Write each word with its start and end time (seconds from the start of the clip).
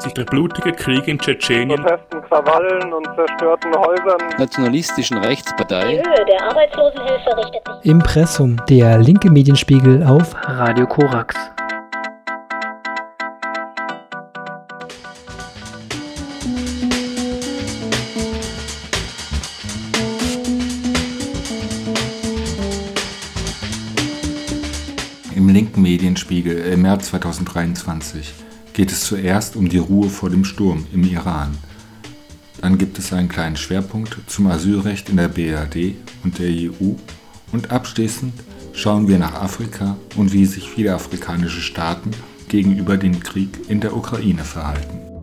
sich 0.00 0.14
der 0.14 0.24
blutige 0.24 0.72
Krieg 0.72 1.08
in 1.08 1.18
Tschetschenien, 1.18 1.82
Protesten, 1.82 2.22
Krawallen 2.22 2.92
und 2.92 3.06
zerstörten 3.14 3.74
Häusern, 3.74 4.18
nationalistischen 4.38 5.18
Rechtspartei. 5.18 5.92
Die 5.92 5.96
Höhe 5.98 6.24
der 6.26 6.42
Arbeitslosenhilfe 6.42 7.36
richtet 7.36 7.66
sich 7.66 7.90
Impressum, 7.90 8.56
der 8.68 8.98
linke 8.98 9.30
Medienspiegel 9.30 10.02
auf 10.04 10.34
Radio 10.42 10.86
Korax. 10.86 11.36
Im 25.34 25.48
linken 25.48 25.82
Medienspiegel 25.82 26.58
im 26.72 26.82
März 26.82 27.06
2023 27.10 28.34
geht 28.76 28.92
es 28.92 29.06
zuerst 29.06 29.56
um 29.56 29.70
die 29.70 29.78
Ruhe 29.78 30.10
vor 30.10 30.28
dem 30.28 30.44
Sturm 30.44 30.86
im 30.92 31.02
Iran. 31.04 31.56
Dann 32.60 32.76
gibt 32.76 32.98
es 32.98 33.10
einen 33.10 33.30
kleinen 33.30 33.56
Schwerpunkt 33.56 34.18
zum 34.26 34.48
Asylrecht 34.48 35.08
in 35.08 35.16
der 35.16 35.28
BRD 35.28 35.94
und 36.22 36.38
der 36.38 36.50
EU 36.50 36.92
und 37.52 37.70
abschließend 37.70 38.34
schauen 38.74 39.08
wir 39.08 39.18
nach 39.18 39.32
Afrika 39.32 39.96
und 40.16 40.34
wie 40.34 40.44
sich 40.44 40.68
viele 40.68 40.94
afrikanische 40.94 41.62
Staaten 41.62 42.10
gegenüber 42.50 42.98
dem 42.98 43.18
Krieg 43.20 43.48
in 43.68 43.80
der 43.80 43.96
Ukraine 43.96 44.44
verhalten. 44.44 45.15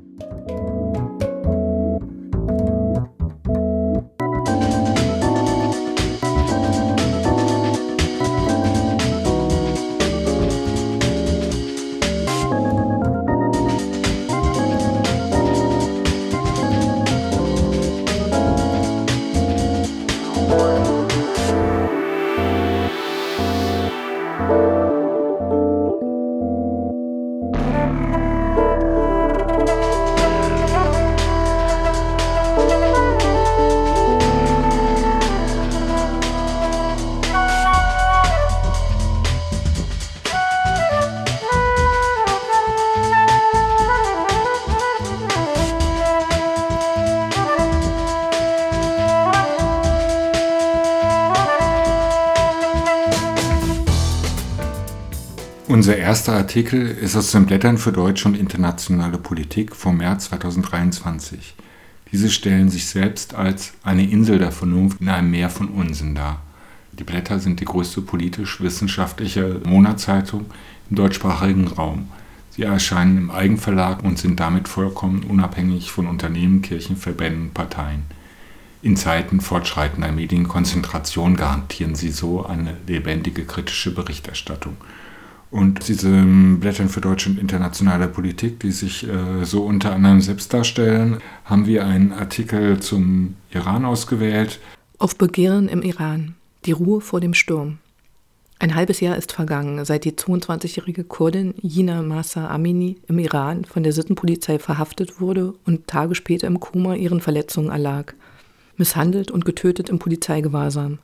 Unser 55.73 55.97
erster 55.97 56.33
Artikel 56.33 56.85
ist 56.85 57.15
aus 57.15 57.31
den 57.31 57.47
Blättern 57.47 57.79
für 57.79 57.91
deutsche 57.91 58.27
und 58.27 58.37
internationale 58.37 59.17
Politik 59.17 59.75
vom 59.75 59.97
März 59.97 60.25
2023. 60.25 61.55
Diese 62.11 62.29
stellen 62.29 62.69
sich 62.69 62.85
selbst 62.85 63.33
als 63.33 63.73
eine 63.81 64.07
Insel 64.07 64.37
der 64.37 64.51
Vernunft 64.51 65.01
in 65.01 65.09
einem 65.09 65.31
Meer 65.31 65.49
von 65.49 65.69
Unsinn 65.69 66.13
dar. 66.13 66.43
Die 66.91 67.03
Blätter 67.03 67.39
sind 67.39 67.59
die 67.59 67.65
größte 67.65 68.01
politisch-wissenschaftliche 68.01 69.61
Monatszeitung 69.65 70.45
im 70.91 70.95
deutschsprachigen 70.95 71.67
Raum. 71.67 72.11
Sie 72.51 72.61
erscheinen 72.61 73.17
im 73.17 73.31
Eigenverlag 73.31 74.03
und 74.03 74.19
sind 74.19 74.39
damit 74.39 74.67
vollkommen 74.67 75.23
unabhängig 75.23 75.91
von 75.91 76.05
Unternehmen, 76.05 76.61
Kirchen, 76.61 76.97
Verbänden 76.97 77.47
und 77.47 77.53
Parteien. 77.55 78.03
In 78.83 78.95
Zeiten 78.95 79.41
fortschreitender 79.41 80.11
Medienkonzentration 80.11 81.35
garantieren 81.35 81.95
sie 81.95 82.11
so 82.11 82.45
eine 82.45 82.77
lebendige 82.85 83.43
kritische 83.43 83.91
Berichterstattung. 83.91 84.77
Und 85.53 85.87
diese 85.87 86.09
Blättern 86.59 86.89
für 86.89 86.99
deutsche 86.99 87.29
und 87.29 87.37
internationale 87.37 88.07
Politik, 88.07 88.59
die 88.61 88.71
sich 88.71 89.07
äh, 89.07 89.45
so 89.45 89.61
unter 89.61 89.93
anderem 89.93 90.19
selbst 90.19 90.51
darstellen, 90.51 91.19
haben 91.45 91.67
wir 91.67 91.85
einen 91.85 92.11
Artikel 92.11 92.79
zum 92.79 93.35
Iran 93.51 93.85
ausgewählt. 93.85 94.59
Auf 94.97 95.15
Begehren 95.15 95.67
im 95.67 95.83
Iran. 95.83 96.33
Die 96.65 96.71
Ruhe 96.71 97.01
vor 97.01 97.21
dem 97.21 97.35
Sturm. 97.35 97.77
Ein 98.57 98.73
halbes 98.73 98.99
Jahr 98.99 99.15
ist 99.15 99.31
vergangen, 99.31 99.85
seit 99.85 100.05
die 100.05 100.13
22-jährige 100.13 101.03
Kurdin 101.03 101.53
Jina 101.61 102.01
Masa 102.01 102.47
Amini 102.47 102.97
im 103.07 103.19
Iran 103.19 103.63
von 103.63 103.83
der 103.83 103.93
Sittenpolizei 103.93 104.57
verhaftet 104.57 105.21
wurde 105.21 105.53
und 105.67 105.85
Tage 105.85 106.15
später 106.15 106.47
im 106.47 106.59
Koma 106.59 106.95
ihren 106.95 107.21
Verletzungen 107.21 107.69
erlag. 107.69 108.15
Misshandelt 108.75 109.29
und 109.29 109.45
getötet 109.45 109.89
im 109.89 109.99
Polizeigewahrsam. 109.99 110.97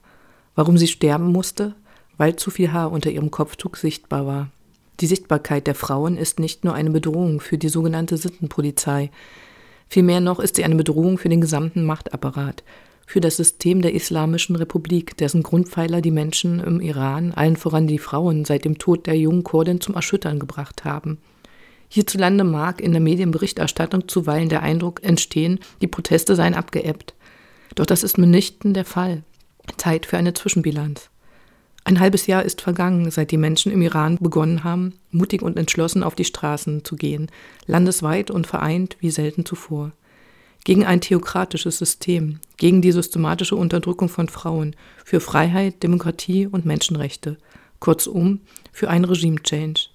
Warum 0.55 0.79
sie 0.79 0.87
sterben 0.87 1.31
musste? 1.31 1.75
Weil 2.19 2.35
zu 2.35 2.51
viel 2.51 2.71
Haar 2.73 2.91
unter 2.91 3.09
ihrem 3.09 3.31
Kopftuch 3.31 3.75
sichtbar 3.75 4.27
war. 4.27 4.51
Die 4.99 5.07
Sichtbarkeit 5.07 5.65
der 5.65 5.75
Frauen 5.75 6.17
ist 6.17 6.39
nicht 6.39 6.65
nur 6.65 6.73
eine 6.73 6.91
Bedrohung 6.91 7.39
für 7.39 7.57
die 7.57 7.69
sogenannte 7.69 8.17
Sittenpolizei, 8.17 9.09
vielmehr 9.87 10.19
noch 10.19 10.39
ist 10.39 10.57
sie 10.57 10.65
eine 10.65 10.75
Bedrohung 10.75 11.17
für 11.17 11.29
den 11.29 11.39
gesamten 11.39 11.85
Machtapparat, 11.85 12.63
für 13.07 13.21
das 13.21 13.37
System 13.37 13.81
der 13.81 13.93
Islamischen 13.93 14.57
Republik, 14.57 15.15
dessen 15.15 15.43
Grundpfeiler 15.43 16.01
die 16.01 16.11
Menschen 16.11 16.59
im 16.59 16.81
Iran, 16.81 17.31
allen 17.31 17.55
voran 17.55 17.87
die 17.87 17.97
Frauen, 17.97 18.43
seit 18.43 18.65
dem 18.65 18.77
Tod 18.77 19.07
der 19.07 19.17
jungen 19.17 19.45
Kurdin 19.45 19.79
zum 19.79 19.95
Erschüttern 19.95 20.39
gebracht 20.39 20.83
haben. 20.83 21.19
Hierzulande 21.87 22.43
mag 22.43 22.81
in 22.81 22.91
der 22.91 23.01
Medienberichterstattung 23.01 24.09
zuweilen 24.09 24.49
der 24.49 24.61
Eindruck 24.61 25.01
entstehen, 25.03 25.59
die 25.81 25.87
Proteste 25.87 26.35
seien 26.35 26.53
abgeebbt. 26.53 27.15
Doch 27.75 27.85
das 27.85 28.03
ist 28.03 28.17
mitnichten 28.17 28.73
der 28.73 28.85
Fall. 28.85 29.23
Zeit 29.77 30.05
für 30.05 30.17
eine 30.17 30.33
Zwischenbilanz. 30.33 31.09
Ein 31.83 31.99
halbes 31.99 32.27
Jahr 32.27 32.43
ist 32.43 32.61
vergangen, 32.61 33.09
seit 33.09 33.31
die 33.31 33.37
Menschen 33.37 33.71
im 33.71 33.81
Iran 33.81 34.17
begonnen 34.19 34.63
haben, 34.63 34.93
mutig 35.11 35.41
und 35.41 35.57
entschlossen 35.57 36.03
auf 36.03 36.15
die 36.15 36.25
Straßen 36.25 36.83
zu 36.83 36.95
gehen, 36.95 37.31
landesweit 37.65 38.31
und 38.31 38.47
vereint 38.47 38.97
wie 38.99 39.09
selten 39.09 39.45
zuvor. 39.45 39.91
Gegen 40.65 40.85
ein 40.85 41.01
theokratisches 41.01 41.77
System, 41.77 42.39
gegen 42.57 42.81
die 42.81 42.91
systematische 42.91 43.55
Unterdrückung 43.55 44.09
von 44.09 44.27
Frauen, 44.27 44.75
für 45.05 45.21
Freiheit, 45.21 45.81
Demokratie 45.81 46.47
und 46.47 46.65
Menschenrechte, 46.65 47.37
kurzum 47.79 48.41
für 48.73 48.89
einen 48.89 49.05
Regime-Change. 49.05 49.87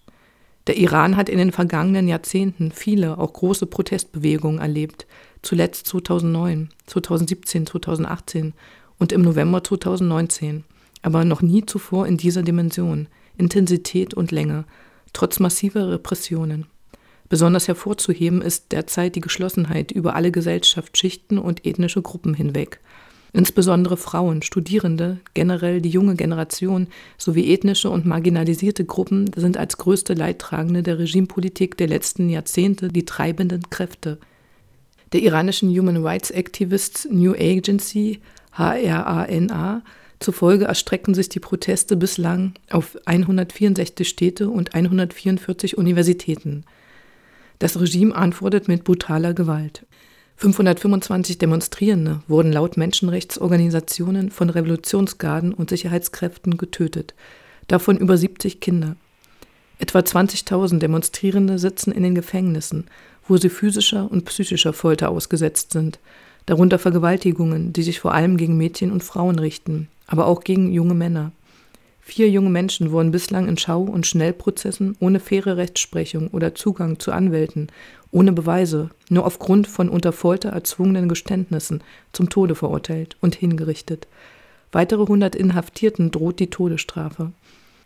Der 0.66 0.78
Iran 0.78 1.16
hat 1.16 1.28
in 1.28 1.36
den 1.36 1.52
vergangenen 1.52 2.08
Jahrzehnten 2.08 2.72
viele, 2.72 3.18
auch 3.18 3.34
große 3.34 3.66
Protestbewegungen 3.66 4.60
erlebt, 4.60 5.06
zuletzt 5.42 5.86
2009, 5.88 6.70
2017, 6.86 7.66
2018 7.66 8.54
und 8.98 9.12
im 9.12 9.20
November 9.20 9.62
2019 9.62 10.64
aber 11.04 11.26
noch 11.26 11.42
nie 11.42 11.66
zuvor 11.66 12.06
in 12.06 12.16
dieser 12.16 12.42
Dimension, 12.42 13.08
Intensität 13.36 14.14
und 14.14 14.32
Länge, 14.32 14.64
trotz 15.12 15.38
massiver 15.38 15.90
Repressionen. 15.90 16.64
Besonders 17.28 17.68
hervorzuheben 17.68 18.40
ist 18.40 18.72
derzeit 18.72 19.14
die 19.14 19.20
Geschlossenheit 19.20 19.92
über 19.92 20.14
alle 20.16 20.32
Gesellschaftsschichten 20.32 21.38
und 21.38 21.66
ethnische 21.66 22.00
Gruppen 22.00 22.32
hinweg. 22.32 22.80
Insbesondere 23.34 23.98
Frauen, 23.98 24.40
Studierende, 24.40 25.18
generell 25.34 25.82
die 25.82 25.90
junge 25.90 26.14
Generation 26.14 26.86
sowie 27.18 27.52
ethnische 27.52 27.90
und 27.90 28.06
marginalisierte 28.06 28.86
Gruppen 28.86 29.30
sind 29.36 29.58
als 29.58 29.76
größte 29.76 30.14
Leidtragende 30.14 30.82
der 30.82 30.98
Regimepolitik 30.98 31.76
der 31.76 31.88
letzten 31.88 32.30
Jahrzehnte 32.30 32.88
die 32.88 33.04
treibenden 33.04 33.68
Kräfte. 33.68 34.18
Der 35.12 35.20
iranischen 35.20 35.68
Human 35.68 36.02
Rights 36.02 36.30
Activists 36.30 37.06
New 37.10 37.34
Agency, 37.34 38.20
HRANA, 38.52 39.82
Zufolge 40.24 40.64
erstrecken 40.64 41.12
sich 41.12 41.28
die 41.28 41.38
Proteste 41.38 41.96
bislang 41.96 42.54
auf 42.70 42.96
164 43.04 44.08
Städte 44.08 44.48
und 44.48 44.74
144 44.74 45.76
Universitäten. 45.76 46.64
Das 47.58 47.78
Regime 47.78 48.14
antwortet 48.16 48.66
mit 48.66 48.84
brutaler 48.84 49.34
Gewalt. 49.34 49.84
525 50.36 51.36
Demonstrierende 51.36 52.22
wurden 52.26 52.52
laut 52.52 52.78
Menschenrechtsorganisationen 52.78 54.30
von 54.30 54.48
Revolutionsgarden 54.48 55.52
und 55.52 55.68
Sicherheitskräften 55.68 56.56
getötet, 56.56 57.14
davon 57.68 57.98
über 57.98 58.16
70 58.16 58.60
Kinder. 58.60 58.96
Etwa 59.78 59.98
20.000 59.98 60.78
Demonstrierende 60.78 61.58
sitzen 61.58 61.92
in 61.92 62.02
den 62.02 62.14
Gefängnissen, 62.14 62.86
wo 63.28 63.36
sie 63.36 63.50
physischer 63.50 64.10
und 64.10 64.24
psychischer 64.24 64.72
Folter 64.72 65.10
ausgesetzt 65.10 65.72
sind, 65.72 65.98
darunter 66.46 66.78
Vergewaltigungen, 66.78 67.74
die 67.74 67.82
sich 67.82 68.00
vor 68.00 68.14
allem 68.14 68.38
gegen 68.38 68.56
Mädchen 68.56 68.90
und 68.90 69.04
Frauen 69.04 69.38
richten, 69.38 69.88
aber 70.06 70.26
auch 70.26 70.40
gegen 70.44 70.72
junge 70.72 70.94
Männer. 70.94 71.32
Vier 72.00 72.28
junge 72.28 72.50
Menschen 72.50 72.92
wurden 72.92 73.12
bislang 73.12 73.48
in 73.48 73.56
Schau- 73.56 73.82
und 73.82 74.06
Schnellprozessen 74.06 74.94
ohne 75.00 75.20
faire 75.20 75.56
Rechtsprechung 75.56 76.28
oder 76.28 76.54
Zugang 76.54 76.98
zu 76.98 77.12
Anwälten, 77.12 77.68
ohne 78.10 78.32
Beweise, 78.32 78.90
nur 79.08 79.24
aufgrund 79.24 79.66
von 79.66 79.88
unter 79.88 80.12
Folter 80.12 80.50
erzwungenen 80.50 81.08
Geständnissen 81.08 81.82
zum 82.12 82.28
Tode 82.28 82.54
verurteilt 82.54 83.16
und 83.22 83.34
hingerichtet. 83.34 84.06
Weitere 84.70 85.06
hundert 85.06 85.34
Inhaftierten 85.34 86.10
droht 86.10 86.40
die 86.40 86.50
Todesstrafe. 86.50 87.32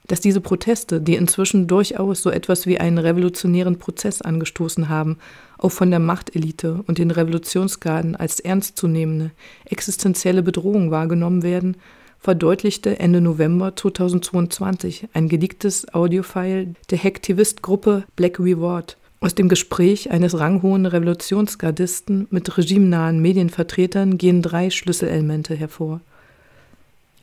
dass 0.08 0.20
diese 0.20 0.40
Proteste, 0.40 1.00
die 1.00 1.14
inzwischen 1.14 1.66
durchaus 1.66 2.22
so 2.22 2.30
etwas 2.30 2.66
wie 2.66 2.80
einen 2.80 2.98
revolutionären 2.98 3.78
Prozess 3.78 4.22
angestoßen 4.22 4.88
haben, 4.88 5.18
auch 5.58 5.70
von 5.70 5.90
der 5.90 6.00
Machtelite 6.00 6.82
und 6.86 6.98
den 6.98 7.10
Revolutionsgarden 7.10 8.16
als 8.16 8.40
ernstzunehmende, 8.40 9.30
existenzielle 9.66 10.42
Bedrohung 10.42 10.90
wahrgenommen 10.90 11.42
werden, 11.42 11.76
verdeutlichte 12.20 12.98
Ende 12.98 13.20
November 13.20 13.74
2022 13.74 15.08
ein 15.12 15.28
geleaktes 15.28 15.92
Audiofile 15.94 16.74
der 16.90 17.02
Hacktivist-Gruppe 17.02 18.04
Black 18.16 18.38
Reward 18.40 18.96
aus 19.20 19.34
dem 19.34 19.48
Gespräch 19.48 20.10
eines 20.10 20.38
ranghohen 20.38 20.86
Revolutionsgardisten 20.86 22.28
mit 22.30 22.56
regimenahen 22.56 23.20
Medienvertretern 23.20 24.16
gehen 24.16 24.42
drei 24.42 24.70
Schlüsselelemente 24.70 25.54
hervor. 25.54 26.00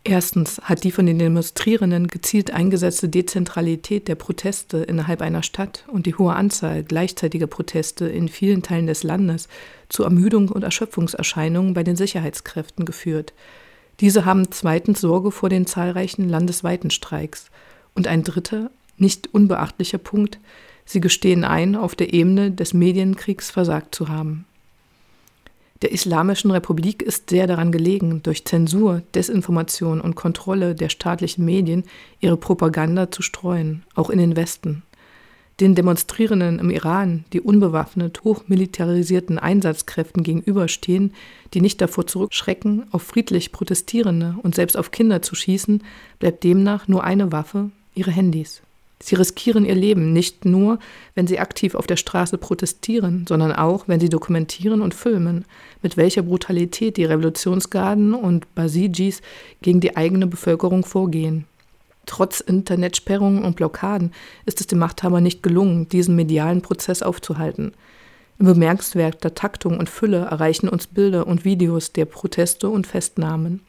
Erstens 0.07 0.61
hat 0.61 0.83
die 0.83 0.91
von 0.91 1.07
den 1.07 1.17
Demonstrierenden 1.17 2.07
gezielt 2.07 2.51
eingesetzte 2.51 3.09
Dezentralität 3.09 4.07
der 4.07 4.13
Proteste 4.13 4.77
innerhalb 4.77 5.21
einer 5.21 5.41
Stadt 5.41 5.83
und 5.87 6.05
die 6.05 6.13
hohe 6.13 6.35
Anzahl 6.35 6.83
gleichzeitiger 6.83 7.47
Proteste 7.47 8.05
in 8.07 8.27
vielen 8.27 8.61
Teilen 8.61 8.85
des 8.85 9.01
Landes 9.01 9.47
zu 9.89 10.03
Ermüdung 10.03 10.49
und 10.49 10.63
Erschöpfungserscheinungen 10.63 11.73
bei 11.73 11.83
den 11.83 11.95
Sicherheitskräften 11.95 12.85
geführt. 12.85 13.33
Diese 13.99 14.25
haben 14.25 14.51
zweitens 14.51 15.01
Sorge 15.01 15.31
vor 15.31 15.49
den 15.49 15.65
zahlreichen 15.65 16.27
landesweiten 16.27 16.89
Streiks. 16.89 17.49
Und 17.93 18.07
ein 18.07 18.23
dritter, 18.23 18.71
nicht 18.97 19.33
unbeachtlicher 19.33 19.97
Punkt, 19.97 20.39
sie 20.85 20.99
gestehen 20.99 21.43
ein, 21.43 21.75
auf 21.75 21.95
der 21.95 22.13
Ebene 22.13 22.51
des 22.51 22.73
Medienkriegs 22.73 23.51
versagt 23.51 23.95
zu 23.95 24.09
haben. 24.09 24.45
Der 25.81 25.91
Islamischen 25.91 26.51
Republik 26.51 27.01
ist 27.01 27.29
sehr 27.29 27.47
daran 27.47 27.71
gelegen, 27.71 28.23
durch 28.23 28.45
Zensur, 28.45 29.03
Desinformation 29.13 29.99
und 29.99 30.15
Kontrolle 30.15 30.73
der 30.73 30.89
staatlichen 30.89 31.43
Medien 31.43 31.83
ihre 32.21 32.37
Propaganda 32.37 33.11
zu 33.11 33.21
streuen, 33.21 33.83
auch 33.93 34.09
in 34.09 34.17
den 34.17 34.37
Westen. 34.37 34.83
Den 35.61 35.73
Demonstrierenden 35.73 36.59
im 36.59 36.69
Iran, 36.69 37.23
die 37.31 37.39
unbewaffnet 37.39 38.25
hochmilitarisierten 38.25 39.39
Einsatzkräften 39.39 40.21
gegenüberstehen, 40.21 41.13
die 41.53 41.61
nicht 41.61 41.79
davor 41.79 42.05
zurückschrecken, 42.07 42.87
auf 42.91 43.03
friedlich 43.03 43.53
Protestierende 43.53 44.35
und 44.43 44.53
selbst 44.53 44.75
auf 44.75 44.91
Kinder 44.91 45.21
zu 45.21 45.33
schießen, 45.33 45.81
bleibt 46.19 46.43
demnach 46.43 46.89
nur 46.89 47.05
eine 47.05 47.31
Waffe, 47.31 47.71
ihre 47.93 48.11
Handys. 48.11 48.61
Sie 48.99 49.15
riskieren 49.15 49.65
ihr 49.65 49.75
Leben 49.75 50.11
nicht 50.11 50.43
nur, 50.43 50.77
wenn 51.15 51.27
sie 51.27 51.39
aktiv 51.39 51.75
auf 51.75 51.87
der 51.87 51.97
Straße 51.97 52.37
protestieren, 52.37 53.25
sondern 53.27 53.53
auch, 53.53 53.87
wenn 53.87 54.01
sie 54.01 54.09
dokumentieren 54.09 54.81
und 54.81 54.93
filmen, 54.93 55.45
mit 55.81 55.95
welcher 55.95 56.23
Brutalität 56.23 56.97
die 56.97 57.05
Revolutionsgarden 57.05 58.13
und 58.13 58.53
Basijis 58.55 59.21
gegen 59.61 59.79
die 59.79 59.95
eigene 59.95 60.27
Bevölkerung 60.27 60.83
vorgehen. 60.83 61.45
Trotz 62.05 62.39
Internetsperrungen 62.39 63.43
und 63.43 63.55
Blockaden 63.55 64.11
ist 64.45 64.61
es 64.61 64.67
dem 64.67 64.79
Machthaber 64.79 65.21
nicht 65.21 65.43
gelungen, 65.43 65.89
diesen 65.89 66.15
medialen 66.15 66.61
Prozess 66.61 67.01
aufzuhalten. 67.01 67.73
In 68.37 68.45
bemerkenswerter 68.45 69.33
Taktung 69.33 69.79
und 69.79 69.89
Fülle 69.89 70.25
erreichen 70.25 70.67
uns 70.67 70.87
Bilder 70.87 71.25
und 71.25 71.45
Videos 71.45 71.93
der 71.93 72.05
Proteste 72.05 72.69
und 72.69 72.85
Festnahmen. 72.85 73.61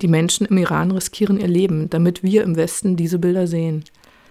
Die 0.00 0.08
Menschen 0.08 0.46
im 0.46 0.56
Iran 0.58 0.90
riskieren 0.92 1.40
ihr 1.40 1.48
Leben, 1.48 1.90
damit 1.90 2.22
wir 2.22 2.44
im 2.44 2.56
Westen 2.56 2.96
diese 2.96 3.18
Bilder 3.18 3.46
sehen. 3.46 3.84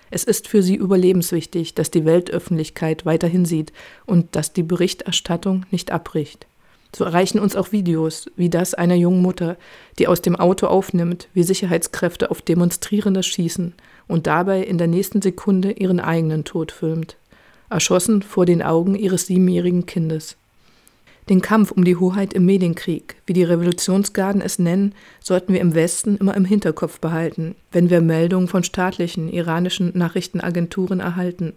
Es 0.10 0.24
ist 0.24 0.48
für 0.48 0.64
sie 0.64 0.76
überlebenswichtig, 0.76 1.76
dass 1.76 1.92
die 1.92 2.06
Weltöffentlichkeit 2.06 3.06
weiterhin 3.06 3.46
sieht 3.46 3.74
und 4.06 4.36
dass 4.36 4.54
die 4.54 4.64
Berichterstattung 4.64 5.66
nicht 5.70 5.92
abbricht. 5.92 6.48
So 6.96 7.04
erreichen 7.04 7.40
uns 7.40 7.56
auch 7.56 7.72
Videos, 7.72 8.30
wie 8.36 8.50
das 8.50 8.74
einer 8.74 8.96
jungen 8.96 9.22
Mutter, 9.22 9.58
die 10.00 10.08
aus 10.08 10.22
dem 10.22 10.36
Auto 10.36 10.68
aufnimmt, 10.68 11.28
wie 11.34 11.44
Sicherheitskräfte 11.44 12.32
auf 12.32 12.42
Demonstrierende 12.42 13.24
schießen 13.24 13.74
und 14.08 14.28
dabei 14.28 14.64
in 14.64 14.78
der 14.78 14.88
nächsten 14.88 15.22
Sekunde 15.22 15.72
ihren 15.72 16.00
eigenen 16.00 16.44
Tod 16.44 16.72
filmt, 16.72 17.18
erschossen 17.70 18.22
vor 18.22 18.46
den 18.46 18.62
Augen 18.62 18.96
ihres 18.96 19.28
siebenjährigen 19.28 19.86
Kindes. 19.86 20.38
Den 21.30 21.42
Kampf 21.42 21.72
um 21.72 21.84
die 21.84 21.98
Hoheit 21.98 22.34
im 22.34 22.46
Medienkrieg, 22.46 23.18
wie 23.26 23.34
die 23.34 23.44
Revolutionsgarden 23.44 24.42
es 24.42 24.60
nennen, 24.60 24.96
sollten 25.20 25.52
wir 25.52 25.60
im 25.60 25.76
Westen 25.76 26.16
immer 26.16 26.36
im 26.36 26.46
Hinterkopf 26.46 27.02
behalten, 27.02 27.56
wenn 27.74 27.90
wir 27.90 28.00
Meldungen 28.00 28.48
von 28.48 28.64
staatlichen 28.64 29.28
iranischen 29.28 29.92
Nachrichtenagenturen 29.94 31.02
erhalten. 31.02 31.52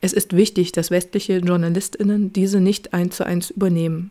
Es 0.00 0.12
ist 0.12 0.34
wichtig, 0.34 0.72
dass 0.72 0.90
westliche 0.90 1.38
Journalistinnen 1.38 2.32
diese 2.32 2.60
nicht 2.60 2.94
eins 2.94 3.16
zu 3.16 3.24
eins 3.24 3.50
übernehmen. 3.50 4.10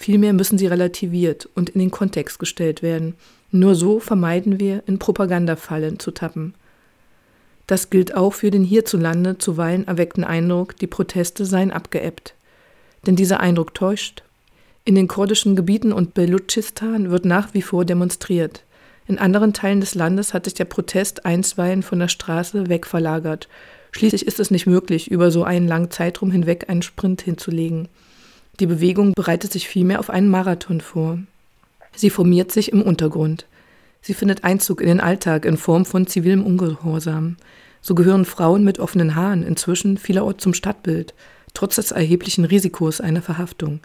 Vielmehr 0.00 0.32
müssen 0.32 0.58
sie 0.58 0.66
relativiert 0.66 1.48
und 1.54 1.70
in 1.70 1.78
den 1.78 1.90
Kontext 1.90 2.38
gestellt 2.38 2.82
werden. 2.82 3.14
Nur 3.52 3.74
so 3.74 4.00
vermeiden 4.00 4.58
wir, 4.58 4.82
in 4.86 4.98
Propagandafallen 4.98 5.98
zu 5.98 6.10
tappen. 6.10 6.54
Das 7.66 7.90
gilt 7.90 8.16
auch 8.16 8.32
für 8.32 8.50
den 8.50 8.64
hierzulande 8.64 9.38
zuweilen 9.38 9.86
erweckten 9.86 10.24
Eindruck, 10.24 10.76
die 10.76 10.88
Proteste 10.88 11.44
seien 11.44 11.70
abgeebbt 11.70 12.34
denn 13.06 13.16
dieser 13.16 13.40
Eindruck 13.40 13.74
täuscht. 13.74 14.22
In 14.84 14.94
den 14.94 15.08
kurdischen 15.08 15.56
Gebieten 15.56 15.92
und 15.92 16.14
Belutschistan 16.14 17.10
wird 17.10 17.24
nach 17.24 17.54
wie 17.54 17.62
vor 17.62 17.84
demonstriert. 17.84 18.64
In 19.06 19.18
anderen 19.18 19.52
Teilen 19.52 19.80
des 19.80 19.94
Landes 19.94 20.34
hat 20.34 20.44
sich 20.44 20.54
der 20.54 20.64
Protest 20.64 21.24
einstweilen 21.26 21.82
von 21.82 21.98
der 21.98 22.08
Straße 22.08 22.68
wegverlagert. 22.68 23.48
Schließlich 23.92 24.26
ist 24.26 24.40
es 24.40 24.50
nicht 24.50 24.66
möglich, 24.66 25.10
über 25.10 25.30
so 25.30 25.42
einen 25.42 25.66
langen 25.66 25.90
Zeitraum 25.90 26.30
hinweg 26.30 26.68
einen 26.68 26.82
Sprint 26.82 27.22
hinzulegen. 27.22 27.88
Die 28.60 28.66
Bewegung 28.66 29.14
bereitet 29.14 29.52
sich 29.52 29.68
vielmehr 29.68 30.00
auf 30.00 30.10
einen 30.10 30.28
Marathon 30.28 30.82
vor. 30.82 31.18
Sie 31.96 32.10
formiert 32.10 32.52
sich 32.52 32.72
im 32.72 32.82
Untergrund. 32.82 33.46
Sie 34.02 34.14
findet 34.14 34.44
Einzug 34.44 34.80
in 34.80 34.88
den 34.88 35.00
Alltag 35.00 35.46
in 35.46 35.56
Form 35.56 35.86
von 35.86 36.06
zivilem 36.06 36.44
Ungehorsam. 36.44 37.36
So 37.80 37.94
gehören 37.94 38.26
Frauen 38.26 38.62
mit 38.62 38.78
offenen 38.78 39.14
Haaren 39.14 39.42
inzwischen 39.42 39.96
vielerorts 39.96 40.42
zum 40.42 40.54
Stadtbild 40.54 41.14
trotz 41.54 41.76
des 41.76 41.90
erheblichen 41.90 42.44
Risikos 42.44 43.00
einer 43.00 43.22
Verhaftung. 43.22 43.80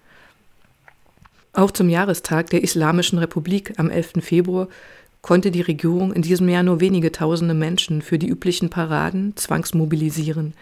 Auch 1.53 1.71
zum 1.71 1.89
Jahrestag 1.89 2.49
der 2.49 2.63
Islamischen 2.63 3.17
Republik 3.17 3.73
am 3.77 3.89
11. 3.89 4.13
Februar 4.19 4.67
konnte 5.21 5.51
die 5.51 5.61
Regierung 5.61 6.13
in 6.13 6.21
diesem 6.21 6.49
Jahr 6.49 6.63
nur 6.63 6.81
wenige 6.81 7.11
tausende 7.11 7.53
Menschen 7.53 8.01
für 8.01 8.19
die 8.19 8.27
üblichen 8.27 8.69
Paraden 8.69 9.35
zwangsmobilisieren. 9.35 10.53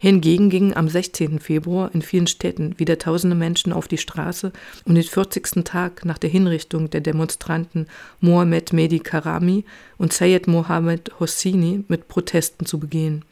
Hingegen 0.00 0.48
gingen 0.48 0.76
am 0.76 0.88
16. 0.88 1.40
Februar 1.40 1.92
in 1.92 2.02
vielen 2.02 2.28
Städten 2.28 2.78
wieder 2.78 2.98
tausende 2.98 3.34
Menschen 3.34 3.72
auf 3.72 3.88
die 3.88 3.98
Straße, 3.98 4.52
um 4.84 4.94
den 4.94 5.02
40. 5.02 5.64
Tag 5.64 6.04
nach 6.04 6.18
der 6.18 6.30
Hinrichtung 6.30 6.88
der 6.88 7.00
Demonstranten 7.00 7.88
Mohammed 8.20 8.72
Mehdi 8.72 9.00
Karami 9.00 9.64
und 9.96 10.12
Sayed 10.12 10.46
Mohammed 10.46 11.18
Hosseini 11.18 11.84
mit 11.88 12.06
Protesten 12.06 12.64
zu 12.64 12.78
begehen. 12.78 13.24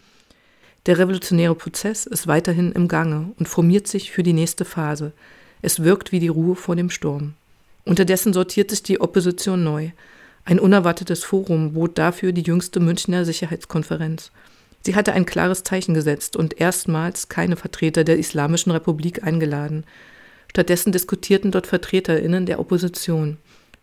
Der 0.86 0.98
revolutionäre 0.98 1.54
Prozess 1.54 2.04
ist 2.04 2.26
weiterhin 2.26 2.72
im 2.72 2.88
Gange 2.88 3.32
und 3.38 3.48
formiert 3.48 3.86
sich 3.86 4.10
für 4.10 4.24
die 4.24 4.32
nächste 4.32 4.64
Phase. 4.64 5.12
Es 5.62 5.84
wirkt 5.84 6.10
wie 6.10 6.20
die 6.20 6.28
Ruhe 6.28 6.56
vor 6.56 6.74
dem 6.74 6.90
Sturm. 6.90 7.34
Unterdessen 7.84 8.32
sortiert 8.32 8.70
sich 8.70 8.82
die 8.82 9.00
Opposition 9.00 9.62
neu. 9.62 9.90
Ein 10.44 10.58
unerwartetes 10.58 11.22
Forum 11.22 11.74
bot 11.74 11.96
dafür 11.96 12.32
die 12.32 12.42
jüngste 12.42 12.80
Münchner 12.80 13.24
Sicherheitskonferenz. 13.24 14.32
Sie 14.86 14.94
hatte 14.94 15.14
ein 15.14 15.26
klares 15.26 15.64
Zeichen 15.64 15.94
gesetzt 15.94 16.36
und 16.36 16.60
erstmals 16.60 17.28
keine 17.28 17.56
Vertreter 17.56 18.04
der 18.04 18.20
Islamischen 18.20 18.70
Republik 18.70 19.24
eingeladen. 19.24 19.82
Stattdessen 20.48 20.92
diskutierten 20.92 21.50
dort 21.50 21.66
VertreterInnen 21.66 22.46
der 22.46 22.60
Opposition. 22.60 23.38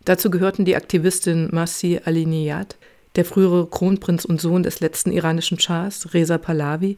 Dazu 0.06 0.30
gehörten 0.30 0.64
die 0.64 0.76
Aktivistin 0.76 1.50
Masih 1.52 2.00
Aliniyat, 2.06 2.78
der 3.16 3.26
frühere 3.26 3.66
Kronprinz 3.66 4.24
und 4.24 4.40
Sohn 4.40 4.62
des 4.62 4.80
letzten 4.80 5.12
iranischen 5.12 5.60
Schahs, 5.60 6.14
Reza 6.14 6.38
Pahlavi, 6.38 6.96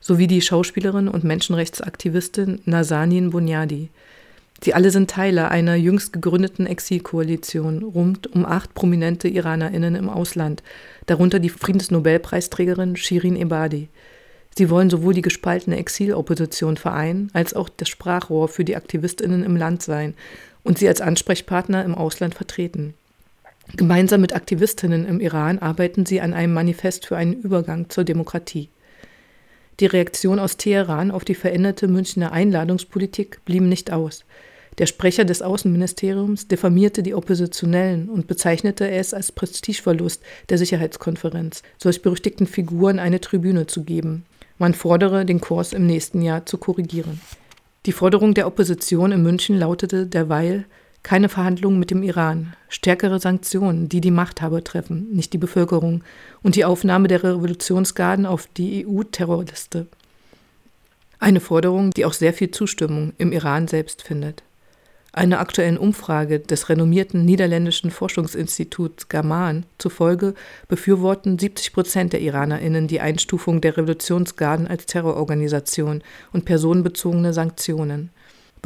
sowie 0.00 0.26
die 0.26 0.42
Schauspielerin 0.42 1.08
und 1.08 1.24
Menschenrechtsaktivistin 1.24 2.60
Nazanin 2.66 3.30
Bunyadi. 3.30 3.88
Sie 4.62 4.74
alle 4.74 4.90
sind 4.90 5.10
Teile 5.10 5.50
einer 5.50 5.74
jüngst 5.74 6.12
gegründeten 6.12 6.66
Exilkoalition 6.66 7.82
rund 7.82 8.32
um 8.34 8.46
acht 8.46 8.74
prominente 8.74 9.28
IranerInnen 9.28 9.94
im 9.94 10.08
Ausland, 10.08 10.62
darunter 11.06 11.38
die 11.38 11.50
Friedensnobelpreisträgerin 11.50 12.96
Shirin 12.96 13.36
Ebadi. 13.36 13.88
Sie 14.56 14.70
wollen 14.70 14.88
sowohl 14.88 15.12
die 15.12 15.22
gespaltene 15.22 15.76
Exilopposition 15.76 16.78
vereinen, 16.78 17.30
als 17.34 17.52
auch 17.52 17.68
das 17.68 17.90
Sprachrohr 17.90 18.48
für 18.48 18.64
die 18.64 18.76
AktivistInnen 18.76 19.44
im 19.44 19.56
Land 19.56 19.82
sein 19.82 20.14
und 20.62 20.78
sie 20.78 20.88
als 20.88 21.02
Ansprechpartner 21.02 21.84
im 21.84 21.94
Ausland 21.94 22.34
vertreten. 22.34 22.94
Gemeinsam 23.74 24.20
mit 24.22 24.34
Aktivistinnen 24.34 25.06
im 25.06 25.20
Iran 25.20 25.58
arbeiten 25.58 26.06
sie 26.06 26.20
an 26.20 26.32
einem 26.32 26.54
Manifest 26.54 27.04
für 27.04 27.16
einen 27.16 27.34
Übergang 27.34 27.90
zur 27.90 28.04
Demokratie. 28.04 28.70
Die 29.78 29.86
Reaktion 29.86 30.38
aus 30.38 30.56
Teheran 30.56 31.10
auf 31.10 31.24
die 31.24 31.34
veränderte 31.34 31.86
Münchner 31.86 32.32
Einladungspolitik 32.32 33.44
blieben 33.44 33.68
nicht 33.68 33.92
aus. 33.92 34.24
Der 34.78 34.86
Sprecher 34.86 35.24
des 35.24 35.42
Außenministeriums 35.42 36.48
diffamierte 36.48 37.02
die 37.02 37.14
Oppositionellen 37.14 38.08
und 38.08 38.26
bezeichnete 38.26 38.90
es 38.90 39.14
als 39.14 39.32
Prestigeverlust 39.32 40.22
der 40.48 40.58
Sicherheitskonferenz, 40.58 41.62
solch 41.78 42.02
berüchtigten 42.02 42.46
Figuren 42.46 42.98
eine 42.98 43.20
Tribüne 43.20 43.66
zu 43.66 43.84
geben. 43.84 44.24
Man 44.58 44.74
fordere, 44.74 45.24
den 45.24 45.40
Kurs 45.40 45.72
im 45.72 45.86
nächsten 45.86 46.22
Jahr 46.22 46.46
zu 46.46 46.56
korrigieren. 46.58 47.20
Die 47.84 47.92
Forderung 47.92 48.34
der 48.34 48.46
Opposition 48.46 49.12
in 49.12 49.22
München 49.22 49.58
lautete 49.58 50.06
derweil 50.06 50.64
Keine 51.06 51.28
Verhandlungen 51.28 51.78
mit 51.78 51.92
dem 51.92 52.02
Iran, 52.02 52.54
stärkere 52.68 53.20
Sanktionen, 53.20 53.88
die 53.88 54.00
die 54.00 54.10
Machthaber 54.10 54.64
treffen, 54.64 55.06
nicht 55.12 55.32
die 55.32 55.38
Bevölkerung, 55.38 56.02
und 56.42 56.56
die 56.56 56.64
Aufnahme 56.64 57.06
der 57.06 57.22
Revolutionsgarden 57.22 58.26
auf 58.26 58.48
die 58.56 58.84
EU-Terrorliste. 58.84 59.86
Eine 61.20 61.38
Forderung, 61.38 61.92
die 61.92 62.06
auch 62.06 62.12
sehr 62.12 62.32
viel 62.32 62.50
Zustimmung 62.50 63.12
im 63.18 63.30
Iran 63.30 63.68
selbst 63.68 64.02
findet. 64.02 64.42
Einer 65.12 65.38
aktuellen 65.38 65.78
Umfrage 65.78 66.40
des 66.40 66.70
renommierten 66.70 67.24
niederländischen 67.24 67.92
Forschungsinstituts 67.92 69.08
Gaman 69.08 69.64
zufolge 69.78 70.34
befürworten 70.66 71.38
70 71.38 71.72
Prozent 71.72 72.14
der 72.14 72.20
IranerInnen 72.20 72.88
die 72.88 73.00
Einstufung 73.00 73.60
der 73.60 73.76
Revolutionsgarden 73.76 74.66
als 74.66 74.86
Terrororganisation 74.86 76.02
und 76.32 76.46
personenbezogene 76.46 77.32
Sanktionen. 77.32 78.10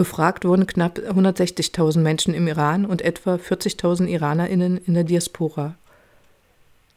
Befragt 0.00 0.46
wurden 0.46 0.66
knapp 0.66 0.98
160.000 0.98 1.98
Menschen 1.98 2.32
im 2.32 2.48
Iran 2.48 2.86
und 2.86 3.02
etwa 3.02 3.34
40.000 3.34 4.06
IranerInnen 4.06 4.78
in 4.78 4.94
der 4.94 5.04
Diaspora. 5.04 5.74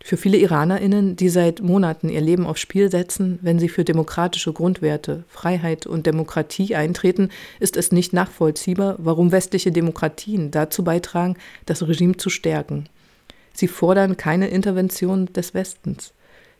Für 0.01 0.15
viele 0.15 0.37
IranerInnen, 0.37 1.17
die 1.17 1.27
seit 1.27 1.61
Monaten 1.61 2.07
ihr 2.07 2.21
Leben 2.21 2.45
aufs 2.45 2.61
Spiel 2.61 2.89
setzen, 2.89 3.39
wenn 3.41 3.59
sie 3.59 3.67
für 3.67 3.83
demokratische 3.83 4.53
Grundwerte, 4.53 5.25
Freiheit 5.27 5.85
und 5.85 6.05
Demokratie 6.05 6.77
eintreten, 6.77 7.27
ist 7.59 7.75
es 7.75 7.91
nicht 7.91 8.13
nachvollziehbar, 8.13 8.95
warum 8.99 9.33
westliche 9.33 9.73
Demokratien 9.73 10.51
dazu 10.51 10.85
beitragen, 10.85 11.35
das 11.65 11.85
Regime 11.85 12.15
zu 12.15 12.29
stärken. 12.29 12.87
Sie 13.53 13.67
fordern 13.67 14.15
keine 14.15 14.47
Intervention 14.47 15.25
des 15.33 15.53
Westens. 15.53 16.13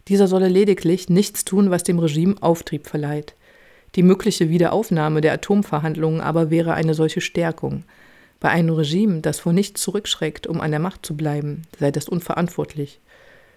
Dieser 0.09 0.27
solle 0.27 0.49
lediglich 0.49 1.07
nichts 1.07 1.45
tun, 1.45 1.71
was 1.71 1.83
dem 1.83 1.99
Regime 1.99 2.35
Auftrieb 2.41 2.87
verleiht. 2.87 3.33
Die 3.95 4.03
mögliche 4.03 4.49
Wiederaufnahme 4.49 5.21
der 5.21 5.33
Atomverhandlungen 5.33 6.21
aber 6.21 6.49
wäre 6.49 6.73
eine 6.73 6.93
solche 6.93 7.21
Stärkung. 7.21 7.83
Bei 8.39 8.49
einem 8.49 8.73
Regime, 8.73 9.21
das 9.21 9.39
vor 9.39 9.53
nichts 9.53 9.81
zurückschreckt, 9.81 10.47
um 10.47 10.59
an 10.61 10.71
der 10.71 10.79
Macht 10.79 11.05
zu 11.05 11.15
bleiben, 11.15 11.61
sei 11.79 11.91
das 11.91 12.09
unverantwortlich. 12.09 12.99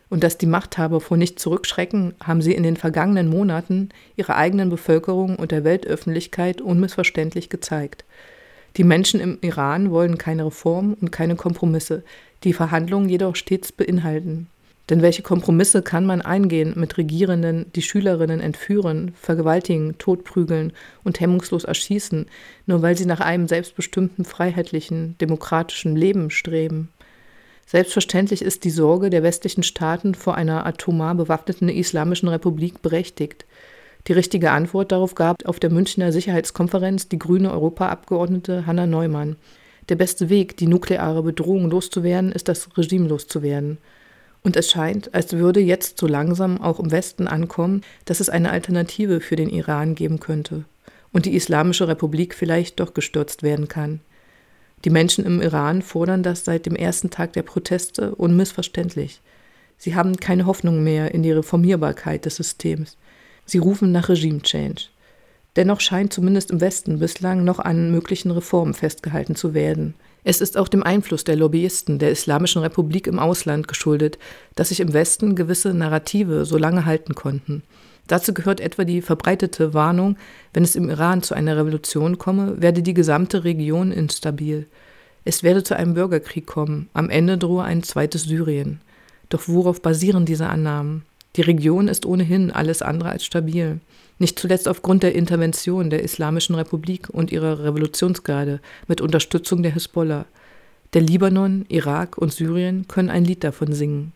Und 0.08 0.22
dass 0.22 0.38
die 0.38 0.46
Machthaber 0.46 1.00
vor 1.00 1.16
nichts 1.16 1.42
zurückschrecken, 1.42 2.14
haben 2.22 2.42
sie 2.42 2.52
in 2.52 2.62
den 2.62 2.76
vergangenen 2.76 3.28
Monaten 3.28 3.88
ihrer 4.14 4.36
eigenen 4.36 4.70
Bevölkerung 4.70 5.36
und 5.36 5.50
der 5.50 5.64
Weltöffentlichkeit 5.64 6.60
unmissverständlich 6.60 7.48
gezeigt. 7.48 8.04
Die 8.76 8.84
Menschen 8.84 9.20
im 9.20 9.38
Iran 9.40 9.90
wollen 9.90 10.18
keine 10.18 10.44
Reformen 10.44 10.94
und 10.94 11.10
keine 11.10 11.34
Kompromisse, 11.34 12.04
die 12.44 12.52
Verhandlungen 12.52 13.08
jedoch 13.08 13.34
stets 13.34 13.72
beinhalten. 13.72 14.48
Denn 14.88 15.02
welche 15.02 15.22
Kompromisse 15.22 15.82
kann 15.82 16.06
man 16.06 16.22
eingehen 16.22 16.74
mit 16.76 16.96
Regierenden, 16.96 17.66
die 17.74 17.82
Schülerinnen 17.82 18.38
entführen, 18.38 19.12
vergewaltigen, 19.20 19.98
totprügeln 19.98 20.72
und 21.02 21.18
hemmungslos 21.18 21.64
erschießen, 21.64 22.26
nur 22.66 22.82
weil 22.82 22.96
sie 22.96 23.06
nach 23.06 23.20
einem 23.20 23.48
selbstbestimmten, 23.48 24.24
freiheitlichen, 24.24 25.16
demokratischen 25.18 25.96
Leben 25.96 26.30
streben? 26.30 26.90
Selbstverständlich 27.66 28.42
ist 28.42 28.62
die 28.62 28.70
Sorge 28.70 29.10
der 29.10 29.24
westlichen 29.24 29.64
Staaten 29.64 30.14
vor 30.14 30.36
einer 30.36 30.64
atomar 30.66 31.16
bewaffneten 31.16 31.68
Islamischen 31.68 32.28
Republik 32.28 32.80
berechtigt. 32.80 33.44
Die 34.06 34.12
richtige 34.12 34.52
Antwort 34.52 34.92
darauf 34.92 35.16
gab 35.16 35.44
auf 35.46 35.58
der 35.58 35.70
Münchner 35.70 36.12
Sicherheitskonferenz 36.12 37.08
die 37.08 37.18
grüne 37.18 37.50
Europaabgeordnete 37.50 38.66
Hanna 38.66 38.86
Neumann. 38.86 39.34
Der 39.88 39.96
beste 39.96 40.28
Weg, 40.28 40.56
die 40.56 40.68
nukleare 40.68 41.24
Bedrohung 41.24 41.68
loszuwerden, 41.68 42.30
ist 42.30 42.46
das 42.46 42.68
Regime 42.78 43.08
loszuwerden. 43.08 43.78
Und 44.46 44.54
es 44.54 44.70
scheint, 44.70 45.12
als 45.12 45.32
würde 45.32 45.58
jetzt 45.58 45.98
so 45.98 46.06
langsam 46.06 46.60
auch 46.60 46.78
im 46.78 46.92
Westen 46.92 47.26
ankommen, 47.26 47.82
dass 48.04 48.20
es 48.20 48.28
eine 48.28 48.52
Alternative 48.52 49.20
für 49.20 49.34
den 49.34 49.48
Iran 49.48 49.96
geben 49.96 50.20
könnte 50.20 50.66
und 51.12 51.26
die 51.26 51.34
Islamische 51.34 51.88
Republik 51.88 52.32
vielleicht 52.32 52.78
doch 52.78 52.94
gestürzt 52.94 53.42
werden 53.42 53.66
kann. 53.66 53.98
Die 54.84 54.90
Menschen 54.90 55.26
im 55.26 55.42
Iran 55.42 55.82
fordern 55.82 56.22
das 56.22 56.44
seit 56.44 56.64
dem 56.64 56.76
ersten 56.76 57.10
Tag 57.10 57.32
der 57.32 57.42
Proteste 57.42 58.14
unmissverständlich. 58.14 59.20
Sie 59.78 59.96
haben 59.96 60.16
keine 60.16 60.46
Hoffnung 60.46 60.84
mehr 60.84 61.12
in 61.12 61.24
die 61.24 61.32
Reformierbarkeit 61.32 62.24
des 62.24 62.36
Systems. 62.36 62.96
Sie 63.46 63.58
rufen 63.58 63.90
nach 63.90 64.08
Regime-Change. 64.08 64.90
Dennoch 65.56 65.80
scheint 65.80 66.12
zumindest 66.12 66.52
im 66.52 66.60
Westen 66.60 67.00
bislang 67.00 67.42
noch 67.42 67.58
an 67.58 67.90
möglichen 67.90 68.30
Reformen 68.30 68.74
festgehalten 68.74 69.34
zu 69.34 69.54
werden. 69.54 69.94
Es 70.28 70.40
ist 70.40 70.58
auch 70.58 70.66
dem 70.66 70.82
Einfluss 70.82 71.22
der 71.22 71.36
Lobbyisten 71.36 72.00
der 72.00 72.10
Islamischen 72.10 72.60
Republik 72.60 73.06
im 73.06 73.20
Ausland 73.20 73.68
geschuldet, 73.68 74.18
dass 74.56 74.70
sich 74.70 74.80
im 74.80 74.92
Westen 74.92 75.36
gewisse 75.36 75.72
Narrative 75.72 76.44
so 76.44 76.58
lange 76.58 76.84
halten 76.84 77.14
konnten. 77.14 77.62
Dazu 78.08 78.34
gehört 78.34 78.60
etwa 78.60 78.82
die 78.82 79.02
verbreitete 79.02 79.72
Warnung, 79.72 80.16
wenn 80.52 80.64
es 80.64 80.74
im 80.74 80.90
Iran 80.90 81.22
zu 81.22 81.34
einer 81.34 81.56
Revolution 81.56 82.18
komme, 82.18 82.60
werde 82.60 82.82
die 82.82 82.92
gesamte 82.92 83.44
Region 83.44 83.92
instabil. 83.92 84.66
Es 85.24 85.44
werde 85.44 85.62
zu 85.62 85.76
einem 85.76 85.94
Bürgerkrieg 85.94 86.44
kommen, 86.44 86.88
am 86.92 87.08
Ende 87.08 87.38
drohe 87.38 87.62
ein 87.62 87.84
zweites 87.84 88.24
Syrien. 88.24 88.80
Doch 89.28 89.46
worauf 89.46 89.80
basieren 89.80 90.26
diese 90.26 90.48
Annahmen? 90.48 91.04
Die 91.36 91.42
Region 91.42 91.86
ist 91.86 92.04
ohnehin 92.04 92.50
alles 92.50 92.82
andere 92.82 93.10
als 93.10 93.24
stabil. 93.24 93.78
Nicht 94.18 94.38
zuletzt 94.38 94.66
aufgrund 94.66 95.02
der 95.02 95.14
Intervention 95.14 95.90
der 95.90 96.02
Islamischen 96.02 96.54
Republik 96.54 97.10
und 97.10 97.32
ihrer 97.32 97.64
Revolutionsgarde 97.64 98.60
mit 98.88 99.00
Unterstützung 99.00 99.62
der 99.62 99.72
Hisbollah. 99.72 100.24
Der 100.94 101.02
Libanon, 101.02 101.66
Irak 101.68 102.16
und 102.16 102.32
Syrien 102.32 102.88
können 102.88 103.10
ein 103.10 103.24
Lied 103.24 103.44
davon 103.44 103.72
singen. 103.72 104.12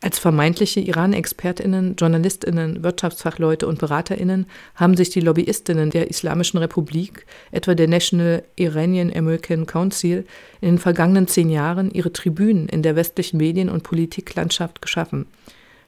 Als 0.00 0.20
vermeintliche 0.20 0.78
Iran-ExpertInnen, 0.78 1.96
JournalistInnen, 1.98 2.84
Wirtschaftsfachleute 2.84 3.66
und 3.66 3.80
BeraterInnen 3.80 4.46
haben 4.76 4.96
sich 4.96 5.10
die 5.10 5.20
LobbyistInnen 5.20 5.90
der 5.90 6.08
Islamischen 6.08 6.58
Republik, 6.58 7.26
etwa 7.50 7.74
der 7.74 7.88
National 7.88 8.44
Iranian 8.54 9.12
American 9.12 9.66
Council, 9.66 10.24
in 10.60 10.68
den 10.68 10.78
vergangenen 10.78 11.26
zehn 11.26 11.50
Jahren 11.50 11.90
ihre 11.90 12.12
Tribünen 12.12 12.68
in 12.68 12.84
der 12.84 12.94
westlichen 12.94 13.38
Medien- 13.38 13.70
und 13.70 13.82
Politiklandschaft 13.82 14.80
geschaffen. 14.80 15.26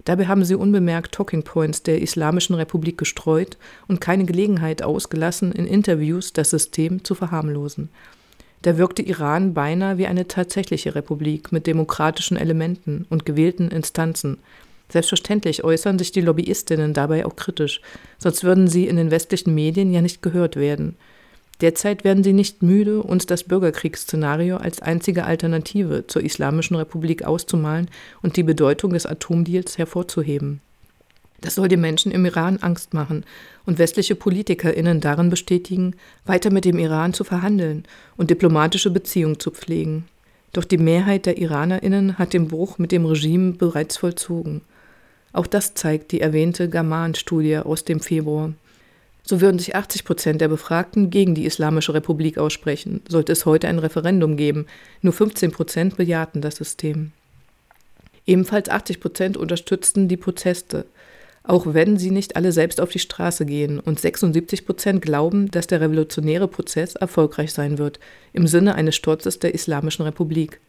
Dabei 0.05 0.27
haben 0.27 0.45
sie 0.45 0.55
unbemerkt 0.55 1.13
Talking 1.13 1.43
Points 1.43 1.83
der 1.83 2.01
Islamischen 2.01 2.55
Republik 2.55 2.99
gestreut 2.99 3.59
und 3.87 4.01
keine 4.01 4.25
Gelegenheit 4.25 4.83
ausgelassen, 4.83 5.53
in 5.53 5.67
Interviews 5.67 6.33
das 6.33 6.51
System 6.51 7.05
zu 7.05 7.15
verharmlosen. 7.15 7.91
Da 8.63 8.77
wirkte 8.77 9.03
Iran 9.03 9.55
beinahe 9.55 9.99
wie 9.99 10.07
eine 10.07 10.29
tatsächliche 10.29 10.95
Republik 10.95 11.51
mit 11.51 11.67
demokratischen 11.67 12.37
Elementen 12.37 13.07
und 13.09 13.25
gewählten 13.25 13.69
Instanzen. 13.69 14.39
Selbstverständlich 14.91 15.65
äußern 15.65 15.99
sich 15.99 16.13
die 16.13 16.21
Lobbyistinnen 16.21 16.93
dabei 16.93 17.25
auch 17.25 17.37
kritisch, 17.37 17.81
sonst 18.19 18.45
würden 18.45 18.69
sie 18.69 18.87
in 18.87 18.97
den 18.97 19.11
westlichen 19.11 19.55
Medien 19.55 19.93
ja 19.93 20.03
nicht 20.03 20.21
gehört 20.21 20.57
werden. 20.57 20.97
Derzeit 21.61 22.05
werden 22.05 22.25
sie 22.25 22.33
nicht 22.33 22.63
müde, 22.63 23.03
uns 23.03 23.27
das 23.27 23.45
Bürgerkriegsszenario 23.45 24.57
als 24.57 24.81
einzige 24.81 25.25
Alternative 25.25 26.07
zur 26.07 26.23
Islamischen 26.23 26.77
Republik 26.77 27.25
auszumalen 27.25 27.89
und 28.23 28.37
die 28.37 28.43
Bedeutung 28.43 28.95
des 28.95 29.05
Atomdeals 29.05 29.77
hervorzuheben. 29.77 30.61
Das 31.43 31.55
soll 31.55 31.69
den 31.69 31.81
Menschen 31.81 32.13
im 32.13 32.25
Iran 32.25 32.59
Angst 32.59 32.95
machen 32.95 33.25
und 33.67 33.79
westliche 33.79 34.15
PolitikerInnen 34.15 35.01
darin 35.01 35.31
bestätigen, 35.31 35.95
weiter 36.27 36.51
mit 36.51 36.65
dem 36.65 36.79
Iran 36.79 37.15
zu 37.15 37.25
verhandeln 37.25 37.85
und 38.17 38.31
diplomatische 38.31 38.91
Beziehungen 38.91 39.41
zu 39.41 39.51
pflegen. 39.51 40.07
Doch 40.53 40.65
die 40.65 40.79
Mehrheit 40.79 41.27
der 41.27 41.39
IranerInnen 41.39 42.19
hat 42.19 42.33
den 42.33 42.49
Bruch 42.49 42.79
mit 42.79 42.93
dem 42.93 43.07
Regime 43.07 43.53
bereits 43.53 43.99
vollzogen. 43.99 44.63
Auch 45.33 45.47
das 45.47 45.75
zeigt 45.75 46.13
die 46.13 46.21
erwähnte 46.21 46.69
Gaman-Studie 46.69 47.59
aus 47.59 47.85
dem 47.85 48.01
Februar. 48.01 48.53
So 49.23 49.41
würden 49.41 49.59
sich 49.59 49.77
80 49.77 50.05
Prozent 50.05 50.41
der 50.41 50.49
Befragten 50.49 51.11
gegen 51.11 51.35
die 51.35 51.45
Islamische 51.45 51.95
Republik 51.95 52.39
aussprechen, 52.39 53.03
sollte 53.09 53.33
es 53.33 53.47
heute 53.47 53.69
ein 53.69 53.79
Referendum 53.79 54.37
geben. 54.37 54.67
Nur 55.03 55.13
15 55.13 55.53
Prozent 55.53 55.97
bejahten 55.97 56.41
das 56.41 56.57
System. 56.57 57.13
Ebenfalls 58.27 58.69
80 58.69 59.01
Prozent 59.01 59.37
unterstützten 59.37 60.09
die 60.09 60.17
Proteste 60.17 60.87
auch 61.43 61.65
wenn 61.67 61.97
sie 61.97 62.11
nicht 62.11 62.37
alle 62.37 62.53
selbst 62.53 62.81
auf 62.81 62.91
die 62.91 62.99
Straße 62.99 63.47
gehen. 63.47 63.81
Und 63.81 63.99
76 63.99 64.67
Prozent 64.67 65.03
glauben, 65.03 65.51
dass 65.51 65.67
der 65.67 65.81
revolutionäre 65.81 66.49
Prozess 66.49 66.95
erfolgreich 66.95 67.53
sein 67.53 67.79
wird, 67.79 67.99
im 68.33 68.47
Sinne 68.47 68.75
eines 68.75 68.97
Sturzes 68.97 69.39
der 69.39 69.55
Islamischen 69.55 70.05
Republik. 70.05 70.61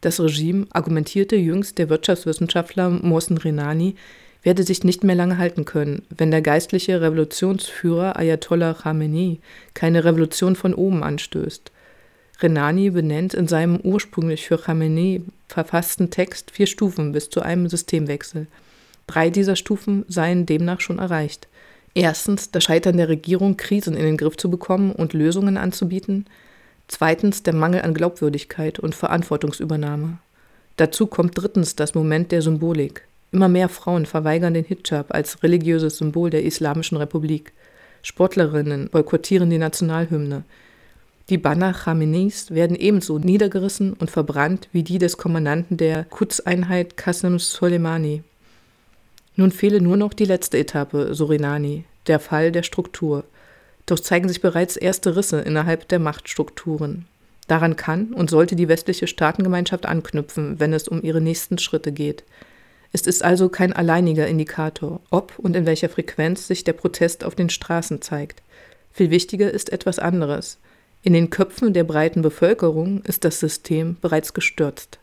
Das 0.00 0.18
Regime, 0.18 0.66
argumentierte 0.70 1.36
jüngst 1.36 1.78
der 1.78 1.88
Wirtschaftswissenschaftler 1.88 2.90
Mohsen 2.90 3.38
Renani, 3.38 3.94
werde 4.42 4.62
sich 4.64 4.84
nicht 4.84 5.04
mehr 5.04 5.14
lange 5.14 5.38
halten 5.38 5.64
können, 5.64 6.02
wenn 6.10 6.30
der 6.30 6.42
geistliche 6.42 7.00
Revolutionsführer 7.00 8.16
Ayatollah 8.16 8.74
Khamenei 8.74 9.38
keine 9.74 10.04
Revolution 10.04 10.56
von 10.56 10.74
oben 10.74 11.02
anstößt. 11.02 11.70
Renani 12.40 12.90
benennt 12.90 13.34
in 13.34 13.46
seinem 13.46 13.76
ursprünglich 13.76 14.46
für 14.46 14.58
Khamenei 14.58 15.20
verfassten 15.48 16.10
Text 16.10 16.50
vier 16.50 16.66
Stufen 16.66 17.12
bis 17.12 17.30
zu 17.30 17.42
einem 17.42 17.68
Systemwechsel– 17.68 18.46
Drei 19.06 19.30
dieser 19.30 19.56
Stufen 19.56 20.04
seien 20.08 20.46
demnach 20.46 20.80
schon 20.80 20.98
erreicht. 20.98 21.48
Erstens 21.94 22.50
das 22.50 22.64
Scheitern 22.64 22.96
der 22.96 23.08
Regierung, 23.08 23.56
Krisen 23.56 23.96
in 23.96 24.04
den 24.04 24.16
Griff 24.16 24.36
zu 24.36 24.50
bekommen 24.50 24.92
und 24.92 25.12
Lösungen 25.12 25.56
anzubieten. 25.56 26.26
Zweitens 26.88 27.42
der 27.42 27.54
Mangel 27.54 27.82
an 27.82 27.94
Glaubwürdigkeit 27.94 28.78
und 28.78 28.94
Verantwortungsübernahme. 28.94 30.18
Dazu 30.76 31.06
kommt 31.06 31.36
drittens 31.36 31.76
das 31.76 31.94
Moment 31.94 32.32
der 32.32 32.40
Symbolik. 32.40 33.02
Immer 33.32 33.48
mehr 33.48 33.70
Frauen 33.70 34.04
verweigern 34.04 34.52
den 34.52 34.64
Hijab 34.66 35.14
als 35.14 35.42
religiöses 35.42 35.96
Symbol 35.96 36.28
der 36.28 36.44
Islamischen 36.44 36.98
Republik. 36.98 37.52
Sportlerinnen 38.02 38.90
boykottieren 38.90 39.48
die 39.48 39.58
Nationalhymne. 39.58 40.44
Die 41.30 41.38
Banner 41.38 41.72
Khameneis 41.72 42.50
werden 42.50 42.76
ebenso 42.76 43.18
niedergerissen 43.18 43.94
und 43.94 44.10
verbrannt 44.10 44.68
wie 44.72 44.82
die 44.82 44.98
des 44.98 45.16
Kommandanten 45.16 45.78
der 45.78 46.04
Quds-Einheit 46.04 46.98
Qasem 46.98 47.38
Soleimani. 47.38 48.22
Nun 49.36 49.50
fehle 49.50 49.80
nur 49.80 49.96
noch 49.96 50.12
die 50.12 50.26
letzte 50.26 50.58
Etappe, 50.58 51.14
Surinani, 51.14 51.84
der 52.06 52.20
Fall 52.20 52.52
der 52.52 52.62
Struktur. 52.62 53.24
Doch 53.86 53.98
zeigen 53.98 54.28
sich 54.28 54.42
bereits 54.42 54.76
erste 54.76 55.16
Risse 55.16 55.40
innerhalb 55.40 55.88
der 55.88 56.00
Machtstrukturen. 56.00 57.06
Daran 57.48 57.76
kann 57.76 58.12
und 58.12 58.28
sollte 58.28 58.56
die 58.56 58.68
westliche 58.68 59.06
Staatengemeinschaft 59.06 59.86
anknüpfen, 59.86 60.60
wenn 60.60 60.74
es 60.74 60.86
um 60.86 61.02
ihre 61.02 61.22
nächsten 61.22 61.56
Schritte 61.56 61.92
geht. 61.92 62.24
Es 62.92 63.06
ist 63.06 63.24
also 63.24 63.48
kein 63.48 63.72
alleiniger 63.72 64.26
Indikator, 64.26 65.00
ob 65.10 65.38
und 65.38 65.56
in 65.56 65.64
welcher 65.64 65.88
Frequenz 65.88 66.46
sich 66.46 66.62
der 66.62 66.74
Protest 66.74 67.24
auf 67.24 67.34
den 67.34 67.48
Straßen 67.48 68.02
zeigt. 68.02 68.42
Viel 68.90 69.10
wichtiger 69.10 69.50
ist 69.50 69.72
etwas 69.72 69.98
anderes. 69.98 70.58
In 71.02 71.14
den 71.14 71.30
Köpfen 71.30 71.72
der 71.72 71.84
breiten 71.84 72.20
Bevölkerung 72.20 73.02
ist 73.02 73.24
das 73.24 73.40
System 73.40 73.96
bereits 74.00 74.34
gestürzt. 74.34 75.00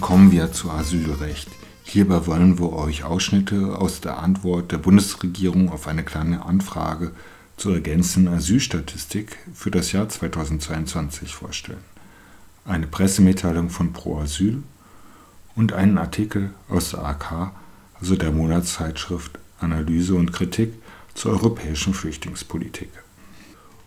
Kommen 0.00 0.30
wir 0.30 0.52
zu 0.52 0.70
Asylrecht. 0.70 1.48
Hierbei 1.84 2.26
wollen 2.26 2.58
wir 2.58 2.72
euch 2.72 3.04
Ausschnitte 3.04 3.78
aus 3.78 4.00
der 4.00 4.18
Antwort 4.18 4.72
der 4.72 4.78
Bundesregierung 4.78 5.70
auf 5.70 5.86
eine 5.86 6.02
kleine 6.02 6.44
Anfrage 6.44 7.12
zur 7.56 7.74
ergänzenden 7.74 8.34
Asylstatistik 8.34 9.38
für 9.54 9.70
das 9.70 9.92
Jahr 9.92 10.08
2022 10.08 11.34
vorstellen. 11.34 11.84
Eine 12.64 12.86
Pressemitteilung 12.86 13.70
von 13.70 13.92
Pro 13.92 14.18
Asyl 14.18 14.62
und 15.54 15.72
einen 15.72 15.98
Artikel 15.98 16.50
aus 16.68 16.90
der 16.90 17.04
AK, 17.04 17.52
also 18.00 18.16
der 18.16 18.32
Monatszeitschrift 18.32 19.38
Analyse 19.60 20.14
und 20.14 20.32
Kritik 20.32 20.74
zur 21.14 21.32
europäischen 21.32 21.94
Flüchtlingspolitik. 21.94 22.90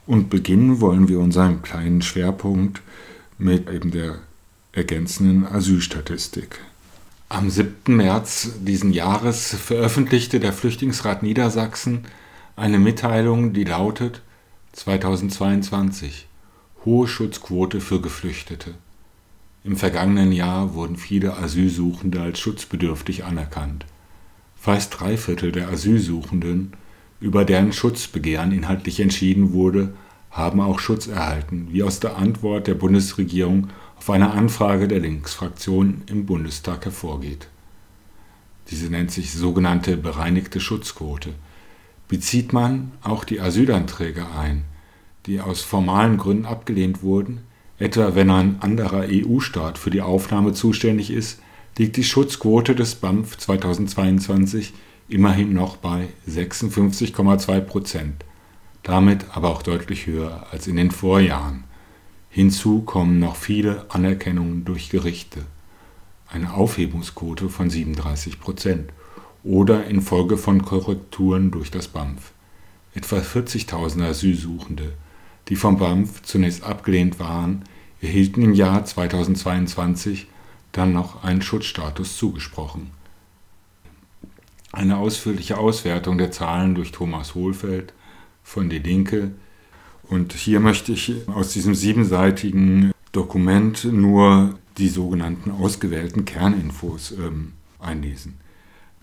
Und 0.07 0.29
beginnen 0.29 0.81
wollen 0.81 1.07
wir 1.07 1.19
unseren 1.19 1.61
kleinen 1.61 2.01
Schwerpunkt 2.01 2.81
mit 3.37 3.69
eben 3.69 3.91
der 3.91 4.19
ergänzenden 4.71 5.47
Asylstatistik. 5.47 6.59
Am 7.27 7.49
7. 7.49 7.95
März 7.95 8.51
diesen 8.61 8.93
Jahres 8.93 9.55
veröffentlichte 9.55 10.39
der 10.39 10.53
Flüchtlingsrat 10.53 11.23
Niedersachsen 11.23 12.05
eine 12.55 12.77
Mitteilung, 12.77 13.53
die 13.53 13.63
lautet 13.63 14.21
2022 14.73 16.27
Hohe 16.85 17.07
Schutzquote 17.07 17.81
für 17.81 17.99
Geflüchtete. 17.99 18.75
Im 19.63 19.75
vergangenen 19.75 20.31
Jahr 20.31 20.75
wurden 20.75 20.97
viele 20.97 21.37
Asylsuchende 21.37 22.21
als 22.21 22.39
schutzbedürftig 22.39 23.25
anerkannt. 23.25 23.85
Fast 24.55 24.99
drei 24.99 25.17
Viertel 25.17 25.51
der 25.51 25.69
Asylsuchenden, 25.69 26.73
über 27.19 27.43
deren 27.43 27.73
Schutzbegehren 27.73 28.51
inhaltlich 28.51 28.99
entschieden 28.99 29.51
wurde, 29.51 29.93
haben 30.31 30.61
auch 30.61 30.79
Schutz 30.79 31.07
erhalten, 31.07 31.69
wie 31.71 31.83
aus 31.83 31.99
der 31.99 32.17
Antwort 32.17 32.67
der 32.67 32.75
Bundesregierung 32.75 33.69
auf 33.99 34.09
eine 34.09 34.31
Anfrage 34.31 34.87
der 34.87 35.01
Linksfraktion 35.01 36.03
im 36.05 36.25
Bundestag 36.25 36.85
hervorgeht. 36.85 37.49
Diese 38.71 38.89
nennt 38.89 39.11
sich 39.11 39.33
sogenannte 39.33 39.97
bereinigte 39.97 40.61
Schutzquote. 40.61 41.33
Bezieht 42.07 42.53
man 42.53 42.93
auch 43.03 43.25
die 43.25 43.41
Asylanträge 43.41 44.25
ein, 44.31 44.63
die 45.25 45.41
aus 45.41 45.63
formalen 45.63 46.15
Gründen 46.15 46.45
abgelehnt 46.45 47.03
wurden, 47.03 47.41
etwa 47.77 48.15
wenn 48.15 48.29
ein 48.29 48.61
anderer 48.61 49.03
EU-Staat 49.09 49.77
für 49.77 49.89
die 49.89 50.01
Aufnahme 50.01 50.53
zuständig 50.53 51.11
ist, 51.11 51.41
liegt 51.77 51.97
die 51.97 52.05
Schutzquote 52.05 52.75
des 52.75 52.95
BAMF 52.95 53.37
2022 53.37 54.71
immerhin 55.09 55.51
noch 55.51 55.75
bei 55.75 56.07
56,2 56.25 57.59
Prozent, 57.59 58.23
damit 58.81 59.25
aber 59.33 59.49
auch 59.49 59.61
deutlich 59.61 60.07
höher 60.07 60.47
als 60.51 60.67
in 60.67 60.77
den 60.77 60.91
Vorjahren. 60.91 61.65
Hinzu 62.29 62.81
kommen 62.81 63.19
noch 63.19 63.35
viele 63.35 63.85
Anerkennungen 63.89 64.63
durch 64.63 64.89
Gerichte, 64.89 65.41
eine 66.27 66.53
Aufhebungsquote 66.53 67.49
von 67.49 67.71
37 67.71 68.39
Prozent 68.39 68.91
oder 69.43 69.85
infolge 69.85 70.37
von 70.37 70.63
Korrekturen 70.63 71.49
durch 71.49 71.71
das 71.71 71.87
BAMF. 71.87 72.31
Etwa 72.93 73.17
40.000 73.17 74.03
Asylsuchende, 74.03 74.93
die 75.47 75.55
vom 75.55 75.77
BAMF 75.77 76.21
zunächst 76.21 76.63
abgelehnt 76.63 77.19
waren, 77.19 77.63
erhielten 77.99 78.43
im 78.43 78.53
Jahr 78.53 78.85
2022 78.85 80.27
dann 80.71 80.93
noch 80.93 81.23
einen 81.23 81.41
Schutzstatus 81.41 82.17
zugesprochen. 82.17 82.91
Eine 84.71 84.97
ausführliche 84.97 85.57
Auswertung 85.57 86.19
der 86.19 86.31
Zahlen 86.31 86.75
durch 86.75 86.91
Thomas 86.91 87.33
Hohlfeld 87.33 87.93
von 88.43 88.69
Die 88.69 88.77
Linke 88.77 89.31
und 90.09 90.33
hier 90.33 90.59
möchte 90.59 90.91
ich 90.91 91.13
aus 91.27 91.53
diesem 91.53 91.75
siebenseitigen 91.75 92.91
Dokument 93.11 93.85
nur 93.85 94.55
die 94.77 94.89
sogenannten 94.89 95.51
ausgewählten 95.51 96.25
Kerninfos 96.25 97.11
ähm, 97.11 97.53
einlesen. 97.79 98.39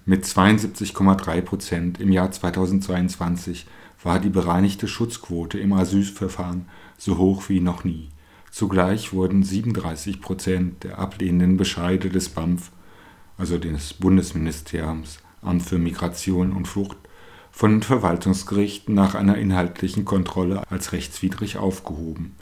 Mit 0.05 0.25
72,3 0.25 1.41
Prozent 1.43 2.01
im 2.01 2.13
Jahr 2.13 2.31
2022 2.31 3.67
war 4.03 4.19
die 4.19 4.29
bereinigte 4.29 4.89
Schutzquote 4.89 5.59
im 5.59 5.73
Asylverfahren 5.73 6.67
so 6.99 7.19
hoch 7.19 7.49
wie 7.49 7.61
noch 7.61 7.85
nie. 7.85 8.09
Zugleich 8.51 9.13
wurden 9.13 9.43
37 9.43 10.21
Prozent 10.21 10.85
der 10.85 10.99
ablehnenden 10.99 11.57
Bescheide 11.57 12.09
des 12.09 12.29
BAMF, 12.29 12.71
also 13.37 13.59
des 13.59 13.95
Bundesministeriums 13.95 15.19
Amt 15.43 15.63
für 15.63 15.79
Migration 15.79 16.53
und 16.53 16.67
Flucht, 16.67 16.97
von 17.57 17.71
den 17.71 17.83
Verwaltungsgerichten 17.83 18.95
nach 18.95 19.15
einer 19.15 19.39
inhaltlichen 19.39 20.05
Kontrolle 20.05 20.71
als 20.71 20.93
rechtswidrig 20.93 21.57
aufgehoben. 21.57 22.37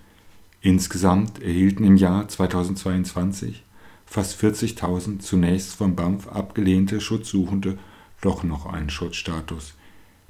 Insgesamt 0.61 1.41
erhielten 1.41 1.85
im 1.85 1.97
Jahr 1.97 2.27
2022 2.27 3.63
fast 4.07 4.43
40.000 4.43 5.21
zunächst 5.21 5.77
vom 5.77 5.95
BAMF 5.95 6.27
abgelehnte 6.27 7.01
Schutzsuchende 7.01 7.79
doch 8.23 8.43
noch 8.43 8.67
einen 8.67 8.91
Schutzstatus, 8.91 9.75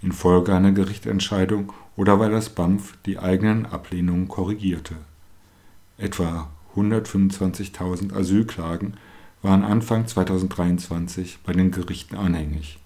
infolge 0.02 0.54
einer 0.54 0.72
Gerichtsentscheidung 0.72 1.72
oder 1.96 2.20
weil 2.20 2.32
das 2.32 2.50
BAMF 2.50 2.98
die 3.06 3.18
eigenen 3.18 3.64
Ablehnungen 3.64 4.28
korrigierte. 4.28 4.96
Etwa 5.96 6.50
125.000 6.76 8.14
Asylklagen 8.14 8.98
waren 9.40 9.64
Anfang 9.64 10.06
2023 10.06 11.38
bei 11.42 11.54
den 11.54 11.70
Gerichten 11.70 12.16
anhängig. 12.16 12.80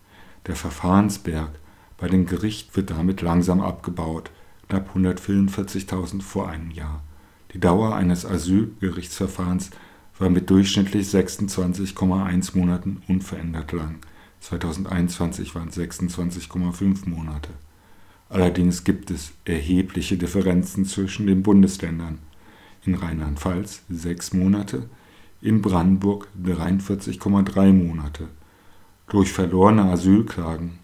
Der 0.47 0.55
Verfahrensberg 0.55 1.51
bei 1.99 2.09
den 2.09 2.27
Gerichten 2.27 2.75
wird 2.77 2.91
damit 2.91 3.21
langsam 3.21 3.61
abgebaut, 3.61 4.31
knapp 4.69 4.97
144.000 4.97 6.23
vor 6.23 6.49
einem 6.49 6.71
Jahr. 6.71 7.03
Die 7.53 7.61
Dauer 7.61 7.95
eines 7.95 8.25
Asylgerichtsverfahrens 8.25 9.71
war 10.19 10.31
mit 10.31 10.49
durchschnittlich 10.49 11.09
26,1 11.09 12.57
Monaten 12.57 13.03
unverändert 13.09 13.73
lang. 13.73 13.97
2021 14.41 15.55
waren 15.55 15.69
es 15.69 15.77
26,5 15.77 17.09
Monate. 17.09 17.51
Allerdings 18.29 18.85
gibt 18.85 19.11
es 19.11 19.33
erhebliche 19.45 20.17
Differenzen 20.17 20.85
zwischen 20.85 21.27
den 21.27 21.43
Bundesländern. 21.43 22.19
In 22.85 22.95
Rheinland-Pfalz 22.95 23.83
sechs 23.89 24.33
Monate, 24.33 24.89
in 25.41 25.63
Brandenburg 25.63 26.29
43,3 26.45 27.73
Monate. 27.73 28.29
Durch 29.09 29.33
verlorene 29.33 29.85
Asylklagen 29.85 30.79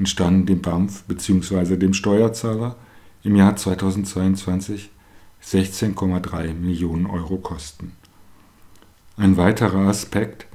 entstanden 0.00 0.46
dem 0.46 0.62
BAMF 0.62 1.02
bzw. 1.02 1.76
dem 1.76 1.92
Steuerzahler 1.92 2.76
im 3.22 3.36
Jahr 3.36 3.54
2022 3.54 4.88
16,3 5.44 6.54
Millionen 6.54 7.04
Euro 7.04 7.36
Kosten. 7.36 7.92
Ein 9.18 9.36
weiterer 9.36 9.88
Aspekt, 9.88 10.46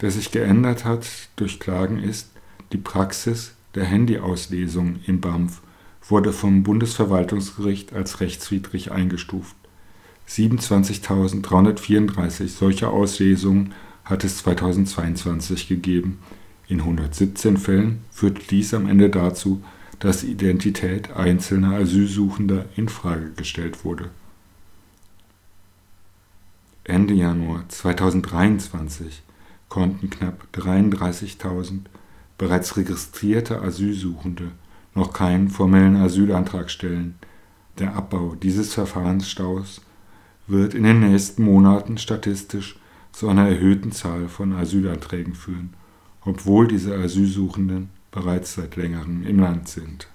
der 0.00 0.10
sich 0.10 0.30
geändert 0.30 0.86
hat 0.86 1.06
durch 1.36 1.60
Klagen 1.60 2.02
ist, 2.02 2.30
die 2.72 2.78
Praxis 2.78 3.52
der 3.74 3.84
Handyauslesung 3.84 5.00
im 5.06 5.20
BAMF 5.20 5.60
wurde 6.08 6.32
vom 6.32 6.62
Bundesverwaltungsgericht 6.62 7.92
als 7.92 8.20
rechtswidrig 8.20 8.92
eingestuft. 8.92 9.56
27.334 10.26 12.48
solcher 12.48 12.92
Auslesungen 12.92 13.74
hat 14.04 14.24
es 14.24 14.38
2022 14.38 15.68
gegeben. 15.68 16.18
In 16.68 16.80
117 16.80 17.56
Fällen 17.56 18.04
führte 18.10 18.42
dies 18.48 18.74
am 18.74 18.88
Ende 18.88 19.08
dazu, 19.08 19.62
dass 20.00 20.20
die 20.20 20.32
Identität 20.32 21.12
einzelner 21.12 21.76
Asylsuchender 21.76 22.66
in 22.76 22.88
Frage 22.88 23.30
gestellt 23.32 23.84
wurde. 23.84 24.10
Ende 26.84 27.14
Januar 27.14 27.68
2023 27.68 29.22
konnten 29.68 30.10
knapp 30.10 30.46
33.000 30.54 31.80
bereits 32.38 32.76
registrierte 32.76 33.60
Asylsuchende 33.60 34.52
noch 34.94 35.12
keinen 35.12 35.48
formellen 35.48 35.96
Asylantrag 35.96 36.70
stellen. 36.70 37.16
Der 37.78 37.94
Abbau 37.94 38.34
dieses 38.34 38.74
Verfahrensstaus 38.74 39.82
wird 40.46 40.74
in 40.74 40.84
den 40.84 41.00
nächsten 41.00 41.42
Monaten 41.42 41.98
statistisch 41.98 42.78
zu 43.12 43.28
einer 43.28 43.48
erhöhten 43.48 43.92
Zahl 43.92 44.28
von 44.28 44.52
Asylanträgen 44.52 45.34
führen, 45.34 45.74
obwohl 46.26 46.66
diese 46.66 46.94
Asylsuchenden 46.94 47.88
bereits 48.10 48.54
seit 48.54 48.76
längerem 48.76 49.24
im 49.26 49.38
Land 49.38 49.68
sind. 49.68 50.08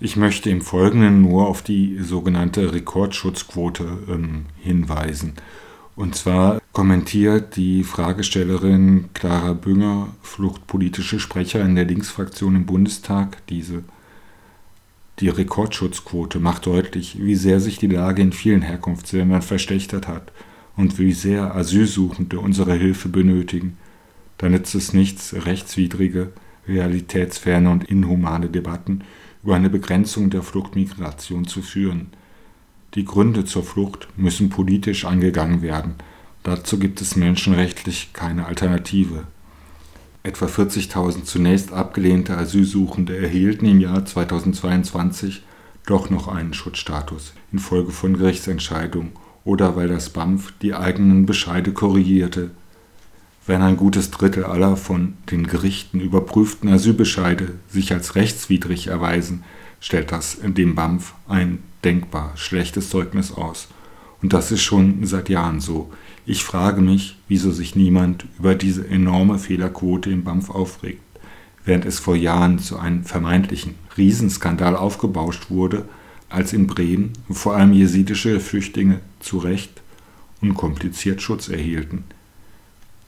Ich 0.00 0.16
möchte 0.16 0.50
im 0.50 0.60
Folgenden 0.60 1.22
nur 1.22 1.46
auf 1.48 1.62
die 1.62 1.98
sogenannte 2.00 2.72
Rekordschutzquote 2.72 3.98
ähm, 4.08 4.46
hinweisen. 4.58 5.34
Und 5.94 6.14
zwar 6.14 6.60
kommentiert 6.72 7.56
die 7.56 7.82
Fragestellerin 7.82 9.08
Clara 9.14 9.54
Bünger, 9.54 10.08
fluchtpolitische 10.20 11.18
Sprecher 11.18 11.62
in 11.62 11.74
der 11.74 11.86
Linksfraktion 11.86 12.56
im 12.56 12.66
Bundestag, 12.66 13.46
diese. 13.46 13.84
Die 15.20 15.30
Rekordschutzquote 15.30 16.40
macht 16.40 16.66
deutlich, 16.66 17.18
wie 17.18 17.34
sehr 17.34 17.60
sich 17.60 17.78
die 17.78 17.86
Lage 17.86 18.20
in 18.20 18.32
vielen 18.32 18.60
Herkunftsländern 18.60 19.40
verschlechtert 19.40 20.08
hat 20.08 20.30
und 20.76 20.98
wie 20.98 21.12
sehr 21.12 21.54
Asylsuchende 21.54 22.38
unsere 22.38 22.74
Hilfe 22.74 23.08
benötigen. 23.08 23.78
Da 24.38 24.48
nützt 24.48 24.74
es 24.74 24.92
nichts, 24.92 25.34
rechtswidrige, 25.34 26.32
realitätsferne 26.68 27.70
und 27.70 27.84
inhumane 27.84 28.48
Debatten 28.48 29.02
über 29.42 29.56
eine 29.56 29.70
Begrenzung 29.70 30.30
der 30.30 30.42
Fluchtmigration 30.42 31.46
zu 31.46 31.62
führen. 31.62 32.08
Die 32.94 33.04
Gründe 33.04 33.44
zur 33.44 33.62
Flucht 33.62 34.08
müssen 34.16 34.50
politisch 34.50 35.04
angegangen 35.04 35.62
werden. 35.62 35.94
Dazu 36.42 36.78
gibt 36.78 37.00
es 37.00 37.16
menschenrechtlich 37.16 38.12
keine 38.12 38.46
Alternative. 38.46 39.24
Etwa 40.22 40.46
40.000 40.46 41.24
zunächst 41.24 41.72
abgelehnte 41.72 42.36
Asylsuchende 42.36 43.16
erhielten 43.16 43.66
im 43.66 43.80
Jahr 43.80 44.04
2022 44.04 45.44
doch 45.86 46.10
noch 46.10 46.26
einen 46.26 46.52
Schutzstatus 46.52 47.32
infolge 47.52 47.92
von 47.92 48.18
Gerichtsentscheidungen 48.18 49.12
oder 49.46 49.76
weil 49.76 49.88
das 49.88 50.10
BAMF 50.10 50.52
die 50.60 50.74
eigenen 50.74 51.24
Bescheide 51.24 51.72
korrigierte. 51.72 52.50
Wenn 53.46 53.62
ein 53.62 53.76
gutes 53.76 54.10
Drittel 54.10 54.44
aller 54.44 54.76
von 54.76 55.14
den 55.30 55.46
Gerichten 55.46 56.00
überprüften 56.00 56.68
Asylbescheide 56.68 57.52
sich 57.68 57.92
als 57.92 58.16
rechtswidrig 58.16 58.88
erweisen, 58.88 59.44
stellt 59.80 60.10
das 60.10 60.38
dem 60.42 60.74
BAMF 60.74 61.14
ein 61.28 61.60
denkbar 61.84 62.32
schlechtes 62.34 62.90
Zeugnis 62.90 63.32
aus. 63.32 63.68
Und 64.20 64.32
das 64.32 64.50
ist 64.50 64.62
schon 64.62 65.06
seit 65.06 65.28
Jahren 65.28 65.60
so. 65.60 65.92
Ich 66.26 66.42
frage 66.42 66.80
mich, 66.80 67.16
wieso 67.28 67.52
sich 67.52 67.76
niemand 67.76 68.26
über 68.40 68.56
diese 68.56 68.88
enorme 68.88 69.38
Fehlerquote 69.38 70.10
im 70.10 70.24
BAMF 70.24 70.50
aufregt. 70.50 71.02
Während 71.64 71.84
es 71.84 72.00
vor 72.00 72.16
Jahren 72.16 72.58
zu 72.58 72.80
einem 72.80 73.04
vermeintlichen 73.04 73.76
Riesenskandal 73.96 74.74
aufgebauscht 74.74 75.50
wurde, 75.50 75.84
als 76.28 76.52
in 76.52 76.66
Bremen 76.66 77.12
vor 77.30 77.56
allem 77.56 77.72
jesidische 77.72 78.40
Flüchtlinge 78.40 79.00
zu 79.20 79.38
Recht 79.38 79.82
unkompliziert 80.40 81.22
Schutz 81.22 81.48
erhielten. 81.48 82.04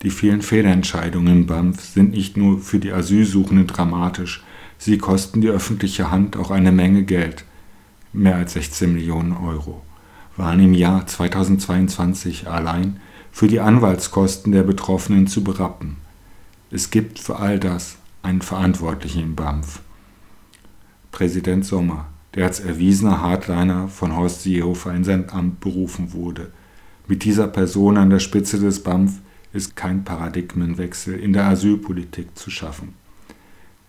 Die 0.02 0.10
vielen 0.10 0.42
Fehlentscheidungen 0.42 1.40
im 1.40 1.46
BAMF 1.46 1.80
sind 1.80 2.12
nicht 2.12 2.36
nur 2.36 2.60
für 2.60 2.78
die 2.78 2.92
Asylsuchenden 2.92 3.66
dramatisch, 3.66 4.44
sie 4.78 4.98
kosten 4.98 5.40
die 5.40 5.48
öffentliche 5.48 6.10
Hand 6.10 6.36
auch 6.36 6.50
eine 6.50 6.70
Menge 6.70 7.02
Geld. 7.02 7.44
Mehr 8.12 8.36
als 8.36 8.52
16 8.52 8.92
Millionen 8.94 9.36
Euro 9.36 9.82
waren 10.36 10.60
im 10.60 10.72
Jahr 10.72 11.06
2022 11.06 12.48
allein 12.48 13.00
für 13.32 13.48
die 13.48 13.60
Anwaltskosten 13.60 14.52
der 14.52 14.62
Betroffenen 14.62 15.26
zu 15.26 15.42
berappen. 15.42 15.96
Es 16.70 16.90
gibt 16.90 17.18
für 17.18 17.36
all 17.36 17.58
das 17.58 17.96
einen 18.22 18.42
Verantwortlichen 18.42 19.22
im 19.22 19.34
BAMF. 19.34 19.80
Präsident 21.10 21.64
Sommer, 21.64 22.06
der 22.34 22.46
als 22.46 22.60
erwiesener 22.60 23.20
Hardliner 23.20 23.88
von 23.88 24.16
Horst 24.16 24.42
Seehofer 24.42 24.94
in 24.94 25.04
sein 25.04 25.30
Amt 25.30 25.60
berufen 25.60 26.12
wurde. 26.12 26.52
Mit 27.06 27.24
dieser 27.24 27.48
Person 27.48 27.96
an 27.96 28.10
der 28.10 28.18
Spitze 28.18 28.58
des 28.58 28.82
BAMF 28.82 29.20
ist 29.52 29.76
kein 29.76 30.04
Paradigmenwechsel 30.04 31.18
in 31.18 31.32
der 31.32 31.46
Asylpolitik 31.46 32.36
zu 32.36 32.50
schaffen. 32.50 32.94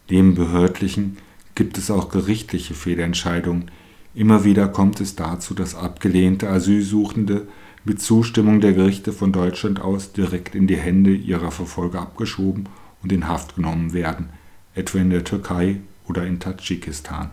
Neben 0.09 0.35
behördlichen 0.35 1.17
gibt 1.53 1.77
es 1.77 1.91
auch 1.91 2.09
gerichtliche 2.09 2.73
Fehlentscheidungen. 2.73 3.69
Immer 4.15 4.45
wieder 4.45 4.67
kommt 4.69 5.01
es 5.01 5.15
dazu, 5.15 5.53
dass 5.53 5.75
abgelehnte 5.75 6.49
Asylsuchende 6.49 7.47
mit 7.83 8.01
Zustimmung 8.01 8.61
der 8.61 8.73
Gerichte 8.73 9.11
von 9.13 9.31
Deutschland 9.31 9.81
aus 9.81 10.13
direkt 10.13 10.55
in 10.55 10.67
die 10.67 10.77
Hände 10.77 11.13
ihrer 11.13 11.51
Verfolger 11.51 12.01
abgeschoben 12.01 12.69
und 13.03 13.11
in 13.11 13.27
Haft 13.27 13.55
genommen 13.55 13.93
werden, 13.93 14.29
etwa 14.73 14.99
in 14.99 15.09
der 15.09 15.23
Türkei 15.23 15.81
oder 16.07 16.25
in 16.25 16.39
Tadschikistan. 16.39 17.31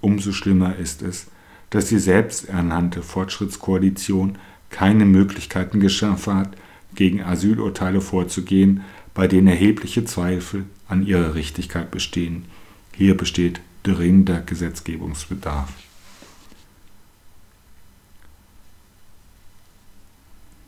Umso 0.00 0.32
schlimmer 0.32 0.76
ist 0.76 1.02
es, 1.02 1.26
dass 1.70 1.86
die 1.86 1.98
selbsternannte 1.98 3.02
Fortschrittskoalition 3.02 4.38
keine 4.70 5.04
Möglichkeiten 5.04 5.80
geschaffen 5.80 6.34
hat, 6.34 6.56
gegen 6.94 7.22
Asylurteile 7.22 8.00
vorzugehen, 8.00 8.82
bei 9.14 9.26
denen 9.26 9.48
erhebliche 9.48 10.04
Zweifel 10.04 10.64
an 10.88 11.06
ihrer 11.06 11.34
Richtigkeit 11.34 11.90
bestehen. 11.90 12.46
Hier 12.94 13.16
besteht 13.16 13.60
dringender 13.82 14.40
Gesetzgebungsbedarf. 14.40 15.70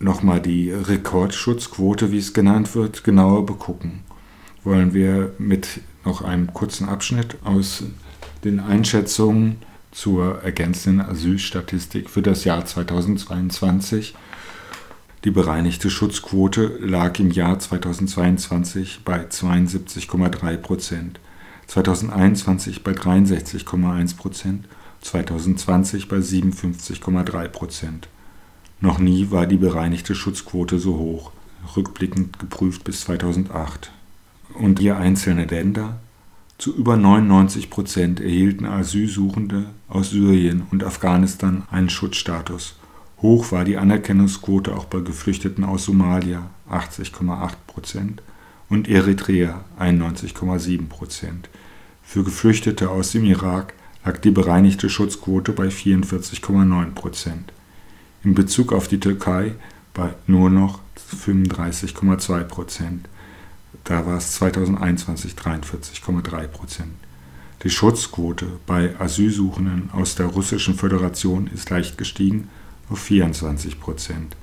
Nochmal 0.00 0.40
die 0.40 0.70
Rekordschutzquote, 0.70 2.12
wie 2.12 2.18
es 2.18 2.32
genannt 2.32 2.74
wird, 2.76 3.02
genauer 3.02 3.44
begucken. 3.44 4.00
Wollen 4.62 4.94
wir 4.94 5.34
mit 5.38 5.80
noch 6.04 6.22
einem 6.22 6.52
kurzen 6.52 6.88
Abschnitt 6.88 7.36
aus 7.42 7.82
den 8.44 8.60
Einschätzungen 8.60 9.56
zur 9.90 10.42
ergänzenden 10.42 11.06
Asylstatistik 11.06 12.10
für 12.10 12.22
das 12.22 12.44
Jahr 12.44 12.64
2022 12.64 14.14
die 15.24 15.32
bereinigte 15.32 15.90
Schutzquote 15.90 16.78
lag 16.80 17.18
im 17.18 17.32
Jahr 17.32 17.58
2022 17.58 19.00
bei 19.04 19.24
72,3 19.24 20.56
Prozent, 20.56 21.18
2021 21.66 22.84
bei 22.84 22.92
63,1 22.92 24.16
Prozent, 24.16 24.68
2020 25.00 26.08
bei 26.08 26.18
57,3 26.18 27.48
Prozent. 27.48 28.08
Noch 28.80 29.00
nie 29.00 29.32
war 29.32 29.46
die 29.46 29.56
bereinigte 29.56 30.14
Schutzquote 30.14 30.78
so 30.78 30.96
hoch, 30.98 31.32
rückblickend 31.76 32.38
geprüft 32.38 32.84
bis 32.84 33.00
2008. 33.00 33.90
Und 34.54 34.78
ihr 34.78 34.96
einzelne 34.96 35.46
Länder? 35.46 35.98
Zu 36.58 36.74
über 36.74 36.96
99 36.96 37.70
Prozent 37.70 38.18
erhielten 38.20 38.66
Asylsuchende 38.66 39.66
aus 39.88 40.10
Syrien 40.10 40.64
und 40.72 40.82
Afghanistan 40.82 41.62
einen 41.70 41.88
Schutzstatus. 41.88 42.74
Hoch 43.22 43.52
war 43.52 43.64
die 43.64 43.76
Anerkennungsquote 43.76 44.74
auch 44.74 44.86
bei 44.86 44.98
Geflüchteten 44.98 45.62
aus 45.62 45.84
Somalia 45.84 46.50
(80,8 46.68 47.52
Prozent) 47.68 48.22
und 48.68 48.88
Eritrea 48.88 49.64
(91,7 49.78 50.88
Prozent). 50.88 51.48
Für 52.02 52.24
Geflüchtete 52.24 52.90
aus 52.90 53.12
dem 53.12 53.24
Irak 53.24 53.72
lag 54.04 54.18
die 54.18 54.32
bereinigte 54.32 54.90
Schutzquote 54.90 55.52
bei 55.52 55.68
44,9 55.68 56.90
Prozent, 56.90 57.52
in 58.24 58.34
Bezug 58.34 58.72
auf 58.72 58.88
die 58.88 58.98
Türkei 58.98 59.54
bei 59.94 60.12
nur 60.26 60.50
noch 60.50 60.80
35,2 61.22 62.42
Prozent 62.42 63.08
(da 63.84 64.06
war 64.06 64.18
es 64.18 64.32
2021 64.32 65.32
43,3 65.32 66.46
Prozent). 66.48 66.94
Die 67.64 67.70
Schutzquote 67.70 68.46
bei 68.66 68.94
Asylsuchenden 69.00 69.90
aus 69.92 70.14
der 70.14 70.26
Russischen 70.26 70.74
Föderation 70.74 71.48
ist 71.52 71.70
leicht 71.70 71.98
gestiegen 71.98 72.48
auf 72.88 73.00
24 73.00 73.80
Prozent. 73.80 74.36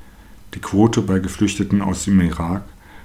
Die 0.53 0.59
Quote 0.59 1.01
bei 1.01 1.19
Geflüchteten 1.19 1.81
aus 1.81 2.05
dem 2.05 2.19
Irak 2.19 2.63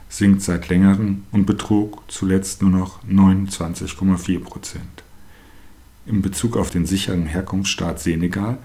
sinkt 0.09 0.43
seit 0.43 0.69
längerem 0.69 1.25
und 1.31 1.47
betrug 1.47 2.03
zuletzt 2.09 2.63
nur 2.63 2.73
noch 2.73 3.05
29,4 3.05 4.41
Prozent. 4.41 5.05
In 6.07 6.23
Bezug 6.23 6.57
auf 6.57 6.71
den 6.71 6.87
sicheren 6.87 7.27
Herkunftsstaat 7.27 8.01
Senegal 8.01 8.59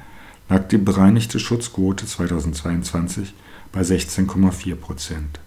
lag 0.49 0.67
die 0.67 0.77
bereinigte 0.77 1.39
Schutzquote 1.39 2.07
2022 2.07 3.33
bei 3.71 3.81
16,4 3.81 4.75
Prozent. 4.75 5.39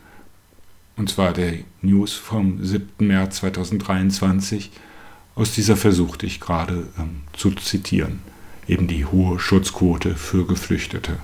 Und 0.97 1.11
zwar 1.11 1.33
der 1.33 1.59
News 1.81 2.15
vom 2.15 2.65
7. 2.65 3.07
März 3.07 3.37
2023. 3.37 4.73
Aus 5.37 5.55
dieser 5.55 5.77
versuchte 5.77 6.27
ich 6.27 6.41
gerade 6.41 6.89
ähm, 6.99 7.21
zu 7.33 7.53
zitieren. 7.53 8.19
Eben 8.67 8.89
die 8.89 9.07
hohe 9.07 9.39
Schutzquote 9.39 10.17
für 10.17 10.45
Geflüchtete. 10.45 11.19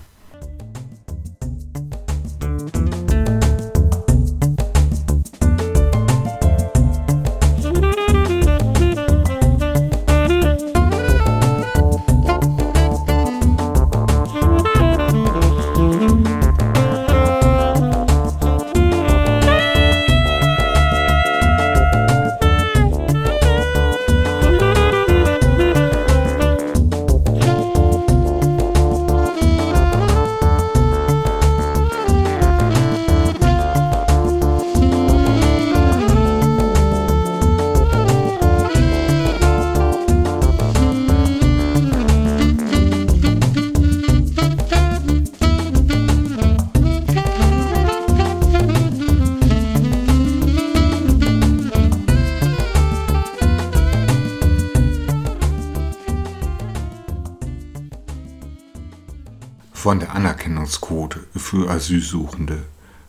Von 59.85 60.01
der 60.01 60.14
Anerkennungsquote 60.14 61.27
für 61.37 61.70
Asylsuchende 61.70 62.62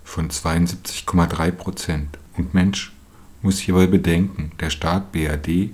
von 0.03 0.29
72,3 0.29 1.51
Prozent. 1.51 2.17
Und 2.35 2.53
Mensch 2.53 2.91
muss 3.41 3.59
hierbei 3.59 3.87
bedenken, 3.87 4.51
der 4.59 4.69
Staat 4.69 5.13
BRD 5.13 5.69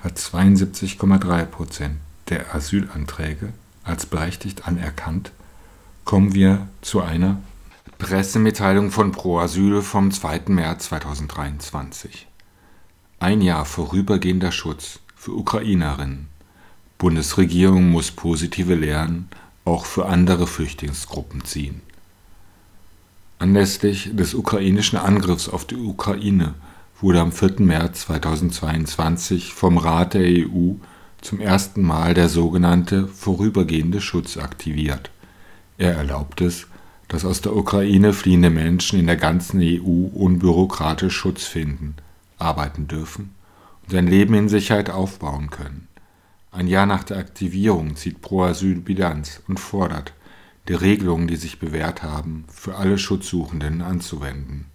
hat 0.00 0.18
72,3 0.18 1.44
Prozent 1.44 1.98
der 2.28 2.52
Asylanträge 2.56 3.52
als 3.84 4.04
berechtigt 4.04 4.66
anerkannt, 4.66 5.30
kommen 6.04 6.34
wir 6.34 6.66
zu 6.80 7.02
einer 7.02 7.40
Pressemitteilung 7.98 8.90
von 8.90 9.12
Pro 9.12 9.38
Asyl 9.38 9.80
vom 9.80 10.10
2. 10.10 10.40
März 10.48 10.86
2023. 10.86 12.26
Ein 13.20 13.42
Jahr 13.42 13.64
vorübergehender 13.64 14.50
Schutz 14.50 14.98
für 15.14 15.34
Ukrainerinnen. 15.34 16.26
Bundesregierung 16.98 17.92
muss 17.92 18.10
positive 18.10 18.74
Lehren 18.74 19.28
auch 19.64 19.84
für 19.84 20.06
andere 20.06 20.46
Flüchtlingsgruppen 20.46 21.44
ziehen. 21.44 21.80
Anlässlich 23.38 24.10
des 24.14 24.34
ukrainischen 24.34 24.98
Angriffs 24.98 25.48
auf 25.48 25.64
die 25.64 25.76
Ukraine 25.76 26.54
wurde 27.00 27.20
am 27.20 27.32
4. 27.32 27.60
März 27.60 28.02
2022 28.02 29.52
vom 29.52 29.78
Rat 29.78 30.14
der 30.14 30.22
EU 30.22 30.74
zum 31.20 31.40
ersten 31.40 31.82
Mal 31.82 32.14
der 32.14 32.28
sogenannte 32.28 33.08
vorübergehende 33.08 34.00
Schutz 34.00 34.36
aktiviert. 34.36 35.10
Er 35.78 35.94
erlaubt 35.94 36.40
es, 36.40 36.66
dass 37.08 37.24
aus 37.24 37.40
der 37.40 37.54
Ukraine 37.54 38.12
fliehende 38.12 38.50
Menschen 38.50 38.98
in 38.98 39.06
der 39.06 39.16
ganzen 39.16 39.60
EU 39.60 40.06
unbürokratisch 40.14 41.14
Schutz 41.14 41.44
finden, 41.44 41.96
arbeiten 42.38 42.88
dürfen 42.88 43.34
und 43.82 43.90
sein 43.90 44.06
Leben 44.06 44.34
in 44.34 44.48
Sicherheit 44.48 44.88
aufbauen 44.88 45.50
können. 45.50 45.88
Ein 46.54 46.66
Jahr 46.66 46.84
nach 46.84 47.02
der 47.02 47.16
Aktivierung 47.16 47.96
zieht 47.96 48.20
Pro 48.20 48.42
Asyl 48.42 48.74
Bilanz 48.80 49.40
und 49.48 49.58
fordert, 49.58 50.12
die 50.68 50.74
Regelungen, 50.74 51.26
die 51.26 51.36
sich 51.36 51.58
bewährt 51.58 52.02
haben, 52.02 52.44
für 52.52 52.76
alle 52.76 52.98
Schutzsuchenden 52.98 53.80
anzuwenden. 53.80 54.66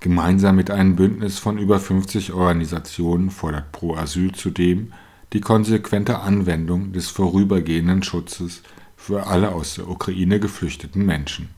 Gemeinsam 0.00 0.56
mit 0.56 0.70
einem 0.70 0.96
Bündnis 0.96 1.38
von 1.38 1.58
über 1.58 1.78
50 1.78 2.32
Organisationen 2.32 3.30
fordert 3.30 3.70
Pro 3.70 3.96
Asyl 3.96 4.32
zudem 4.32 4.94
die 5.34 5.42
konsequente 5.42 6.20
Anwendung 6.20 6.94
des 6.94 7.10
vorübergehenden 7.10 8.02
Schutzes 8.02 8.62
für 8.96 9.26
alle 9.26 9.52
aus 9.52 9.74
der 9.74 9.88
Ukraine 9.88 10.40
geflüchteten 10.40 11.04
Menschen. 11.04 11.50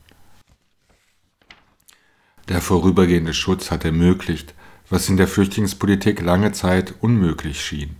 Der 2.49 2.59
vorübergehende 2.59 3.33
Schutz 3.33 3.71
hat 3.71 3.85
ermöglicht, 3.85 4.53
was 4.89 5.07
in 5.07 5.15
der 5.15 5.29
Flüchtlingspolitik 5.29 6.21
lange 6.21 6.51
Zeit 6.51 6.95
unmöglich 6.99 7.61
schien, 7.61 7.95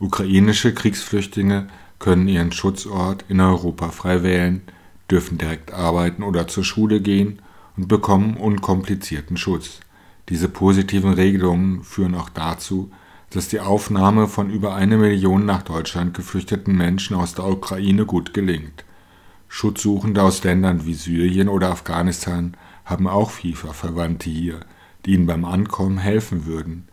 Ukrainische 0.00 0.74
Kriegsflüchtlinge 0.74 1.66
können 1.98 2.28
ihren 2.28 2.52
Schutzort 2.52 3.24
in 3.28 3.40
Europa 3.40 3.88
frei 3.90 4.22
wählen, 4.22 4.62
dürfen 5.10 5.38
direkt 5.38 5.72
arbeiten 5.72 6.22
oder 6.22 6.46
zur 6.46 6.64
Schule 6.64 7.00
gehen 7.00 7.42
und 7.76 7.88
bekommen 7.88 8.36
unkomplizierten 8.36 9.36
Schutz. 9.36 9.80
Diese 10.28 10.48
positiven 10.48 11.14
Regelungen 11.14 11.82
führen 11.82 12.14
auch 12.14 12.28
dazu, 12.28 12.90
dass 13.30 13.48
die 13.48 13.60
Aufnahme 13.60 14.28
von 14.28 14.50
über 14.50 14.74
eine 14.74 14.96
Million 14.96 15.44
nach 15.44 15.62
Deutschland 15.62 16.14
geflüchteten 16.14 16.76
Menschen 16.76 17.16
aus 17.16 17.34
der 17.34 17.46
Ukraine 17.46 18.06
gut 18.06 18.32
gelingt. 18.32 18.84
Schutzsuchende 19.48 20.22
aus 20.22 20.44
Ländern 20.44 20.86
wie 20.86 20.94
Syrien 20.94 21.48
oder 21.48 21.70
Afghanistan 21.70 22.56
haben 22.84 23.06
auch 23.06 23.30
FIFA-Verwandte 23.30 24.30
hier, 24.30 24.60
die 25.04 25.14
ihnen 25.14 25.26
beim 25.26 25.44
Ankommen 25.44 25.98
helfen 25.98 26.46
würden. 26.46 26.87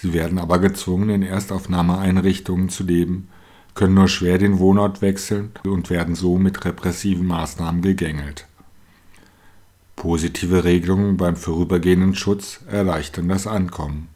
Sie 0.00 0.14
werden 0.14 0.38
aber 0.38 0.58
gezwungen, 0.58 1.10
in 1.10 1.22
Erstaufnahmeeinrichtungen 1.22 2.70
zu 2.70 2.84
leben, 2.84 3.28
können 3.74 3.94
nur 3.94 4.08
schwer 4.08 4.38
den 4.38 4.58
Wohnort 4.58 5.02
wechseln 5.02 5.52
und 5.64 5.90
werden 5.90 6.14
so 6.14 6.38
mit 6.38 6.64
repressiven 6.64 7.26
Maßnahmen 7.26 7.82
gegängelt. 7.82 8.46
Positive 9.96 10.64
Regelungen 10.64 11.18
beim 11.18 11.36
vorübergehenden 11.36 12.14
Schutz 12.14 12.60
erleichtern 12.66 13.28
das 13.28 13.46
Ankommen. 13.46 14.08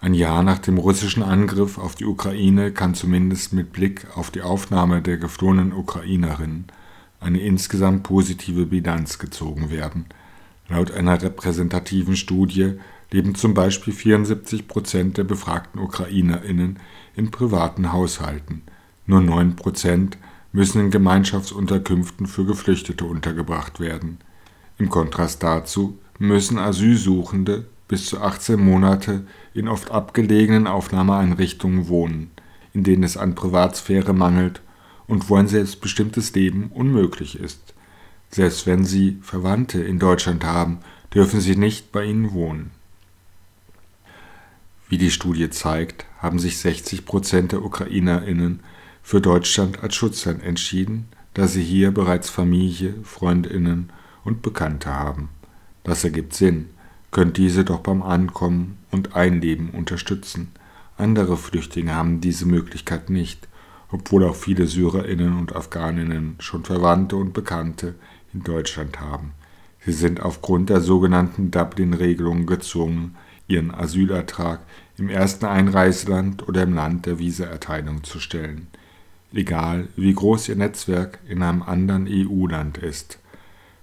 Ein 0.00 0.14
Jahr 0.14 0.44
nach 0.44 0.58
dem 0.58 0.78
russischen 0.78 1.24
Angriff 1.24 1.76
auf 1.76 1.96
die 1.96 2.06
Ukraine 2.06 2.70
kann 2.70 2.94
zumindest 2.94 3.52
mit 3.52 3.72
Blick 3.72 4.06
auf 4.14 4.30
die 4.30 4.42
Aufnahme 4.42 5.02
der 5.02 5.18
geflohenen 5.18 5.72
Ukrainerinnen 5.72 6.66
eine 7.18 7.40
insgesamt 7.40 8.04
positive 8.04 8.64
Bilanz 8.66 9.18
gezogen 9.18 9.70
werden. 9.70 10.06
Laut 10.68 10.92
einer 10.92 11.20
repräsentativen 11.20 12.16
Studie 12.16 12.78
leben 13.12 13.34
zum 13.34 13.54
Beispiel 13.54 13.92
74 13.92 14.68
Prozent 14.68 15.18
der 15.18 15.24
befragten 15.24 15.80
UkrainerInnen 15.80 16.78
in 17.16 17.30
privaten 17.30 17.92
Haushalten. 17.92 18.62
Nur 19.06 19.20
9 19.20 19.56
Prozent 19.56 20.18
müssen 20.52 20.80
in 20.80 20.90
Gemeinschaftsunterkünften 20.90 22.26
für 22.26 22.44
Geflüchtete 22.44 23.04
untergebracht 23.04 23.80
werden. 23.80 24.18
Im 24.78 24.88
Kontrast 24.88 25.42
dazu 25.42 25.98
müssen 26.18 26.58
Asylsuchende 26.58 27.66
bis 27.88 28.06
zu 28.06 28.20
18 28.20 28.60
Monate 28.60 29.26
in 29.52 29.68
oft 29.68 29.90
abgelegenen 29.90 30.66
Aufnahmeeinrichtungen 30.66 31.88
wohnen, 31.88 32.30
in 32.72 32.84
denen 32.84 33.02
es 33.02 33.16
an 33.16 33.34
Privatsphäre 33.34 34.12
mangelt 34.12 34.62
und 35.06 35.28
wo 35.28 35.36
ein 35.36 35.48
selbstbestimmtes 35.48 36.34
Leben 36.34 36.70
unmöglich 36.72 37.38
ist. 37.38 37.74
Selbst 38.30 38.66
wenn 38.66 38.84
sie 38.84 39.18
Verwandte 39.22 39.82
in 39.82 39.98
Deutschland 39.98 40.44
haben, 40.44 40.78
dürfen 41.12 41.40
sie 41.40 41.56
nicht 41.56 41.90
bei 41.90 42.04
ihnen 42.04 42.32
wohnen. 42.32 42.70
Wie 44.90 44.98
die 44.98 45.12
Studie 45.12 45.48
zeigt, 45.50 46.04
haben 46.18 46.40
sich 46.40 46.58
60 46.58 47.04
Prozent 47.04 47.52
der 47.52 47.64
UkrainerInnen 47.64 48.58
für 49.04 49.20
Deutschland 49.20 49.84
als 49.84 49.94
Schutzland 49.94 50.42
entschieden, 50.42 51.06
da 51.32 51.46
sie 51.46 51.62
hier 51.62 51.92
bereits 51.92 52.28
Familie, 52.28 52.94
FreundInnen 53.04 53.92
und 54.24 54.42
Bekannte 54.42 54.92
haben. 54.92 55.28
Das 55.84 56.02
ergibt 56.02 56.34
Sinn, 56.34 56.70
können 57.12 57.32
diese 57.32 57.64
doch 57.64 57.78
beim 57.78 58.02
Ankommen 58.02 58.78
und 58.90 59.14
Einleben 59.14 59.70
unterstützen. 59.70 60.50
Andere 60.96 61.36
Flüchtlinge 61.36 61.94
haben 61.94 62.20
diese 62.20 62.46
Möglichkeit 62.46 63.10
nicht, 63.10 63.46
obwohl 63.92 64.24
auch 64.24 64.34
viele 64.34 64.66
SyrerInnen 64.66 65.38
und 65.38 65.54
Afghaninnen 65.54 66.34
schon 66.40 66.64
Verwandte 66.64 67.14
und 67.14 67.32
Bekannte 67.32 67.94
in 68.34 68.42
Deutschland 68.42 68.98
haben. 68.98 69.34
Sie 69.86 69.92
sind 69.92 70.20
aufgrund 70.20 70.68
der 70.68 70.80
sogenannten 70.80 71.52
Dublin-Regelung 71.52 72.44
gezwungen, 72.44 73.14
ihren 73.50 73.74
Asylertrag 73.74 74.60
im 74.96 75.08
ersten 75.08 75.46
Einreiseland 75.46 76.46
oder 76.48 76.62
im 76.62 76.74
Land 76.74 77.06
der 77.06 77.18
Visaerteilung 77.18 78.04
zu 78.04 78.20
stellen, 78.20 78.68
egal 79.32 79.88
wie 79.96 80.12
groß 80.12 80.48
ihr 80.48 80.56
Netzwerk 80.56 81.18
in 81.28 81.42
einem 81.42 81.62
anderen 81.62 82.06
EU-Land 82.08 82.78
ist. 82.78 83.18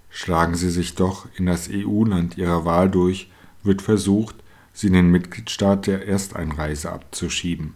Schlagen 0.10 0.56
sie 0.56 0.70
sich 0.70 0.96
doch 0.96 1.28
in 1.36 1.46
das 1.46 1.70
EU-Land 1.72 2.38
ihrer 2.38 2.66
Wahl 2.66 2.90
durch, 2.90 3.30
wird 3.64 3.82
versucht, 3.82 4.36
sie 4.74 4.88
in 4.88 4.94
den 4.94 5.12
Mitgliedstaat 5.12 5.88
der 5.88 6.08
Ersteinreise 6.08 6.92
abzuschieben. 6.92 7.74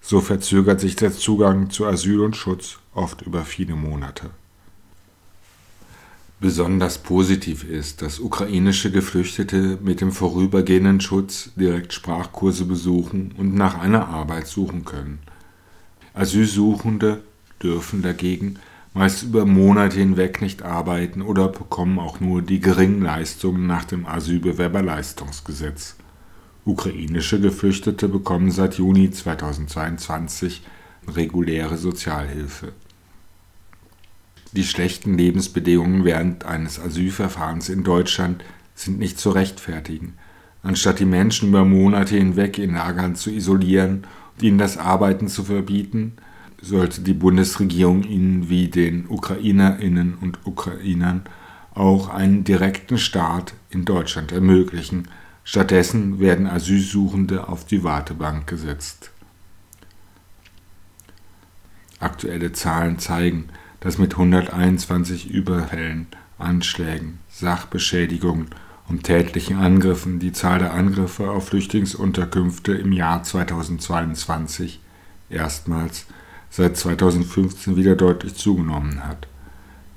So 0.00 0.20
verzögert 0.20 0.80
sich 0.80 0.96
der 0.96 1.12
Zugang 1.12 1.70
zu 1.70 1.86
Asyl 1.86 2.20
und 2.20 2.36
Schutz 2.36 2.78
oft 2.94 3.22
über 3.22 3.44
viele 3.44 3.74
Monate. 3.74 4.30
Besonders 6.38 6.98
positiv 6.98 7.64
ist, 7.64 8.02
dass 8.02 8.20
ukrainische 8.20 8.90
Geflüchtete 8.90 9.78
mit 9.82 10.02
dem 10.02 10.12
vorübergehenden 10.12 11.00
Schutz 11.00 11.50
direkt 11.56 11.94
Sprachkurse 11.94 12.66
besuchen 12.66 13.32
und 13.38 13.54
nach 13.54 13.78
einer 13.78 14.08
Arbeit 14.08 14.46
suchen 14.46 14.84
können. 14.84 15.18
Asylsuchende 16.12 17.22
dürfen 17.62 18.02
dagegen 18.02 18.58
meist 18.92 19.22
über 19.22 19.44
Monate 19.44 19.98
hinweg 19.98 20.40
nicht 20.40 20.62
arbeiten 20.62 21.20
oder 21.22 21.48
bekommen 21.48 21.98
auch 21.98 22.20
nur 22.20 22.42
die 22.42 22.60
geringen 22.60 23.02
Leistungen 23.02 23.66
nach 23.66 23.84
dem 23.84 24.06
Asylbewerberleistungsgesetz. 24.06 25.96
Ukrainische 26.64 27.40
Geflüchtete 27.40 28.08
bekommen 28.08 28.50
seit 28.50 28.74
Juni 28.74 29.10
2022 29.10 30.62
reguläre 31.08 31.76
Sozialhilfe. 31.76 32.72
Die 34.56 34.64
schlechten 34.64 35.18
Lebensbedingungen 35.18 36.06
während 36.06 36.46
eines 36.46 36.80
Asylverfahrens 36.80 37.68
in 37.68 37.84
Deutschland 37.84 38.42
sind 38.74 38.98
nicht 38.98 39.18
zu 39.18 39.28
rechtfertigen. 39.28 40.14
Anstatt 40.62 40.98
die 40.98 41.04
Menschen 41.04 41.50
über 41.50 41.66
Monate 41.66 42.16
hinweg 42.16 42.56
in 42.56 42.72
Lagern 42.72 43.16
zu 43.16 43.30
isolieren 43.30 44.06
und 44.34 44.42
ihnen 44.42 44.56
das 44.56 44.78
Arbeiten 44.78 45.28
zu 45.28 45.44
verbieten, 45.44 46.14
sollte 46.62 47.02
die 47.02 47.12
Bundesregierung 47.12 48.02
ihnen 48.02 48.48
wie 48.48 48.68
den 48.68 49.04
Ukrainerinnen 49.10 50.14
und 50.14 50.38
Ukrainern 50.46 51.24
auch 51.74 52.08
einen 52.08 52.42
direkten 52.44 52.96
Start 52.96 53.52
in 53.68 53.84
Deutschland 53.84 54.32
ermöglichen. 54.32 55.08
Stattdessen 55.44 56.18
werden 56.18 56.46
Asylsuchende 56.46 57.46
auf 57.46 57.66
die 57.66 57.84
Wartebank 57.84 58.46
gesetzt. 58.46 59.10
Aktuelle 62.00 62.52
Zahlen 62.52 62.98
zeigen, 62.98 63.50
dass 63.80 63.98
mit 63.98 64.12
121 64.12 65.30
Überfällen, 65.30 66.06
Anschlägen, 66.38 67.18
Sachbeschädigungen 67.28 68.48
und 68.88 69.04
tätlichen 69.04 69.56
Angriffen 69.56 70.18
die 70.18 70.32
Zahl 70.32 70.58
der 70.58 70.74
Angriffe 70.74 71.30
auf 71.30 71.48
Flüchtlingsunterkünfte 71.48 72.72
im 72.72 72.92
Jahr 72.92 73.22
2022 73.22 74.80
erstmals 75.28 76.06
seit 76.50 76.76
2015 76.76 77.76
wieder 77.76 77.96
deutlich 77.96 78.34
zugenommen 78.34 79.06
hat. 79.06 79.26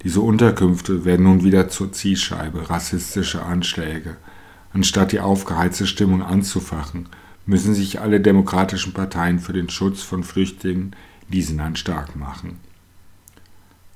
Diese 0.03 0.21
Unterkünfte 0.21 1.03
werden 1.05 1.23
nun 1.23 1.43
wieder 1.43 1.69
zur 1.69 1.91
Zielscheibe 1.91 2.69
rassistischer 2.69 3.45
Anschläge. 3.45 4.15
Anstatt 4.73 5.11
die 5.11 5.19
aufgeheizte 5.19 5.87
Stimmung 5.87 6.21
anzufachen, 6.21 7.09
müssen 7.45 7.73
sich 7.73 7.99
alle 7.99 8.21
demokratischen 8.21 8.93
Parteien 8.93 9.39
für 9.39 9.53
den 9.53 9.69
Schutz 9.69 10.01
von 10.01 10.23
Flüchtlingen 10.23 10.95
in 11.27 11.31
diesem 11.31 11.75
stark 11.75 12.15
machen. 12.15 12.57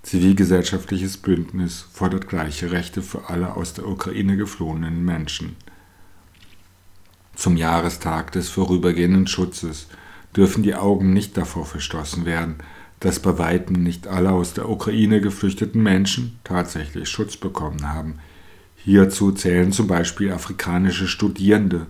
Zivilgesellschaftliches 0.04 1.16
Bündnis 1.16 1.88
fordert 1.92 2.28
gleiche 2.28 2.72
Rechte 2.72 3.02
für 3.02 3.30
alle 3.30 3.56
aus 3.56 3.74
der 3.74 3.88
Ukraine 3.88 4.36
geflohenen 4.36 5.04
Menschen. 5.04 5.56
Zum 7.36 7.56
Jahrestag 7.56 8.34
des 8.34 8.50
vorübergehenden 8.50 9.28
Schutzes 9.28 9.88
dürfen 10.36 10.62
die 10.62 10.76
Augen 10.76 11.14
nicht 11.14 11.38
davor 11.38 11.66
verschlossen 11.66 12.26
werden, 12.26 12.56
dass 13.00 13.20
bei 13.20 13.38
weitem 13.38 13.82
nicht 13.82 14.08
alle 14.08 14.32
aus 14.32 14.54
der 14.54 14.70
Ukraine 14.70 15.22
geflüchteten 15.22 15.82
Menschen 15.82 16.38
tatsächlich 16.44 17.08
Schutz 17.10 17.38
bekommen 17.38 17.92
haben. 17.92 18.20
Hierzu 18.76 19.32
zählen 19.32 19.72
zum 19.72 19.88
Beispiel 19.88 20.32
afrikanische 20.34 21.08
Studierende, 21.08 21.88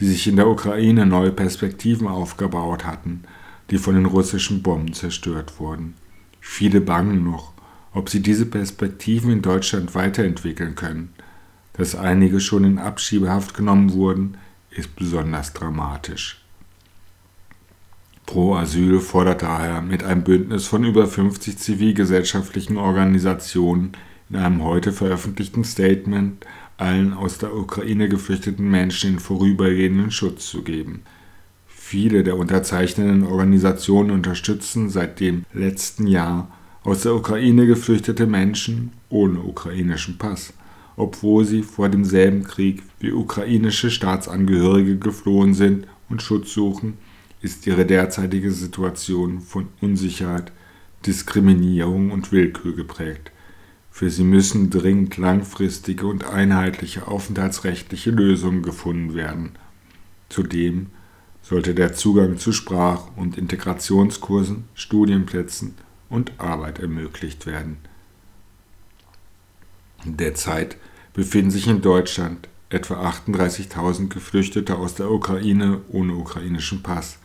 die 0.00 0.06
sich 0.06 0.26
in 0.26 0.36
der 0.36 0.48
Ukraine 0.48 1.06
neue 1.06 1.32
Perspektiven 1.32 2.08
aufgebaut 2.08 2.84
hatten, 2.84 3.24
die 3.70 3.78
von 3.78 3.94
den 3.94 4.06
russischen 4.06 4.62
Bomben 4.62 4.92
zerstört 4.92 5.58
wurden. 5.58 5.94
Viele 6.40 6.82
bangen 6.82 7.24
noch 7.24 7.53
ob 7.94 8.10
sie 8.10 8.20
diese 8.20 8.44
Perspektiven 8.44 9.30
in 9.30 9.42
Deutschland 9.42 9.94
weiterentwickeln 9.94 10.74
können. 10.74 11.14
Dass 11.74 11.94
einige 11.94 12.40
schon 12.40 12.64
in 12.64 12.78
Abschiebehaft 12.78 13.54
genommen 13.54 13.92
wurden, 13.92 14.36
ist 14.70 14.94
besonders 14.96 15.52
dramatisch. 15.52 16.44
Pro 18.26 18.54
Asyl 18.54 19.00
fordert 19.00 19.42
daher 19.42 19.80
mit 19.80 20.02
einem 20.02 20.24
Bündnis 20.24 20.66
von 20.66 20.84
über 20.84 21.06
50 21.06 21.58
zivilgesellschaftlichen 21.58 22.76
Organisationen 22.76 23.92
in 24.30 24.36
einem 24.36 24.64
heute 24.64 24.92
veröffentlichten 24.92 25.64
Statement 25.64 26.44
allen 26.76 27.12
aus 27.12 27.38
der 27.38 27.54
Ukraine 27.54 28.08
geflüchteten 28.08 28.68
Menschen 28.68 29.12
den 29.12 29.20
vorübergehenden 29.20 30.10
Schutz 30.10 30.48
zu 30.48 30.62
geben. 30.62 31.02
Viele 31.68 32.24
der 32.24 32.36
unterzeichnenden 32.36 33.24
Organisationen 33.24 34.10
unterstützen 34.10 34.88
seit 34.90 35.20
dem 35.20 35.44
letzten 35.52 36.06
Jahr 36.06 36.48
aus 36.84 37.00
der 37.02 37.14
Ukraine 37.14 37.66
geflüchtete 37.66 38.26
Menschen 38.26 38.92
ohne 39.08 39.40
ukrainischen 39.40 40.18
Pass, 40.18 40.52
obwohl 40.96 41.44
sie 41.46 41.62
vor 41.62 41.88
demselben 41.88 42.44
Krieg 42.44 42.82
wie 43.00 43.12
ukrainische 43.12 43.90
Staatsangehörige 43.90 44.98
geflohen 44.98 45.54
sind 45.54 45.86
und 46.10 46.22
Schutz 46.22 46.52
suchen, 46.52 46.98
ist 47.40 47.66
ihre 47.66 47.86
derzeitige 47.86 48.50
Situation 48.50 49.40
von 49.40 49.68
Unsicherheit, 49.80 50.52
Diskriminierung 51.06 52.10
und 52.10 52.32
Willkür 52.32 52.74
geprägt. 52.74 53.32
Für 53.90 54.10
sie 54.10 54.24
müssen 54.24 54.70
dringend 54.70 55.16
langfristige 55.16 56.06
und 56.06 56.24
einheitliche 56.24 57.06
aufenthaltsrechtliche 57.06 58.10
Lösungen 58.10 58.62
gefunden 58.62 59.14
werden. 59.14 59.52
Zudem 60.28 60.86
sollte 61.42 61.74
der 61.74 61.94
Zugang 61.94 62.38
zu 62.38 62.52
Sprach- 62.52 63.08
und 63.16 63.38
Integrationskursen, 63.38 64.64
Studienplätzen 64.74 65.74
und 66.14 66.32
Arbeit 66.38 66.78
ermöglicht 66.78 67.44
werden. 67.44 67.78
Derzeit 70.04 70.76
befinden 71.12 71.50
sich 71.50 71.66
in 71.66 71.82
Deutschland 71.82 72.48
etwa 72.70 73.08
38.000 73.08 74.08
Geflüchtete 74.08 74.76
aus 74.76 74.94
der 74.94 75.10
Ukraine 75.10 75.80
ohne 75.88 76.14
ukrainischen 76.14 76.82
Pass, 76.82 77.18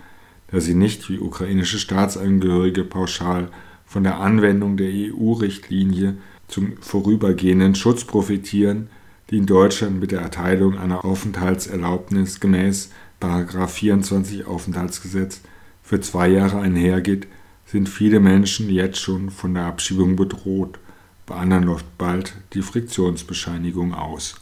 da 0.47 0.59
sie 0.59 0.73
nicht 0.73 1.07
wie 1.09 1.19
ukrainische 1.19 1.77
Staatsangehörige 1.77 2.83
pauschal 2.83 3.49
von 3.85 4.03
der 4.03 4.19
Anwendung 4.19 4.75
der 4.75 4.89
EU-Richtlinie 4.91 6.17
zum 6.47 6.77
vorübergehenden 6.81 7.75
Schutz 7.75 8.05
profitieren, 8.05 8.89
die 9.29 9.37
in 9.37 9.45
Deutschland 9.45 9.99
mit 9.99 10.11
der 10.11 10.21
Erteilung 10.21 10.77
einer 10.77 11.05
Aufenthaltserlaubnis 11.05 12.39
gemäß 12.39 12.89
24 13.21 14.47
Aufenthaltsgesetz 14.47 15.41
für 15.83 16.01
zwei 16.01 16.29
Jahre 16.29 16.59
einhergeht, 16.59 17.27
sind 17.71 17.87
viele 17.87 18.19
Menschen 18.19 18.67
jetzt 18.69 18.99
schon 18.99 19.29
von 19.29 19.53
der 19.53 19.65
Abschiebung 19.65 20.15
bedroht. 20.15 20.79
Bei 21.27 21.35
anderen 21.35 21.65
läuft 21.65 21.85
bald 21.99 22.33
die 22.53 22.63
Friktionsbescheinigung 22.63 23.93
aus. 23.93 24.35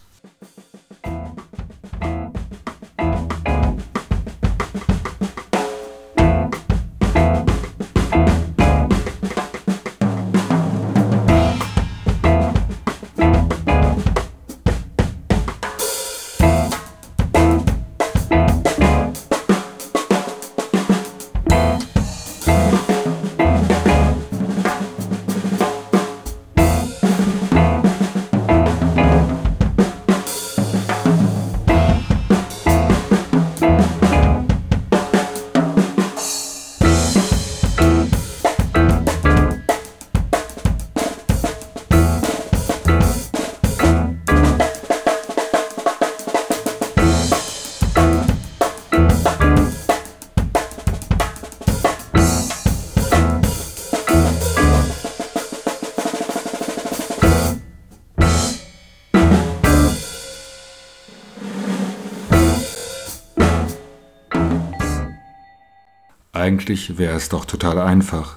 Eigentlich 66.68 66.98
wäre 66.98 67.16
es 67.16 67.30
doch 67.30 67.46
total 67.46 67.80
einfach. 67.80 68.36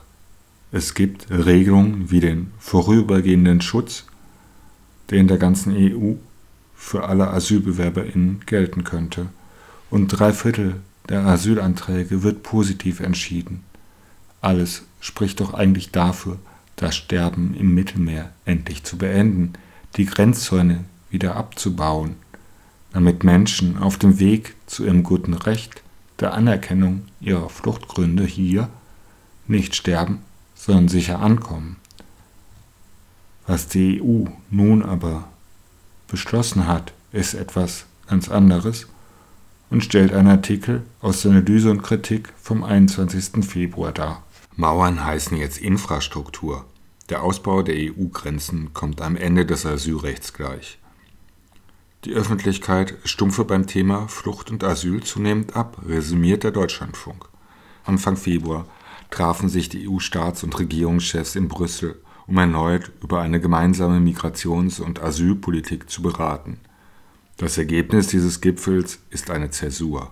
Es 0.70 0.94
gibt 0.94 1.28
Regelungen 1.30 2.12
wie 2.12 2.20
den 2.20 2.52
vorübergehenden 2.60 3.60
Schutz, 3.60 4.04
der 5.10 5.18
in 5.18 5.26
der 5.26 5.36
ganzen 5.36 5.74
EU 5.74 6.14
für 6.76 7.08
alle 7.08 7.30
AsylbewerberInnen 7.30 8.42
gelten 8.46 8.84
könnte. 8.84 9.26
Und 9.90 10.06
drei 10.08 10.32
Viertel 10.32 10.76
der 11.08 11.26
Asylanträge 11.26 12.22
wird 12.22 12.44
positiv 12.44 13.00
entschieden. 13.00 13.64
Alles 14.40 14.84
spricht 15.00 15.40
doch 15.40 15.52
eigentlich 15.52 15.90
dafür, 15.90 16.38
das 16.76 16.94
Sterben 16.94 17.56
im 17.58 17.74
Mittelmeer 17.74 18.30
endlich 18.44 18.84
zu 18.84 18.96
beenden, 18.96 19.54
die 19.96 20.06
Grenzzäune 20.06 20.84
wieder 21.10 21.34
abzubauen, 21.34 22.14
damit 22.92 23.24
Menschen 23.24 23.76
auf 23.76 23.98
dem 23.98 24.20
Weg 24.20 24.54
zu 24.66 24.84
ihrem 24.84 25.02
guten 25.02 25.34
Recht 25.34 25.82
der 26.20 26.34
Anerkennung 26.34 27.06
ihrer 27.20 27.48
Fluchtgründe 27.48 28.24
hier 28.24 28.68
nicht 29.46 29.74
sterben, 29.74 30.20
sondern 30.54 30.88
sicher 30.88 31.20
ankommen. 31.20 31.76
Was 33.46 33.68
die 33.68 34.00
EU 34.02 34.26
nun 34.50 34.82
aber 34.82 35.28
beschlossen 36.08 36.66
hat, 36.66 36.92
ist 37.12 37.34
etwas 37.34 37.86
ganz 38.06 38.28
anderes 38.28 38.86
und 39.70 39.84
stellt 39.84 40.12
einen 40.12 40.28
Artikel 40.28 40.82
aus 41.00 41.22
der 41.22 41.30
Analyse 41.30 41.70
und 41.70 41.82
Kritik 41.82 42.32
vom 42.40 42.64
21. 42.64 43.44
Februar 43.44 43.92
dar. 43.92 44.22
Mauern 44.56 45.04
heißen 45.04 45.36
jetzt 45.36 45.58
Infrastruktur. 45.58 46.64
Der 47.08 47.22
Ausbau 47.22 47.62
der 47.62 47.76
EU-Grenzen 47.76 48.74
kommt 48.74 49.00
am 49.00 49.16
Ende 49.16 49.46
des 49.46 49.64
Asylrechts 49.64 50.32
gleich. 50.32 50.78
Die 52.06 52.14
Öffentlichkeit 52.14 52.96
stumpfe 53.04 53.44
beim 53.44 53.66
Thema 53.66 54.08
Flucht 54.08 54.50
und 54.50 54.64
Asyl 54.64 55.02
zunehmend 55.02 55.54
ab, 55.54 55.82
resümiert 55.86 56.44
der 56.44 56.50
Deutschlandfunk. 56.50 57.28
Anfang 57.84 58.16
Februar 58.16 58.64
trafen 59.10 59.50
sich 59.50 59.68
die 59.68 59.86
EU-Staats- 59.86 60.42
und 60.42 60.58
Regierungschefs 60.58 61.36
in 61.36 61.48
Brüssel, 61.48 62.00
um 62.26 62.38
erneut 62.38 62.90
über 63.02 63.20
eine 63.20 63.38
gemeinsame 63.38 63.98
Migrations- 63.98 64.80
und 64.80 65.02
Asylpolitik 65.02 65.90
zu 65.90 66.00
beraten. 66.00 66.58
Das 67.36 67.58
Ergebnis 67.58 68.06
dieses 68.06 68.40
Gipfels 68.40 69.00
ist 69.10 69.30
eine 69.30 69.50
Zäsur. 69.50 70.10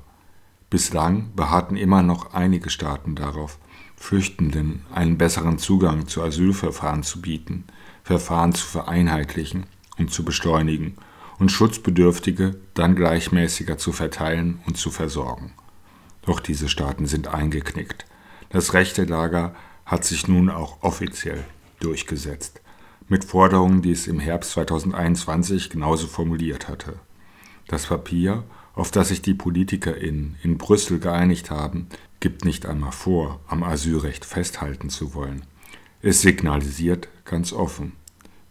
Bislang 0.68 1.34
beharrten 1.36 1.78
immer 1.78 2.02
noch 2.02 2.34
einige 2.34 2.68
Staaten 2.68 3.14
darauf, 3.14 3.58
Flüchtenden 3.96 4.84
einen 4.92 5.16
besseren 5.16 5.56
Zugang 5.56 6.06
zu 6.06 6.22
Asylverfahren 6.22 7.02
zu 7.02 7.22
bieten, 7.22 7.64
Verfahren 8.04 8.52
zu 8.52 8.66
vereinheitlichen 8.66 9.64
und 9.96 10.10
zu 10.10 10.22
beschleunigen 10.22 10.98
und 11.38 11.52
Schutzbedürftige 11.52 12.56
dann 12.74 12.94
gleichmäßiger 12.94 13.78
zu 13.78 13.92
verteilen 13.92 14.60
und 14.66 14.76
zu 14.76 14.90
versorgen. 14.90 15.52
Doch 16.22 16.40
diese 16.40 16.68
Staaten 16.68 17.06
sind 17.06 17.28
eingeknickt. 17.28 18.06
Das 18.50 18.74
rechte 18.74 19.04
Lager 19.04 19.54
hat 19.84 20.04
sich 20.04 20.28
nun 20.28 20.50
auch 20.50 20.82
offiziell 20.82 21.44
durchgesetzt, 21.80 22.60
mit 23.08 23.24
Forderungen, 23.24 23.82
die 23.82 23.92
es 23.92 24.06
im 24.06 24.20
Herbst 24.20 24.50
2021 24.52 25.70
genauso 25.70 26.06
formuliert 26.06 26.68
hatte. 26.68 26.94
Das 27.68 27.86
Papier, 27.86 28.44
auf 28.74 28.90
das 28.90 29.08
sich 29.08 29.22
die 29.22 29.34
PolitikerInnen 29.34 30.36
in 30.42 30.58
Brüssel 30.58 30.98
geeinigt 30.98 31.50
haben, 31.50 31.86
gibt 32.20 32.44
nicht 32.44 32.66
einmal 32.66 32.92
vor, 32.92 33.40
am 33.46 33.62
Asylrecht 33.62 34.24
festhalten 34.24 34.90
zu 34.90 35.14
wollen. 35.14 35.42
Es 36.02 36.20
signalisiert 36.20 37.08
ganz 37.24 37.52
offen, 37.52 37.92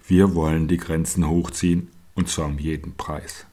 wir 0.07 0.35
wollen 0.35 0.67
die 0.67 0.77
Grenzen 0.77 1.27
hochziehen 1.27 1.89
und 2.18 2.28
zwar 2.28 2.47
um 2.47 2.59
jeden 2.59 2.97
Preis. 2.97 3.45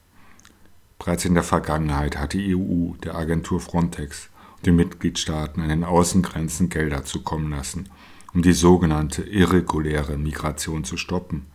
Bereits 0.99 1.25
in 1.25 1.35
der 1.35 1.45
Vergangenheit 1.45 2.19
hat 2.19 2.33
die 2.33 2.57
EU 2.57 2.95
der 3.05 3.15
Agentur 3.15 3.61
Frontex 3.61 4.29
und 4.57 4.67
den 4.67 4.75
Mitgliedstaaten 4.75 5.62
an 5.62 5.69
den 5.69 5.85
Außengrenzen 5.85 6.69
Gelder 6.69 7.05
zukommen 7.05 7.53
lassen, 7.53 7.89
um 8.35 8.43
die 8.43 8.53
sogenannte 8.53 9.23
irreguläre 9.23 10.19
Migration 10.19 10.83
zu 10.83 10.97
stoppen, 10.97 11.47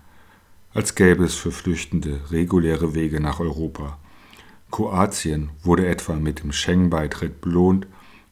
als 0.73 0.95
gäbe 0.95 1.25
es 1.25 1.35
für 1.35 1.51
Flüchtende 1.51 2.21
reguläre 2.31 2.95
Wege 2.95 3.19
nach 3.19 3.41
Europa. 3.41 3.97
Kroatien 4.71 5.49
wurde 5.63 5.85
etwa 5.85 6.13
mit 6.13 6.43
dem 6.43 6.53
Schengen-Beitritt 6.53 7.41
belohnt 7.41 7.87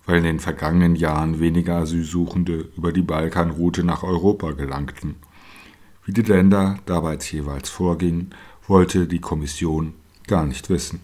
weil 0.08 0.20
in 0.20 0.24
den 0.24 0.40
vergangenen 0.40 0.96
Jahren 0.96 1.40
weniger 1.40 1.76
Asylsuchende 1.76 2.70
über 2.78 2.92
die 2.94 3.02
Balkanroute 3.02 3.84
nach 3.84 4.04
Europa 4.04 4.54
gelangten. 4.54 5.18
Wie 6.06 6.14
die 6.14 6.22
Länder 6.22 6.80
dabei 6.86 7.18
jeweils 7.18 7.70
vorgingen, 7.70 8.34
wollte 8.68 9.08
die 9.08 9.20
Kommission 9.20 9.94
gar 10.28 10.46
nicht 10.46 10.70
wissen. 10.70 11.02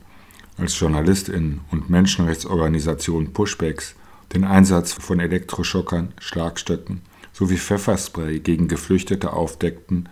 Als 0.57 0.79
Journalistin 0.79 1.61
und 1.71 1.89
Menschenrechtsorganisation 1.89 3.33
Pushbacks 3.33 3.95
den 4.33 4.43
Einsatz 4.43 4.93
von 4.93 5.19
Elektroschockern, 5.19 6.13
Schlagstöcken 6.19 7.01
sowie 7.31 7.57
Pfefferspray 7.57 8.39
gegen 8.39 8.67
Geflüchtete 8.67 9.33
aufdeckten, 9.33 10.09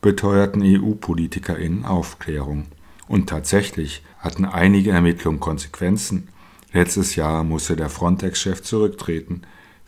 beteuerten 0.00 0.62
EU-PolitikerInnen 0.62 1.84
Aufklärung. 1.84 2.66
Und 3.08 3.28
tatsächlich 3.28 4.02
hatten 4.18 4.44
einige 4.44 4.92
Ermittlungen 4.92 5.40
Konsequenzen, 5.40 6.28
Letztes 6.72 7.16
Jahr 7.16 7.42
musste 7.42 7.74
der 7.74 7.88
Frontex-Chef 7.88 8.62
zurücktreten. 8.62 9.42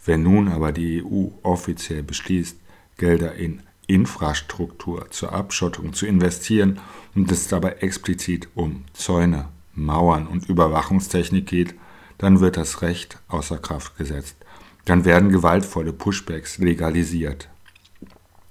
Wenn 0.04 0.24
nun 0.24 0.48
aber 0.48 0.72
die 0.72 1.02
EU 1.04 1.28
offiziell 1.42 2.02
beschließt, 2.02 2.56
Gelder 2.98 3.34
in 3.34 3.62
Infrastruktur 3.92 5.10
zur 5.10 5.32
Abschottung 5.32 5.92
zu 5.92 6.06
investieren 6.06 6.80
und 7.14 7.30
es 7.30 7.48
dabei 7.48 7.72
explizit 7.80 8.48
um 8.54 8.84
Zäune, 8.92 9.48
Mauern 9.74 10.26
und 10.26 10.48
Überwachungstechnik 10.48 11.46
geht, 11.46 11.74
dann 12.18 12.40
wird 12.40 12.56
das 12.56 12.82
Recht 12.82 13.18
außer 13.28 13.58
Kraft 13.58 13.96
gesetzt. 13.98 14.36
Dann 14.84 15.04
werden 15.04 15.30
gewaltvolle 15.30 15.92
Pushbacks 15.92 16.58
legalisiert. 16.58 17.48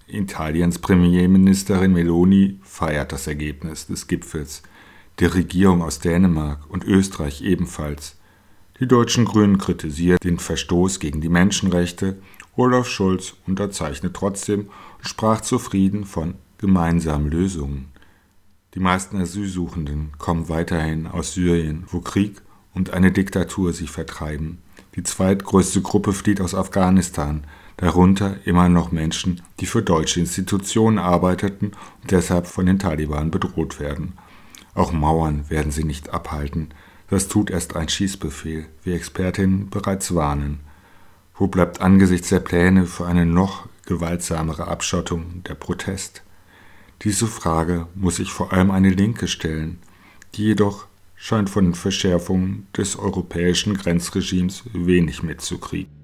Italiens 0.07 0.79
Premierministerin 0.79 1.93
Meloni 1.93 2.59
feiert 2.63 3.11
das 3.11 3.27
Ergebnis 3.27 3.87
des 3.87 4.07
Gipfels. 4.07 4.61
Die 5.19 5.25
Regierung 5.25 5.81
aus 5.81 5.99
Dänemark 5.99 6.69
und 6.69 6.83
Österreich 6.83 7.41
ebenfalls. 7.41 8.17
Die 8.79 8.87
deutschen 8.87 9.25
Grünen 9.25 9.57
kritisieren 9.57 10.17
den 10.23 10.39
Verstoß 10.39 10.99
gegen 10.99 11.21
die 11.21 11.29
Menschenrechte. 11.29 12.17
Olaf 12.55 12.87
Scholz 12.87 13.35
unterzeichnet 13.47 14.13
trotzdem 14.13 14.69
und 14.97 15.07
sprach 15.07 15.41
zufrieden 15.41 16.05
von 16.05 16.35
gemeinsamen 16.57 17.29
Lösungen. 17.29 17.91
Die 18.73 18.79
meisten 18.79 19.17
Asylsuchenden 19.17 20.11
kommen 20.17 20.47
weiterhin 20.49 21.07
aus 21.07 21.33
Syrien, 21.33 21.85
wo 21.87 22.01
Krieg 22.01 22.41
und 22.73 22.91
eine 22.91 23.11
Diktatur 23.11 23.73
sich 23.73 23.91
vertreiben. 23.91 24.59
Die 24.95 25.03
zweitgrößte 25.03 25.81
Gruppe 25.81 26.13
flieht 26.13 26.41
aus 26.41 26.53
Afghanistan, 26.53 27.45
darunter 27.77 28.35
immer 28.45 28.69
noch 28.69 28.91
Menschen, 28.91 29.41
die 29.59 29.65
für 29.65 29.81
deutsche 29.81 30.19
Institutionen 30.19 30.99
arbeiteten 30.99 31.71
und 32.01 32.11
deshalb 32.11 32.47
von 32.47 32.65
den 32.65 32.79
Taliban 32.79 33.31
bedroht 33.31 33.79
werden. 33.79 34.13
Auch 34.73 34.91
Mauern 34.91 35.49
werden 35.49 35.71
sie 35.71 35.83
nicht 35.83 36.13
abhalten, 36.13 36.73
das 37.09 37.27
tut 37.27 37.49
erst 37.49 37.75
ein 37.75 37.89
Schießbefehl, 37.89 38.67
wie 38.83 38.93
Expertinnen 38.93 39.69
bereits 39.69 40.15
warnen. 40.15 40.59
Wo 41.41 41.47
bleibt 41.47 41.81
angesichts 41.81 42.29
der 42.29 42.39
Pläne 42.39 42.85
für 42.85 43.07
eine 43.07 43.25
noch 43.25 43.67
gewaltsamere 43.87 44.67
Abschottung 44.67 45.41
der 45.47 45.55
Protest? 45.55 46.21
Diese 47.01 47.25
Frage 47.25 47.87
muss 47.95 48.17
sich 48.17 48.31
vor 48.31 48.53
allem 48.53 48.69
eine 48.69 48.91
Linke 48.91 49.27
stellen, 49.27 49.79
die 50.35 50.43
jedoch 50.43 50.85
scheint 51.15 51.49
von 51.49 51.63
den 51.63 51.73
Verschärfungen 51.73 52.67
des 52.77 52.95
europäischen 52.95 53.73
Grenzregimes 53.73 54.65
wenig 54.71 55.23
mitzukriegen. 55.23 56.00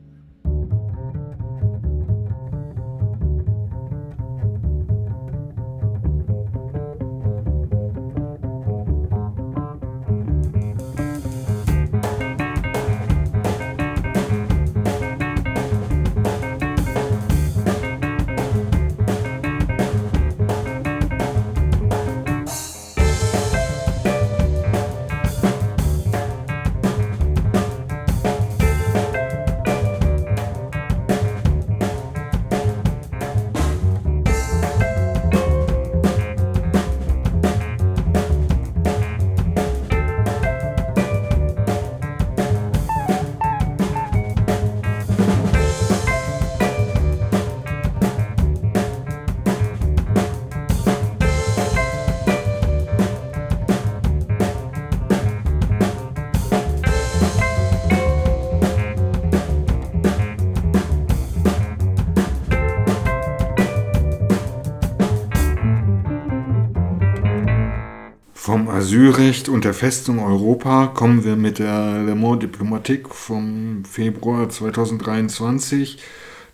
Der 69.68 69.74
Festung 69.74 70.20
Europa 70.20 70.88
kommen 70.88 71.26
wir 71.26 71.36
mit 71.36 71.60
der 71.60 72.02
Le 72.02 72.16
Monde 72.16 72.48
Diplomatique 72.48 73.14
vom 73.14 73.84
Februar 73.84 74.48
2023 74.48 75.98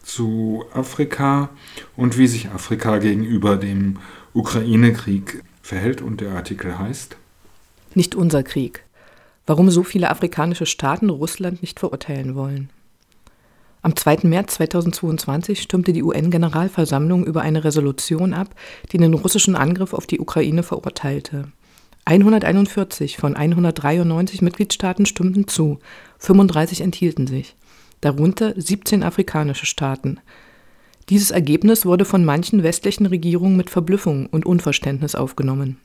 zu 0.01 0.66
Afrika 0.74 1.49
und 1.95 2.18
wie 2.18 2.26
sich 2.26 2.49
Afrika 2.49 2.97
gegenüber 2.97 3.55
dem 3.55 3.99
Ukraine-Krieg 4.34 5.43
verhält 5.61 6.01
und 6.01 6.22
der 6.22 6.32
Artikel 6.32 6.80
heißt 6.80 7.16
Nicht 7.93 8.16
unser 8.16 8.41
Krieg. 8.41 8.84
Warum 9.45 9.70
so 9.70 9.84
viele 9.84 10.09
afrikanische 10.09 10.66
Staaten 10.66 11.11
Russland 11.11 11.61
nicht 11.61 11.80
verurteilen 11.80 12.34
wollen. 12.34 12.72
Am 13.84 13.95
2. 13.95 14.22
März 14.24 14.55
2022 14.55 15.61
stimmte 15.61 15.93
die 15.93 16.01
UN-Generalversammlung 16.01 17.28
über 17.28 17.43
eine 17.43 17.64
Resolution 17.64 18.34
ab, 18.34 18.55
die 18.91 18.97
den 18.97 19.14
russischen 19.14 19.55
Angriff 19.55 19.93
auf 19.93 20.07
die 20.07 20.20
Ukraine 20.20 20.64
verurteilte. 20.64 21.49
141 22.05 23.17
von 23.17 23.35
193 23.35 24.41
Mitgliedstaaten 24.41 25.05
stimmten 25.05 25.47
zu, 25.47 25.79
35 26.19 26.81
enthielten 26.81 27.27
sich, 27.27 27.55
darunter 28.01 28.53
17 28.57 29.03
afrikanische 29.03 29.65
Staaten. 29.65 30.19
Dieses 31.09 31.31
Ergebnis 31.31 31.85
wurde 31.85 32.03
von 32.05 32.25
manchen 32.25 32.63
westlichen 32.63 33.05
Regierungen 33.05 33.55
mit 33.55 33.69
Verblüffung 33.69 34.27
und 34.27 34.45
Unverständnis 34.45 35.15
aufgenommen. 35.15 35.77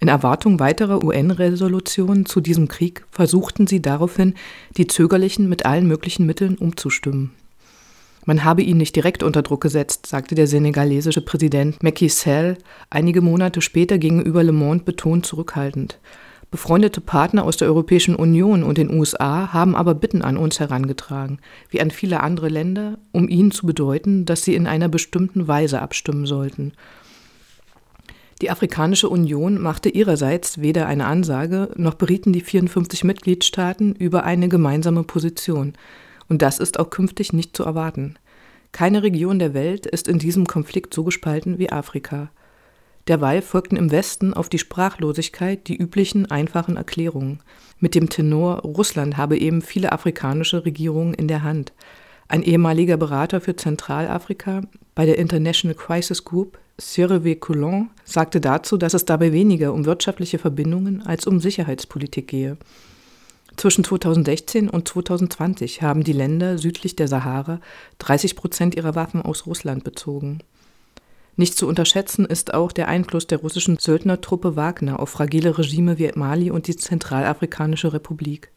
In 0.00 0.08
Erwartung 0.08 0.60
weiterer 0.60 1.04
UN-Resolutionen 1.04 2.24
zu 2.24 2.40
diesem 2.40 2.68
Krieg 2.68 3.04
versuchten 3.10 3.66
sie 3.66 3.82
daraufhin, 3.82 4.34
die 4.78 4.86
Zögerlichen 4.86 5.46
mit 5.46 5.66
allen 5.66 5.86
möglichen 5.86 6.24
Mitteln 6.24 6.56
umzustimmen. 6.56 7.32
Man 8.26 8.44
habe 8.44 8.62
ihn 8.62 8.76
nicht 8.76 8.96
direkt 8.96 9.22
unter 9.22 9.42
Druck 9.42 9.62
gesetzt, 9.62 10.06
sagte 10.06 10.34
der 10.34 10.46
senegalesische 10.46 11.22
Präsident 11.22 11.82
Macky 11.82 12.08
Sall 12.08 12.58
einige 12.90 13.22
Monate 13.22 13.62
später 13.62 13.98
gegenüber 13.98 14.42
Le 14.42 14.52
Monde 14.52 14.84
betont 14.84 15.24
zurückhaltend. 15.24 15.98
Befreundete 16.50 17.00
Partner 17.00 17.44
aus 17.44 17.56
der 17.56 17.68
Europäischen 17.68 18.16
Union 18.16 18.64
und 18.64 18.76
den 18.76 18.92
USA 18.92 19.52
haben 19.52 19.76
aber 19.76 19.94
Bitten 19.94 20.22
an 20.22 20.36
uns 20.36 20.58
herangetragen, 20.58 21.38
wie 21.70 21.80
an 21.80 21.92
viele 21.92 22.20
andere 22.20 22.48
Länder, 22.48 22.98
um 23.12 23.28
ihnen 23.28 23.52
zu 23.52 23.66
bedeuten, 23.66 24.24
dass 24.24 24.42
sie 24.42 24.56
in 24.56 24.66
einer 24.66 24.88
bestimmten 24.88 25.46
Weise 25.46 25.80
abstimmen 25.80 26.26
sollten. 26.26 26.72
Die 28.42 28.50
Afrikanische 28.50 29.08
Union 29.08 29.60
machte 29.60 29.90
ihrerseits 29.90 30.60
weder 30.60 30.86
eine 30.86 31.06
Ansage, 31.06 31.70
noch 31.76 31.94
berieten 31.94 32.32
die 32.32 32.40
54 32.40 33.04
Mitgliedstaaten 33.04 33.94
über 33.94 34.24
eine 34.24 34.48
gemeinsame 34.48 35.04
Position. 35.04 35.74
Und 36.30 36.40
das 36.42 36.58
ist 36.58 36.78
auch 36.78 36.88
künftig 36.88 37.34
nicht 37.34 37.54
zu 37.54 37.64
erwarten. 37.64 38.14
Keine 38.72 39.02
Region 39.02 39.40
der 39.40 39.52
Welt 39.52 39.84
ist 39.84 40.06
in 40.08 40.20
diesem 40.20 40.46
Konflikt 40.46 40.94
so 40.94 41.02
gespalten 41.04 41.58
wie 41.58 41.70
Afrika. 41.70 42.30
Derweil 43.08 43.42
folgten 43.42 43.76
im 43.76 43.90
Westen 43.90 44.32
auf 44.32 44.48
die 44.48 44.58
Sprachlosigkeit 44.58 45.66
die 45.66 45.76
üblichen 45.76 46.30
einfachen 46.30 46.76
Erklärungen. 46.76 47.40
Mit 47.80 47.96
dem 47.96 48.08
Tenor, 48.08 48.60
Russland 48.60 49.16
habe 49.16 49.38
eben 49.38 49.60
viele 49.60 49.90
afrikanische 49.90 50.64
Regierungen 50.64 51.14
in 51.14 51.26
der 51.26 51.42
Hand. 51.42 51.72
Ein 52.28 52.44
ehemaliger 52.44 52.96
Berater 52.96 53.40
für 53.40 53.56
Zentralafrika 53.56 54.62
bei 54.94 55.06
der 55.06 55.18
International 55.18 55.74
Crisis 55.74 56.24
Group, 56.24 56.58
Cyril 56.78 57.34
Coulon, 57.36 57.90
sagte 58.04 58.40
dazu, 58.40 58.76
dass 58.76 58.94
es 58.94 59.04
dabei 59.04 59.32
weniger 59.32 59.72
um 59.72 59.84
wirtschaftliche 59.84 60.38
Verbindungen 60.38 61.02
als 61.04 61.26
um 61.26 61.40
Sicherheitspolitik 61.40 62.28
gehe. 62.28 62.56
Zwischen 63.60 63.84
2016 63.84 64.70
und 64.70 64.88
2020 64.88 65.82
haben 65.82 66.02
die 66.02 66.14
Länder 66.14 66.56
südlich 66.56 66.96
der 66.96 67.08
Sahara 67.08 67.60
30 67.98 68.34
Prozent 68.34 68.74
ihrer 68.74 68.94
Waffen 68.94 69.20
aus 69.20 69.44
Russland 69.44 69.84
bezogen. 69.84 70.38
Nicht 71.36 71.58
zu 71.58 71.68
unterschätzen 71.68 72.24
ist 72.24 72.54
auch 72.54 72.72
der 72.72 72.88
Einfluss 72.88 73.26
der 73.26 73.36
russischen 73.36 73.76
Söldnertruppe 73.76 74.56
Wagner 74.56 74.98
auf 74.98 75.10
fragile 75.10 75.58
Regime 75.58 75.98
wie 75.98 76.10
Mali 76.14 76.50
und 76.50 76.68
die 76.68 76.76
Zentralafrikanische 76.76 77.92
Republik. 77.92 78.50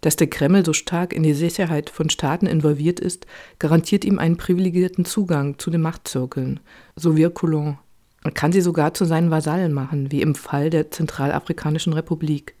Dass 0.00 0.16
der 0.16 0.28
Kreml 0.28 0.64
so 0.64 0.72
stark 0.72 1.12
in 1.12 1.24
die 1.24 1.34
Sicherheit 1.34 1.90
von 1.90 2.08
Staaten 2.08 2.46
involviert 2.46 3.00
ist, 3.00 3.26
garantiert 3.58 4.02
ihm 4.02 4.18
einen 4.18 4.38
privilegierten 4.38 5.04
Zugang 5.04 5.58
zu 5.58 5.70
den 5.70 5.82
Machtzirkeln, 5.82 6.60
so 6.96 7.18
wie 7.18 7.28
Coulon. 7.28 7.76
Er 8.24 8.30
kann 8.30 8.52
sie 8.52 8.62
sogar 8.62 8.94
zu 8.94 9.04
seinen 9.04 9.30
Vasallen 9.30 9.74
machen, 9.74 10.10
wie 10.10 10.22
im 10.22 10.34
Fall 10.34 10.70
der 10.70 10.90
Zentralafrikanischen 10.90 11.92
Republik. 11.92 12.54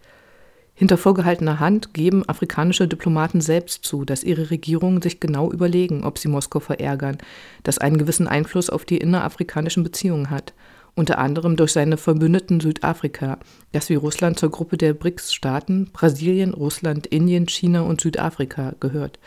Hinter 0.74 0.96
vorgehaltener 0.96 1.60
Hand 1.60 1.92
geben 1.92 2.28
afrikanische 2.28 2.88
Diplomaten 2.88 3.40
selbst 3.40 3.84
zu, 3.84 4.04
dass 4.04 4.24
ihre 4.24 4.50
Regierungen 4.50 5.02
sich 5.02 5.20
genau 5.20 5.52
überlegen, 5.52 6.04
ob 6.04 6.18
sie 6.18 6.28
Moskau 6.28 6.60
verärgern, 6.60 7.18
das 7.62 7.78
einen 7.78 7.98
gewissen 7.98 8.26
Einfluss 8.26 8.70
auf 8.70 8.84
die 8.84 8.96
innerafrikanischen 8.96 9.82
Beziehungen 9.82 10.30
hat, 10.30 10.54
unter 10.94 11.18
anderem 11.18 11.56
durch 11.56 11.72
seine 11.72 11.96
Verbündeten 11.98 12.60
Südafrika, 12.60 13.38
das 13.72 13.88
wie 13.90 13.94
Russland 13.94 14.38
zur 14.38 14.50
Gruppe 14.50 14.76
der 14.76 14.94
BRICS-Staaten 14.94 15.90
Brasilien, 15.92 16.54
Russland, 16.54 17.06
Indien, 17.06 17.48
China 17.48 17.82
und 17.82 18.00
Südafrika 18.00 18.74
gehört 18.80 19.18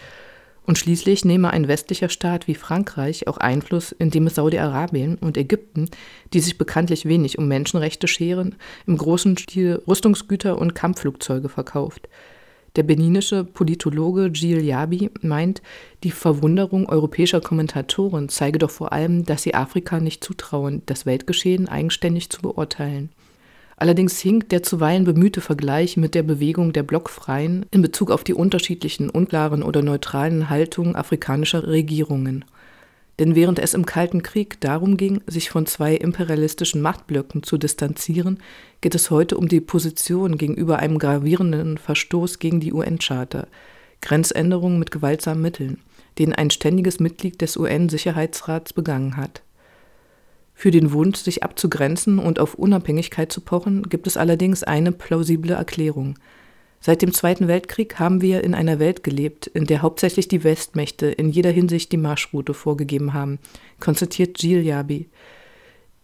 und 0.66 0.78
schließlich 0.78 1.26
nehme 1.26 1.52
ein 1.52 1.68
westlicher 1.68 2.10
Staat 2.10 2.48
wie 2.48 2.56
Frankreich 2.56 3.28
auch 3.28 3.38
Einfluss, 3.38 3.92
indem 3.92 4.28
es 4.28 4.36
Saudi-Arabien 4.36 5.16
und 5.16 5.38
Ägypten, 5.38 5.90
die 6.34 6.40
sich 6.40 6.58
bekanntlich 6.58 7.06
wenig 7.06 7.38
um 7.38 7.48
Menschenrechte 7.48 8.08
scheren, 8.08 8.56
im 8.88 8.98
großen 8.98 9.38
Stil 9.38 9.82
Rüstungsgüter 9.88 10.58
und 10.58 10.76
Kampfflugzeuge 10.76 11.50
verkauft. 11.50 12.10
Der 12.76 12.84
beninische 12.84 13.46
Politologe 13.46 14.32
Gilles 14.32 14.66
Yabi 14.66 15.10
meint, 15.22 15.62
die 16.04 16.12
Verwunderung 16.12 16.90
europäischer 16.90 17.40
Kommentatoren 17.40 18.28
zeige 18.28 18.60
doch 18.60 18.72
vor 18.72 18.92
allem, 18.92 19.24
dass 19.24 19.44
sie 19.44 19.54
Afrika 19.54 20.00
nicht 20.00 20.24
zutrauen, 20.24 20.82
das 20.86 21.06
Weltgeschehen 21.06 21.70
eigenständig 21.70 22.30
zu 22.30 22.42
beurteilen. 22.42 23.12
Allerdings 23.78 24.20
hinkt 24.20 24.52
der 24.52 24.64
zuweilen 24.64 25.04
bemühte 25.04 25.42
Vergleich 25.42 25.98
mit 25.98 26.16
der 26.16 26.24
Bewegung 26.24 26.72
der 26.72 26.84
Blockfreien 26.84 27.66
in 27.72 27.82
Bezug 27.82 28.10
auf 28.10 28.24
die 28.24 28.34
unterschiedlichen 28.34 29.10
unklaren 29.10 29.64
oder 29.64 29.82
neutralen 29.82 30.50
Haltungen 30.50 30.96
afrikanischer 30.96 31.68
Regierungen. 31.68 32.46
Denn 33.20 33.36
während 33.36 33.60
es 33.60 33.74
im 33.74 33.86
Kalten 33.86 34.24
Krieg 34.24 34.60
darum 34.62 34.98
ging, 34.98 35.22
sich 35.28 35.50
von 35.50 35.66
zwei 35.66 35.96
imperialistischen 35.96 36.82
Machtblöcken 36.82 37.44
zu 37.44 37.58
distanzieren, 37.58 38.40
geht 38.82 38.96
es 38.96 39.10
heute 39.10 39.38
um 39.38 39.48
die 39.48 39.62
Position 39.62 40.38
gegenüber 40.38 40.80
einem 40.80 41.00
gravierenden 41.00 41.78
Verstoß 41.78 42.40
gegen 42.40 42.60
die 42.60 42.74
UN-Charta, 42.74 43.48
Grenzänderungen 44.02 44.80
mit 44.80 44.92
gewaltsamen 44.92 45.42
Mitteln, 45.42 45.80
den 46.20 46.34
ein 46.34 46.50
ständiges 46.50 47.00
Mitglied 47.00 47.42
des 47.42 47.56
UN-Sicherheitsrats 47.58 48.74
begangen 48.74 49.16
hat. 49.16 49.42
Für 50.58 50.72
den 50.72 50.94
Wunsch, 50.94 51.20
sich 51.20 51.44
abzugrenzen 51.44 52.18
und 52.18 52.40
auf 52.40 52.56
Unabhängigkeit 52.56 53.32
zu 53.32 53.42
pochen, 53.42 53.84
gibt 53.90 54.08
es 54.08 54.16
allerdings 54.16 54.64
eine 54.64 54.94
plausible 54.94 55.54
Erklärung. 55.54 56.18
Seit 56.80 57.02
dem 57.02 57.14
Zweiten 57.14 57.48
Weltkrieg 57.48 58.00
haben 58.00 58.22
wir 58.22 58.44
in 58.44 58.56
einer 58.56 58.80
Welt 58.80 59.04
gelebt, 59.04 59.48
in 59.48 59.66
der 59.66 59.82
hauptsächlich 59.82 60.30
die 60.30 60.44
Westmächte 60.44 61.08
in 61.08 61.30
jeder 61.30 61.52
Hinsicht 61.52 61.92
die 61.92 61.98
Marschroute 61.98 62.54
vorgegeben 62.54 63.14
haben, 63.14 63.40
konstatiert 63.80 64.38
Gilles 64.38 64.66
Yabi. 64.66 65.10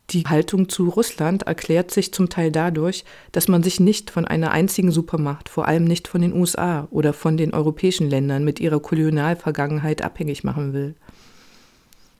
Die 0.10 0.24
Haltung 0.24 0.68
zu 0.68 0.90
Russland 0.90 1.44
erklärt 1.44 1.92
sich 1.92 2.14
zum 2.14 2.28
Teil 2.28 2.52
dadurch, 2.52 3.06
dass 3.32 3.48
man 3.48 3.64
sich 3.64 3.80
nicht 3.80 4.12
von 4.12 4.26
einer 4.26 4.52
einzigen 4.52 4.92
Supermacht, 4.92 5.48
vor 5.48 5.68
allem 5.68 5.86
nicht 5.86 6.10
von 6.10 6.22
den 6.22 6.34
USA 6.34 6.90
oder 6.92 7.14
von 7.14 7.38
den 7.38 7.54
europäischen 7.54 8.10
Ländern 8.10 8.44
mit 8.44 8.60
ihrer 8.60 8.82
Kolonialvergangenheit 8.82 10.02
abhängig 10.02 10.44
machen 10.44 10.74
will. 10.74 10.96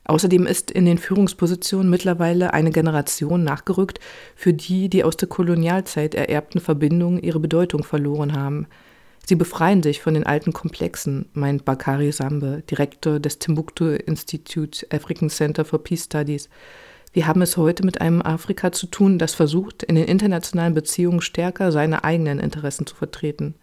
Außerdem 0.04 0.46
ist 0.46 0.70
in 0.70 0.84
den 0.84 0.98
Führungspositionen 0.98 1.88
mittlerweile 1.88 2.52
eine 2.52 2.70
Generation 2.70 3.44
nachgerückt, 3.44 4.00
für 4.34 4.52
die 4.52 4.88
die 4.88 5.04
aus 5.04 5.16
der 5.16 5.28
Kolonialzeit 5.28 6.14
ererbten 6.14 6.60
Verbindungen 6.60 7.22
ihre 7.22 7.38
Bedeutung 7.38 7.84
verloren 7.84 8.34
haben. 8.34 8.66
Sie 9.24 9.36
befreien 9.36 9.84
sich 9.84 10.00
von 10.00 10.14
den 10.14 10.26
alten 10.26 10.52
Komplexen, 10.52 11.26
meint 11.32 11.64
Bakari 11.64 12.10
Sambe, 12.10 12.64
Direktor 12.68 13.20
des 13.20 13.38
Timbuktu 13.38 13.90
Institute 13.90 14.84
African 14.90 15.30
Center 15.30 15.64
for 15.64 15.82
Peace 15.82 16.04
Studies. 16.04 16.48
Wir 17.12 17.28
haben 17.28 17.42
es 17.42 17.56
heute 17.56 17.84
mit 17.84 18.00
einem 18.00 18.22
Afrika 18.22 18.72
zu 18.72 18.86
tun, 18.86 19.18
das 19.18 19.34
versucht, 19.34 19.84
in 19.84 19.94
den 19.94 20.06
internationalen 20.06 20.74
Beziehungen 20.74 21.20
stärker 21.20 21.70
seine 21.70 22.02
eigenen 22.02 22.40
Interessen 22.40 22.86
zu 22.86 22.96
vertreten. 22.96 23.54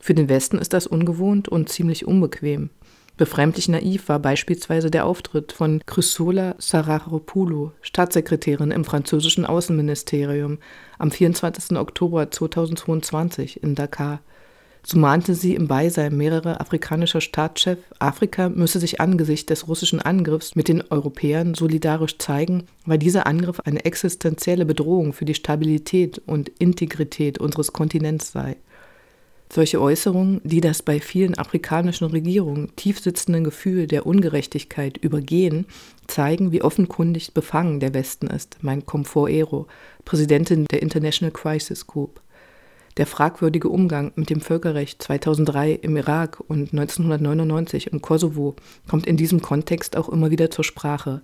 Für 0.00 0.14
den 0.14 0.28
Westen 0.28 0.58
ist 0.58 0.72
das 0.72 0.86
ungewohnt 0.86 1.48
und 1.48 1.68
ziemlich 1.68 2.06
unbequem. 2.06 2.70
Befremdlich 3.16 3.68
naiv 3.68 4.08
war 4.08 4.18
beispielsweise 4.18 4.90
der 4.90 5.06
Auftritt 5.06 5.52
von 5.52 5.80
Chrysola 5.86 6.56
Sararopoulou, 6.58 7.70
Staatssekretärin 7.80 8.72
im 8.72 8.84
französischen 8.84 9.46
Außenministerium, 9.46 10.58
am 10.98 11.12
24. 11.12 11.78
Oktober 11.78 12.32
2022 12.32 13.62
in 13.62 13.76
Dakar. 13.76 14.20
So 14.84 14.98
mahnte 14.98 15.36
sie 15.36 15.54
im 15.54 15.68
Beisein 15.68 16.16
mehrerer 16.16 16.60
afrikanischer 16.60 17.20
Staatschefs, 17.20 17.84
Afrika 18.00 18.48
müsse 18.48 18.80
sich 18.80 19.00
angesichts 19.00 19.46
des 19.46 19.68
russischen 19.68 20.02
Angriffs 20.02 20.56
mit 20.56 20.66
den 20.66 20.82
Europäern 20.82 21.54
solidarisch 21.54 22.18
zeigen, 22.18 22.64
weil 22.84 22.98
dieser 22.98 23.28
Angriff 23.28 23.60
eine 23.60 23.84
existenzielle 23.84 24.66
Bedrohung 24.66 25.12
für 25.12 25.24
die 25.24 25.34
Stabilität 25.34 26.20
und 26.26 26.48
Integrität 26.58 27.38
unseres 27.38 27.72
Kontinents 27.72 28.32
sei. 28.32 28.56
Solche 29.54 29.80
Äußerungen, 29.80 30.40
die 30.42 30.60
das 30.60 30.82
bei 30.82 30.98
vielen 30.98 31.38
afrikanischen 31.38 32.08
Regierungen 32.08 32.74
tiefsitzende 32.74 33.40
Gefühl 33.40 33.86
der 33.86 34.04
Ungerechtigkeit 34.04 34.96
übergehen, 34.96 35.66
zeigen, 36.08 36.50
wie 36.50 36.60
offenkundig 36.60 37.34
befangen 37.34 37.78
der 37.78 37.94
Westen 37.94 38.26
ist, 38.26 38.58
meint 38.62 38.84
Comfort 38.84 39.28
Präsidentin 40.04 40.64
der 40.72 40.82
International 40.82 41.30
Crisis 41.30 41.86
Group. 41.86 42.20
Der 42.96 43.06
fragwürdige 43.06 43.68
Umgang 43.68 44.10
mit 44.16 44.28
dem 44.28 44.40
Völkerrecht 44.40 45.00
2003 45.00 45.70
im 45.70 45.96
Irak 45.96 46.40
und 46.48 46.72
1999 46.72 47.92
im 47.92 48.02
Kosovo 48.02 48.56
kommt 48.90 49.06
in 49.06 49.16
diesem 49.16 49.40
Kontext 49.40 49.96
auch 49.96 50.08
immer 50.08 50.32
wieder 50.32 50.50
zur 50.50 50.64
Sprache. 50.64 51.22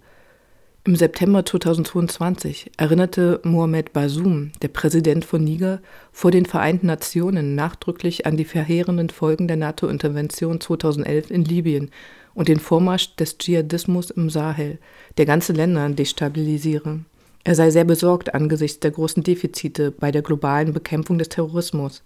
Im 0.84 0.96
September 0.96 1.44
2022 1.44 2.70
erinnerte 2.78 3.42
Mohamed 3.44 3.92
Bazoum, 3.92 4.50
der 4.62 4.68
Präsident 4.68 5.26
von 5.26 5.44
Niger, 5.44 5.82
vor 6.10 6.30
den 6.30 6.46
Vereinten 6.46 6.86
Nationen 6.86 7.54
nachdrücklich 7.54 8.24
an 8.24 8.38
die 8.38 8.46
verheerenden 8.46 9.10
Folgen 9.10 9.46
der 9.46 9.58
NATO-Intervention 9.58 10.58
2011 10.58 11.30
in 11.30 11.44
Libyen 11.44 11.90
und 12.32 12.48
den 12.48 12.58
Vormarsch 12.58 13.14
des 13.16 13.36
Dschihadismus 13.36 14.10
im 14.10 14.30
Sahel, 14.30 14.78
der 15.18 15.26
ganze 15.26 15.52
Länder 15.52 15.86
destabilisiere. 15.90 17.00
Er 17.44 17.54
sei 17.54 17.70
sehr 17.70 17.84
besorgt 17.84 18.34
angesichts 18.34 18.80
der 18.80 18.92
großen 18.92 19.22
Defizite 19.22 19.90
bei 19.90 20.10
der 20.10 20.22
globalen 20.22 20.72
Bekämpfung 20.72 21.18
des 21.18 21.28
Terrorismus. 21.28 22.02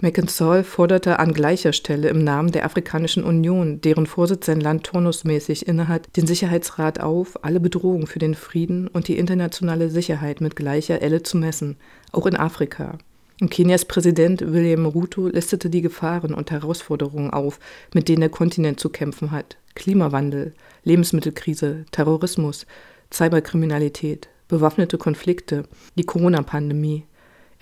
McIntyre 0.00 0.64
forderte 0.64 1.18
an 1.20 1.32
gleicher 1.32 1.72
Stelle 1.72 2.08
im 2.08 2.24
Namen 2.24 2.50
der 2.50 2.64
Afrikanischen 2.64 3.22
Union, 3.22 3.80
deren 3.80 4.06
Vorsitz 4.06 4.46
sein 4.46 4.60
Land 4.60 4.84
turnusmäßig 4.84 5.68
innehat, 5.68 6.16
den 6.16 6.26
Sicherheitsrat 6.26 7.00
auf, 7.00 7.42
alle 7.44 7.60
Bedrohungen 7.60 8.06
für 8.06 8.18
den 8.18 8.34
Frieden 8.34 8.88
und 8.88 9.08
die 9.08 9.16
internationale 9.16 9.90
Sicherheit 9.90 10.40
mit 10.40 10.56
gleicher 10.56 11.00
Elle 11.00 11.22
zu 11.22 11.36
messen, 11.36 11.76
auch 12.10 12.26
in 12.26 12.36
Afrika. 12.36 12.98
Und 13.40 13.50
Kenias 13.50 13.84
Präsident 13.84 14.52
William 14.52 14.86
Ruto 14.86 15.28
listete 15.28 15.70
die 15.70 15.80
Gefahren 15.80 16.34
und 16.34 16.50
Herausforderungen 16.50 17.30
auf, 17.30 17.58
mit 17.92 18.08
denen 18.08 18.20
der 18.20 18.30
Kontinent 18.30 18.80
zu 18.80 18.90
kämpfen 18.90 19.30
hat. 19.30 19.56
Klimawandel, 19.74 20.54
Lebensmittelkrise, 20.84 21.84
Terrorismus, 21.90 22.66
Cyberkriminalität, 23.12 24.28
bewaffnete 24.48 24.98
Konflikte, 24.98 25.64
die 25.96 26.04
Corona-Pandemie. 26.04 27.04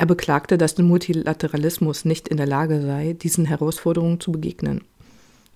Er 0.03 0.07
beklagte, 0.07 0.59
dass 0.59 0.75
der 0.75 0.85
Multilateralismus 0.85 2.05
nicht 2.05 2.27
in 2.27 2.37
der 2.37 2.49
Lage 2.49 2.83
sei, 2.83 3.13
diesen 3.13 3.45
Herausforderungen 3.45 4.19
zu 4.19 4.33
begegnen. 4.33 4.83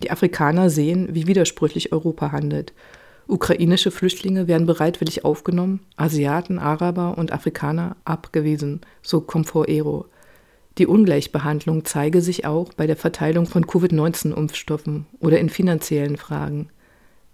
Die 0.05 0.13
Afrikaner 0.13 0.71
sehen, 0.71 1.09
wie 1.11 1.27
widersprüchlich 1.27 1.91
Europa 1.91 2.31
handelt. 2.31 2.73
Ukrainische 3.27 3.91
Flüchtlinge 3.91 4.47
werden 4.47 4.69
bereitwillig 4.69 5.25
aufgenommen, 5.25 5.81
Asiaten, 5.97 6.61
Araber 6.61 7.19
und 7.19 7.33
Afrikaner 7.33 7.97
abgewiesen, 8.05 8.83
so 9.03 9.21
Comfort-Ero. 9.21 10.07
Die 10.79 10.87
Ungleichbehandlung 10.87 11.85
zeige 11.85 12.23
sich 12.23 12.47
auch 12.47 12.73
bei 12.73 12.87
der 12.87 12.95
Verteilung 12.95 13.47
von 13.47 13.67
Covid-19-Impfstoffen 13.67 15.07
oder 15.19 15.41
in 15.41 15.49
finanziellen 15.49 16.19
Fragen. 16.19 16.69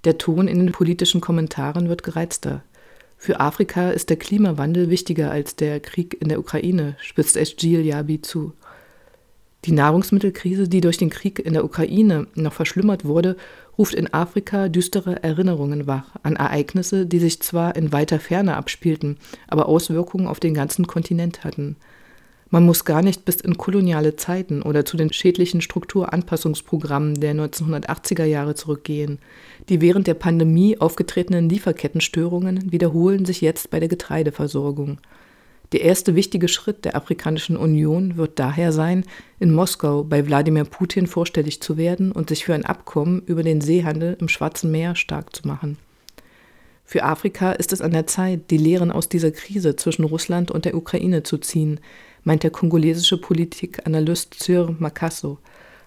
Der 0.04 0.16
Ton 0.16 0.48
in 0.48 0.60
den 0.60 0.72
politischen 0.72 1.20
Kommentaren 1.20 1.90
wird 1.90 2.04
gereizter. 2.04 2.62
Für 3.24 3.38
Afrika 3.38 3.90
ist 3.90 4.10
der 4.10 4.16
Klimawandel 4.16 4.90
wichtiger 4.90 5.30
als 5.30 5.54
der 5.54 5.78
Krieg 5.78 6.20
in 6.20 6.28
der 6.28 6.40
Ukraine, 6.40 6.96
spitzt 7.00 7.36
Esjil 7.36 7.86
Yabi 7.86 8.20
zu. 8.20 8.52
Die 9.64 9.70
Nahrungsmittelkrise, 9.70 10.68
die 10.68 10.80
durch 10.80 10.96
den 10.98 11.08
Krieg 11.08 11.38
in 11.38 11.52
der 11.52 11.64
Ukraine 11.64 12.26
noch 12.34 12.52
verschlimmert 12.52 13.04
wurde, 13.04 13.36
ruft 13.78 13.94
in 13.94 14.12
Afrika 14.12 14.68
düstere 14.68 15.22
Erinnerungen 15.22 15.86
wach 15.86 16.16
an 16.24 16.34
Ereignisse, 16.34 17.06
die 17.06 17.20
sich 17.20 17.40
zwar 17.40 17.76
in 17.76 17.92
weiter 17.92 18.18
Ferne 18.18 18.56
abspielten, 18.56 19.18
aber 19.46 19.68
Auswirkungen 19.68 20.26
auf 20.26 20.40
den 20.40 20.54
ganzen 20.54 20.88
Kontinent 20.88 21.44
hatten. 21.44 21.76
Man 22.53 22.66
muss 22.66 22.84
gar 22.84 23.00
nicht 23.00 23.24
bis 23.24 23.36
in 23.36 23.57
koloniale 23.57 24.16
Zeiten 24.16 24.61
oder 24.61 24.84
zu 24.84 24.98
den 24.98 25.11
schädlichen 25.11 25.62
Strukturanpassungsprogrammen 25.62 27.18
der 27.18 27.34
1980er 27.34 28.24
Jahre 28.24 28.55
zurückgehen. 28.55 29.20
Die 29.70 29.80
während 29.80 30.07
der 30.07 30.12
Pandemie 30.12 30.76
aufgetretenen 30.78 31.48
Lieferkettenstörungen 31.48 32.70
wiederholen 32.70 33.24
sich 33.24 33.40
jetzt 33.40 33.70
bei 33.70 33.80
der 33.80 33.88
Getreideversorgung. 33.88 34.98
Der 35.72 35.80
erste 35.80 36.14
wichtige 36.14 36.46
Schritt 36.46 36.84
der 36.84 36.94
Afrikanischen 36.94 37.57
Union 37.57 38.18
wird 38.18 38.38
daher 38.38 38.70
sein, 38.70 39.05
in 39.40 39.55
Moskau 39.55 40.05
bei 40.05 40.26
Wladimir 40.26 40.64
Putin 40.64 41.07
vorstellig 41.07 41.62
zu 41.62 41.78
werden 41.78 42.12
und 42.12 42.28
sich 42.28 42.44
für 42.44 42.53
ein 42.53 42.66
Abkommen 42.66 43.22
über 43.24 43.42
den 43.42 43.62
Seehandel 43.62 44.18
im 44.20 44.28
Schwarzen 44.28 44.70
Meer 44.70 44.94
stark 44.94 45.34
zu 45.34 45.48
machen. 45.48 45.78
Für 46.84 47.05
Afrika 47.05 47.53
ist 47.53 47.72
es 47.72 47.80
an 47.80 47.92
der 47.92 48.07
Zeit, 48.07 48.50
die 48.50 48.59
Lehren 48.59 48.90
aus 48.90 49.09
dieser 49.09 49.30
Krise 49.30 49.76
zwischen 49.76 50.05
Russland 50.05 50.50
und 50.50 50.66
der 50.66 50.74
Ukraine 50.74 51.22
zu 51.22 51.38
ziehen, 51.38 51.80
meint 52.24 52.42
der 52.42 52.50
kongolesische 52.50 53.18
Politikanalyst 53.18 54.34
Cyr 54.42 54.74
Makasso. 54.78 55.38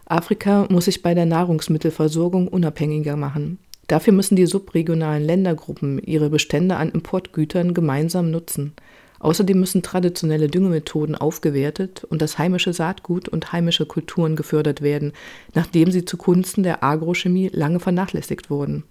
Afrika 0.06 0.68
muss 0.70 0.86
sich 0.86 1.02
bei 1.02 1.14
der 1.14 1.26
Nahrungsmittelversorgung 1.26 2.48
unabhängiger 2.48 3.16
machen. 3.16 3.60
Dafür 3.88 4.14
müssen 4.14 4.36
die 4.36 4.46
subregionalen 4.46 5.24
Ländergruppen 5.24 6.00
ihre 6.00 6.30
Bestände 6.30 6.76
an 6.76 6.90
Importgütern 6.90 7.74
gemeinsam 7.74 8.32
nutzen. 8.32 8.74
Außerdem 9.20 9.60
müssen 9.60 9.82
traditionelle 9.82 10.48
Düngemethoden 10.48 11.16
aufgewertet 11.16 12.04
und 12.04 12.22
das 12.22 12.38
heimische 12.38 12.74
Saatgut 12.74 13.30
und 13.30 13.52
heimische 13.52 13.86
Kulturen 13.86 14.36
gefördert 14.36 14.82
werden, 14.82 15.14
nachdem 15.54 15.92
sie 15.92 16.06
zugunsten 16.06 16.64
der 16.64 16.84
Agrochemie 16.84 17.50
lange 17.52 17.80
vernachlässigt 17.80 18.50
wurden. 18.50 18.84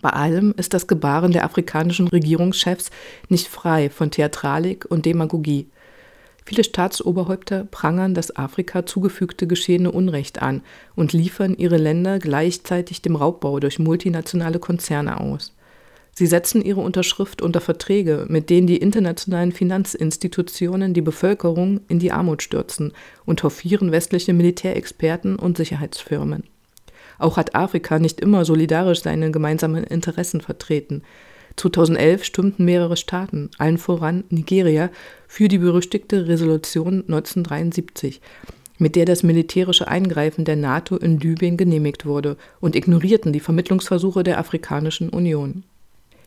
Bei 0.00 0.10
allem 0.10 0.54
ist 0.56 0.74
das 0.74 0.86
Gebaren 0.86 1.32
der 1.32 1.44
afrikanischen 1.44 2.08
Regierungschefs 2.08 2.90
nicht 3.28 3.48
frei 3.48 3.90
von 3.90 4.10
Theatralik 4.10 4.86
und 4.88 5.06
Demagogie. 5.06 5.68
Viele 6.48 6.64
Staatsoberhäupter 6.64 7.64
prangern 7.70 8.14
das 8.14 8.34
Afrika 8.34 8.86
zugefügte 8.86 9.46
geschehene 9.46 9.92
Unrecht 9.92 10.40
an 10.40 10.62
und 10.96 11.12
liefern 11.12 11.54
ihre 11.54 11.76
Länder 11.76 12.18
gleichzeitig 12.18 13.02
dem 13.02 13.16
Raubbau 13.16 13.60
durch 13.60 13.78
multinationale 13.78 14.58
Konzerne 14.58 15.20
aus. 15.20 15.54
Sie 16.14 16.26
setzen 16.26 16.62
ihre 16.62 16.80
Unterschrift 16.80 17.42
unter 17.42 17.60
Verträge, 17.60 18.24
mit 18.30 18.48
denen 18.48 18.66
die 18.66 18.78
internationalen 18.78 19.52
Finanzinstitutionen 19.52 20.94
die 20.94 21.02
Bevölkerung 21.02 21.82
in 21.86 21.98
die 21.98 22.12
Armut 22.12 22.42
stürzen 22.42 22.94
und 23.26 23.42
hofieren 23.42 23.92
westliche 23.92 24.32
Militärexperten 24.32 25.36
und 25.36 25.58
Sicherheitsfirmen. 25.58 26.44
Auch 27.18 27.36
hat 27.36 27.54
Afrika 27.54 27.98
nicht 27.98 28.20
immer 28.22 28.46
solidarisch 28.46 29.02
seine 29.02 29.30
gemeinsamen 29.30 29.84
Interessen 29.84 30.40
vertreten. 30.40 31.02
2011 31.58 32.24
stimmten 32.24 32.64
mehrere 32.64 32.96
Staaten, 32.96 33.50
allen 33.58 33.78
voran 33.78 34.24
Nigeria, 34.30 34.90
für 35.26 35.48
die 35.48 35.58
berüchtigte 35.58 36.28
Resolution 36.28 37.04
1973, 37.08 38.20
mit 38.78 38.96
der 38.96 39.04
das 39.04 39.22
militärische 39.22 39.88
Eingreifen 39.88 40.44
der 40.44 40.56
NATO 40.56 40.96
in 40.96 41.18
Libyen 41.18 41.56
genehmigt 41.56 42.06
wurde 42.06 42.36
und 42.60 42.76
ignorierten 42.76 43.32
die 43.32 43.40
Vermittlungsversuche 43.40 44.22
der 44.22 44.38
Afrikanischen 44.38 45.10
Union. 45.10 45.64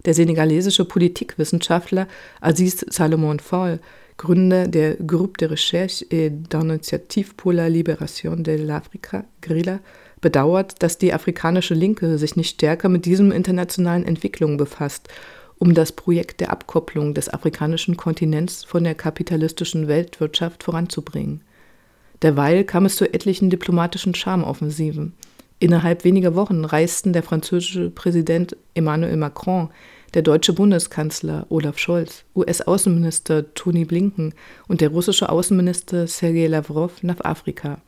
Der 0.05 0.13
senegalesische 0.13 0.85
Politikwissenschaftler 0.85 2.07
Aziz 2.41 2.85
Salomon 2.89 3.39
Fall, 3.39 3.79
Gründer 4.17 4.67
der 4.67 4.95
Groupe 4.95 5.37
de 5.39 5.49
Recherche 5.49 6.05
et 6.11 6.29
d'Initiative 6.29 7.35
pour 7.35 7.53
la 7.53 7.69
Libération 7.69 8.35
de 8.35 8.51
l'Afrique, 8.51 9.23
GRILA, 9.41 9.79
bedauert, 10.21 10.81
dass 10.83 10.97
die 10.97 11.13
afrikanische 11.13 11.73
Linke 11.73 12.17
sich 12.17 12.35
nicht 12.35 12.55
stärker 12.55 12.89
mit 12.89 13.05
diesen 13.05 13.31
internationalen 13.31 14.05
Entwicklungen 14.05 14.57
befasst, 14.57 15.09
um 15.57 15.73
das 15.73 15.91
Projekt 15.91 16.39
der 16.39 16.51
Abkopplung 16.51 17.13
des 17.13 17.29
afrikanischen 17.29 17.97
Kontinents 17.97 18.63
von 18.63 18.83
der 18.83 18.95
kapitalistischen 18.95 19.87
Weltwirtschaft 19.87 20.63
voranzubringen. 20.63 21.41
Derweil 22.21 22.63
kam 22.63 22.85
es 22.85 22.95
zu 22.95 23.11
etlichen 23.11 23.49
diplomatischen 23.49 24.15
Charmoffensiven. 24.15 25.13
Innerhalb 25.59 26.03
weniger 26.03 26.33
Wochen 26.33 26.65
reisten 26.65 27.13
der 27.13 27.21
französische 27.23 27.89
Präsident 27.91 28.55
Emmanuel 28.73 29.17
Macron, 29.17 29.69
der 30.13 30.23
deutsche 30.23 30.53
Bundeskanzler 30.53 31.45
Olaf 31.49 31.77
Scholz, 31.77 32.23
US-Außenminister 32.35 33.53
Tony 33.53 33.85
Blinken 33.85 34.33
und 34.67 34.81
der 34.81 34.89
russische 34.89 35.29
Außenminister 35.29 36.07
Sergei 36.07 36.47
Lavrov 36.47 37.03
nach 37.03 37.21
Afrika. 37.23 37.79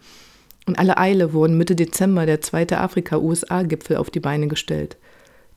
In 0.65 0.77
aller 0.77 0.97
Eile 0.97 1.33
wurden 1.33 1.57
Mitte 1.57 1.75
Dezember 1.75 2.25
der 2.25 2.41
zweite 2.41 2.79
Afrika-USA-Gipfel 2.79 3.97
auf 3.97 4.09
die 4.09 4.21
Beine 4.21 4.47
gestellt. 4.47 4.97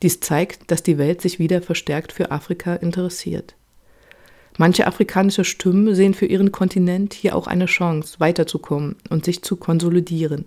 Dies 0.01 0.19
zeigt, 0.19 0.69
dass 0.69 0.83
die 0.83 0.97
Welt 0.97 1.21
sich 1.21 1.39
wieder 1.39 1.61
verstärkt 1.61 2.11
für 2.11 2.31
Afrika 2.31 2.75
interessiert. 2.75 3.55
Manche 4.57 4.87
afrikanische 4.87 5.45
Stimmen 5.45 5.93
sehen 5.95 6.13
für 6.13 6.25
ihren 6.25 6.51
Kontinent 6.51 7.13
hier 7.13 7.35
auch 7.35 7.47
eine 7.47 7.67
Chance, 7.67 8.19
weiterzukommen 8.19 8.95
und 9.09 9.23
sich 9.23 9.43
zu 9.43 9.55
konsolidieren. 9.55 10.45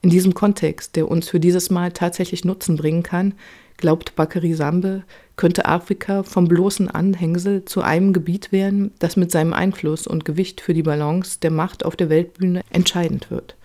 In 0.00 0.10
diesem 0.10 0.34
Kontext, 0.34 0.96
der 0.96 1.08
uns 1.10 1.28
für 1.28 1.40
dieses 1.40 1.70
Mal 1.70 1.92
tatsächlich 1.92 2.44
Nutzen 2.44 2.76
bringen 2.76 3.02
kann, 3.02 3.34
glaubt 3.76 4.16
Bakary 4.16 4.54
Sambe, 4.54 5.02
könnte 5.36 5.66
Afrika 5.66 6.22
vom 6.22 6.48
bloßen 6.48 6.90
Anhängsel 6.90 7.64
zu 7.64 7.82
einem 7.82 8.12
Gebiet 8.12 8.50
werden, 8.50 8.92
das 8.98 9.16
mit 9.16 9.30
seinem 9.30 9.52
Einfluss 9.52 10.06
und 10.06 10.24
Gewicht 10.24 10.60
für 10.60 10.74
die 10.74 10.82
Balance 10.82 11.38
der 11.40 11.50
Macht 11.50 11.84
auf 11.84 11.96
der 11.96 12.08
Weltbühne 12.10 12.62
entscheidend 12.70 13.30
wird. 13.30 13.56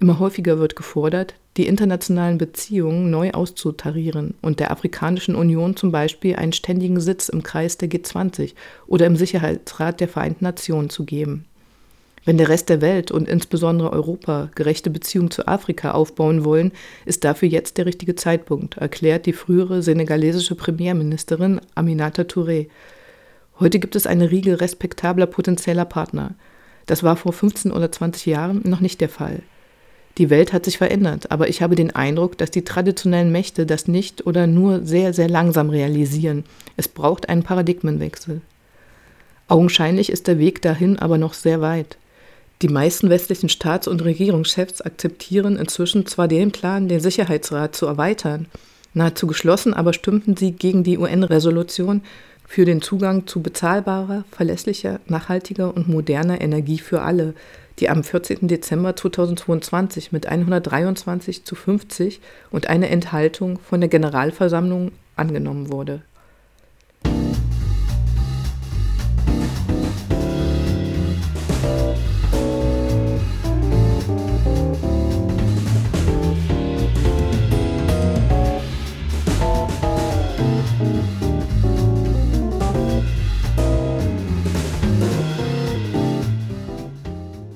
Immer 0.00 0.18
häufiger 0.18 0.58
wird 0.58 0.76
gefordert, 0.76 1.34
die 1.58 1.66
internationalen 1.66 2.38
Beziehungen 2.38 3.10
neu 3.10 3.32
auszutarieren 3.32 4.32
und 4.40 4.58
der 4.58 4.70
Afrikanischen 4.70 5.34
Union 5.34 5.76
zum 5.76 5.92
Beispiel 5.92 6.36
einen 6.36 6.54
ständigen 6.54 7.00
Sitz 7.00 7.28
im 7.28 7.42
Kreis 7.42 7.76
der 7.76 7.90
G20 7.90 8.54
oder 8.86 9.04
im 9.04 9.16
Sicherheitsrat 9.16 10.00
der 10.00 10.08
Vereinten 10.08 10.44
Nationen 10.44 10.88
zu 10.88 11.04
geben. 11.04 11.44
Wenn 12.24 12.38
der 12.38 12.48
Rest 12.48 12.70
der 12.70 12.80
Welt 12.80 13.10
und 13.10 13.28
insbesondere 13.28 13.92
Europa 13.92 14.48
gerechte 14.54 14.88
Beziehungen 14.88 15.30
zu 15.30 15.46
Afrika 15.46 15.90
aufbauen 15.90 16.44
wollen, 16.44 16.72
ist 17.04 17.24
dafür 17.24 17.50
jetzt 17.50 17.76
der 17.76 17.84
richtige 17.84 18.14
Zeitpunkt, 18.14 18.78
erklärt 18.78 19.26
die 19.26 19.34
frühere 19.34 19.82
senegalesische 19.82 20.54
Premierministerin 20.54 21.60
Aminata 21.74 22.22
Touré. 22.22 22.68
Heute 23.58 23.78
gibt 23.78 23.96
es 23.96 24.06
eine 24.06 24.30
Riege 24.30 24.62
respektabler 24.62 25.26
potenzieller 25.26 25.84
Partner. 25.84 26.36
Das 26.86 27.02
war 27.02 27.16
vor 27.16 27.34
15 27.34 27.70
oder 27.70 27.92
20 27.92 28.24
Jahren 28.24 28.62
noch 28.64 28.80
nicht 28.80 29.02
der 29.02 29.10
Fall. 29.10 29.42
Die 30.20 30.28
Welt 30.28 30.52
hat 30.52 30.66
sich 30.66 30.76
verändert, 30.76 31.30
aber 31.30 31.48
ich 31.48 31.62
habe 31.62 31.76
den 31.76 31.96
Eindruck, 31.96 32.36
dass 32.36 32.50
die 32.50 32.62
traditionellen 32.62 33.32
Mächte 33.32 33.64
das 33.64 33.88
nicht 33.88 34.26
oder 34.26 34.46
nur 34.46 34.84
sehr, 34.84 35.14
sehr 35.14 35.30
langsam 35.30 35.70
realisieren. 35.70 36.44
Es 36.76 36.88
braucht 36.88 37.30
einen 37.30 37.42
Paradigmenwechsel. 37.42 38.42
Augenscheinlich 39.48 40.12
ist 40.12 40.26
der 40.26 40.38
Weg 40.38 40.60
dahin 40.60 40.98
aber 40.98 41.16
noch 41.16 41.32
sehr 41.32 41.62
weit. 41.62 41.96
Die 42.60 42.68
meisten 42.68 43.08
westlichen 43.08 43.48
Staats- 43.48 43.88
und 43.88 44.04
Regierungschefs 44.04 44.82
akzeptieren 44.82 45.56
inzwischen 45.56 46.04
zwar 46.04 46.28
den 46.28 46.52
Plan, 46.52 46.86
den 46.86 47.00
Sicherheitsrat 47.00 47.74
zu 47.74 47.86
erweitern, 47.86 48.44
nahezu 48.92 49.26
geschlossen 49.26 49.72
aber 49.72 49.94
stimmten 49.94 50.36
sie 50.36 50.52
gegen 50.52 50.84
die 50.84 50.98
UN-Resolution 50.98 52.02
für 52.46 52.66
den 52.66 52.82
Zugang 52.82 53.26
zu 53.26 53.40
bezahlbarer, 53.40 54.24
verlässlicher, 54.30 55.00
nachhaltiger 55.06 55.74
und 55.74 55.88
moderner 55.88 56.42
Energie 56.42 56.78
für 56.78 57.00
alle, 57.00 57.32
die 57.78 57.88
am 57.88 58.04
14. 58.04 58.48
Dezember 58.48 58.96
2022 58.96 60.12
mit 60.12 60.26
123 60.26 61.44
zu 61.44 61.54
50 61.54 62.20
und 62.50 62.68
einer 62.68 62.88
Enthaltung 62.88 63.58
von 63.58 63.80
der 63.80 63.88
Generalversammlung 63.88 64.92
angenommen 65.16 65.70
wurde. 65.70 66.02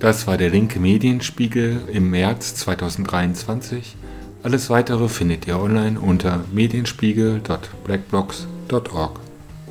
Das 0.04 0.26
war 0.26 0.36
der 0.36 0.50
linke 0.50 0.80
Medienspiegel 0.80 1.80
im 1.90 2.10
März 2.10 2.56
2023. 2.56 3.96
Alles 4.42 4.68
weitere 4.68 5.08
findet 5.08 5.46
ihr 5.46 5.58
online 5.58 5.98
unter 5.98 6.44
medienspiegel.blackblocks.org. 6.52 9.20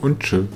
Und 0.02 0.22
tschüss. 0.22 0.48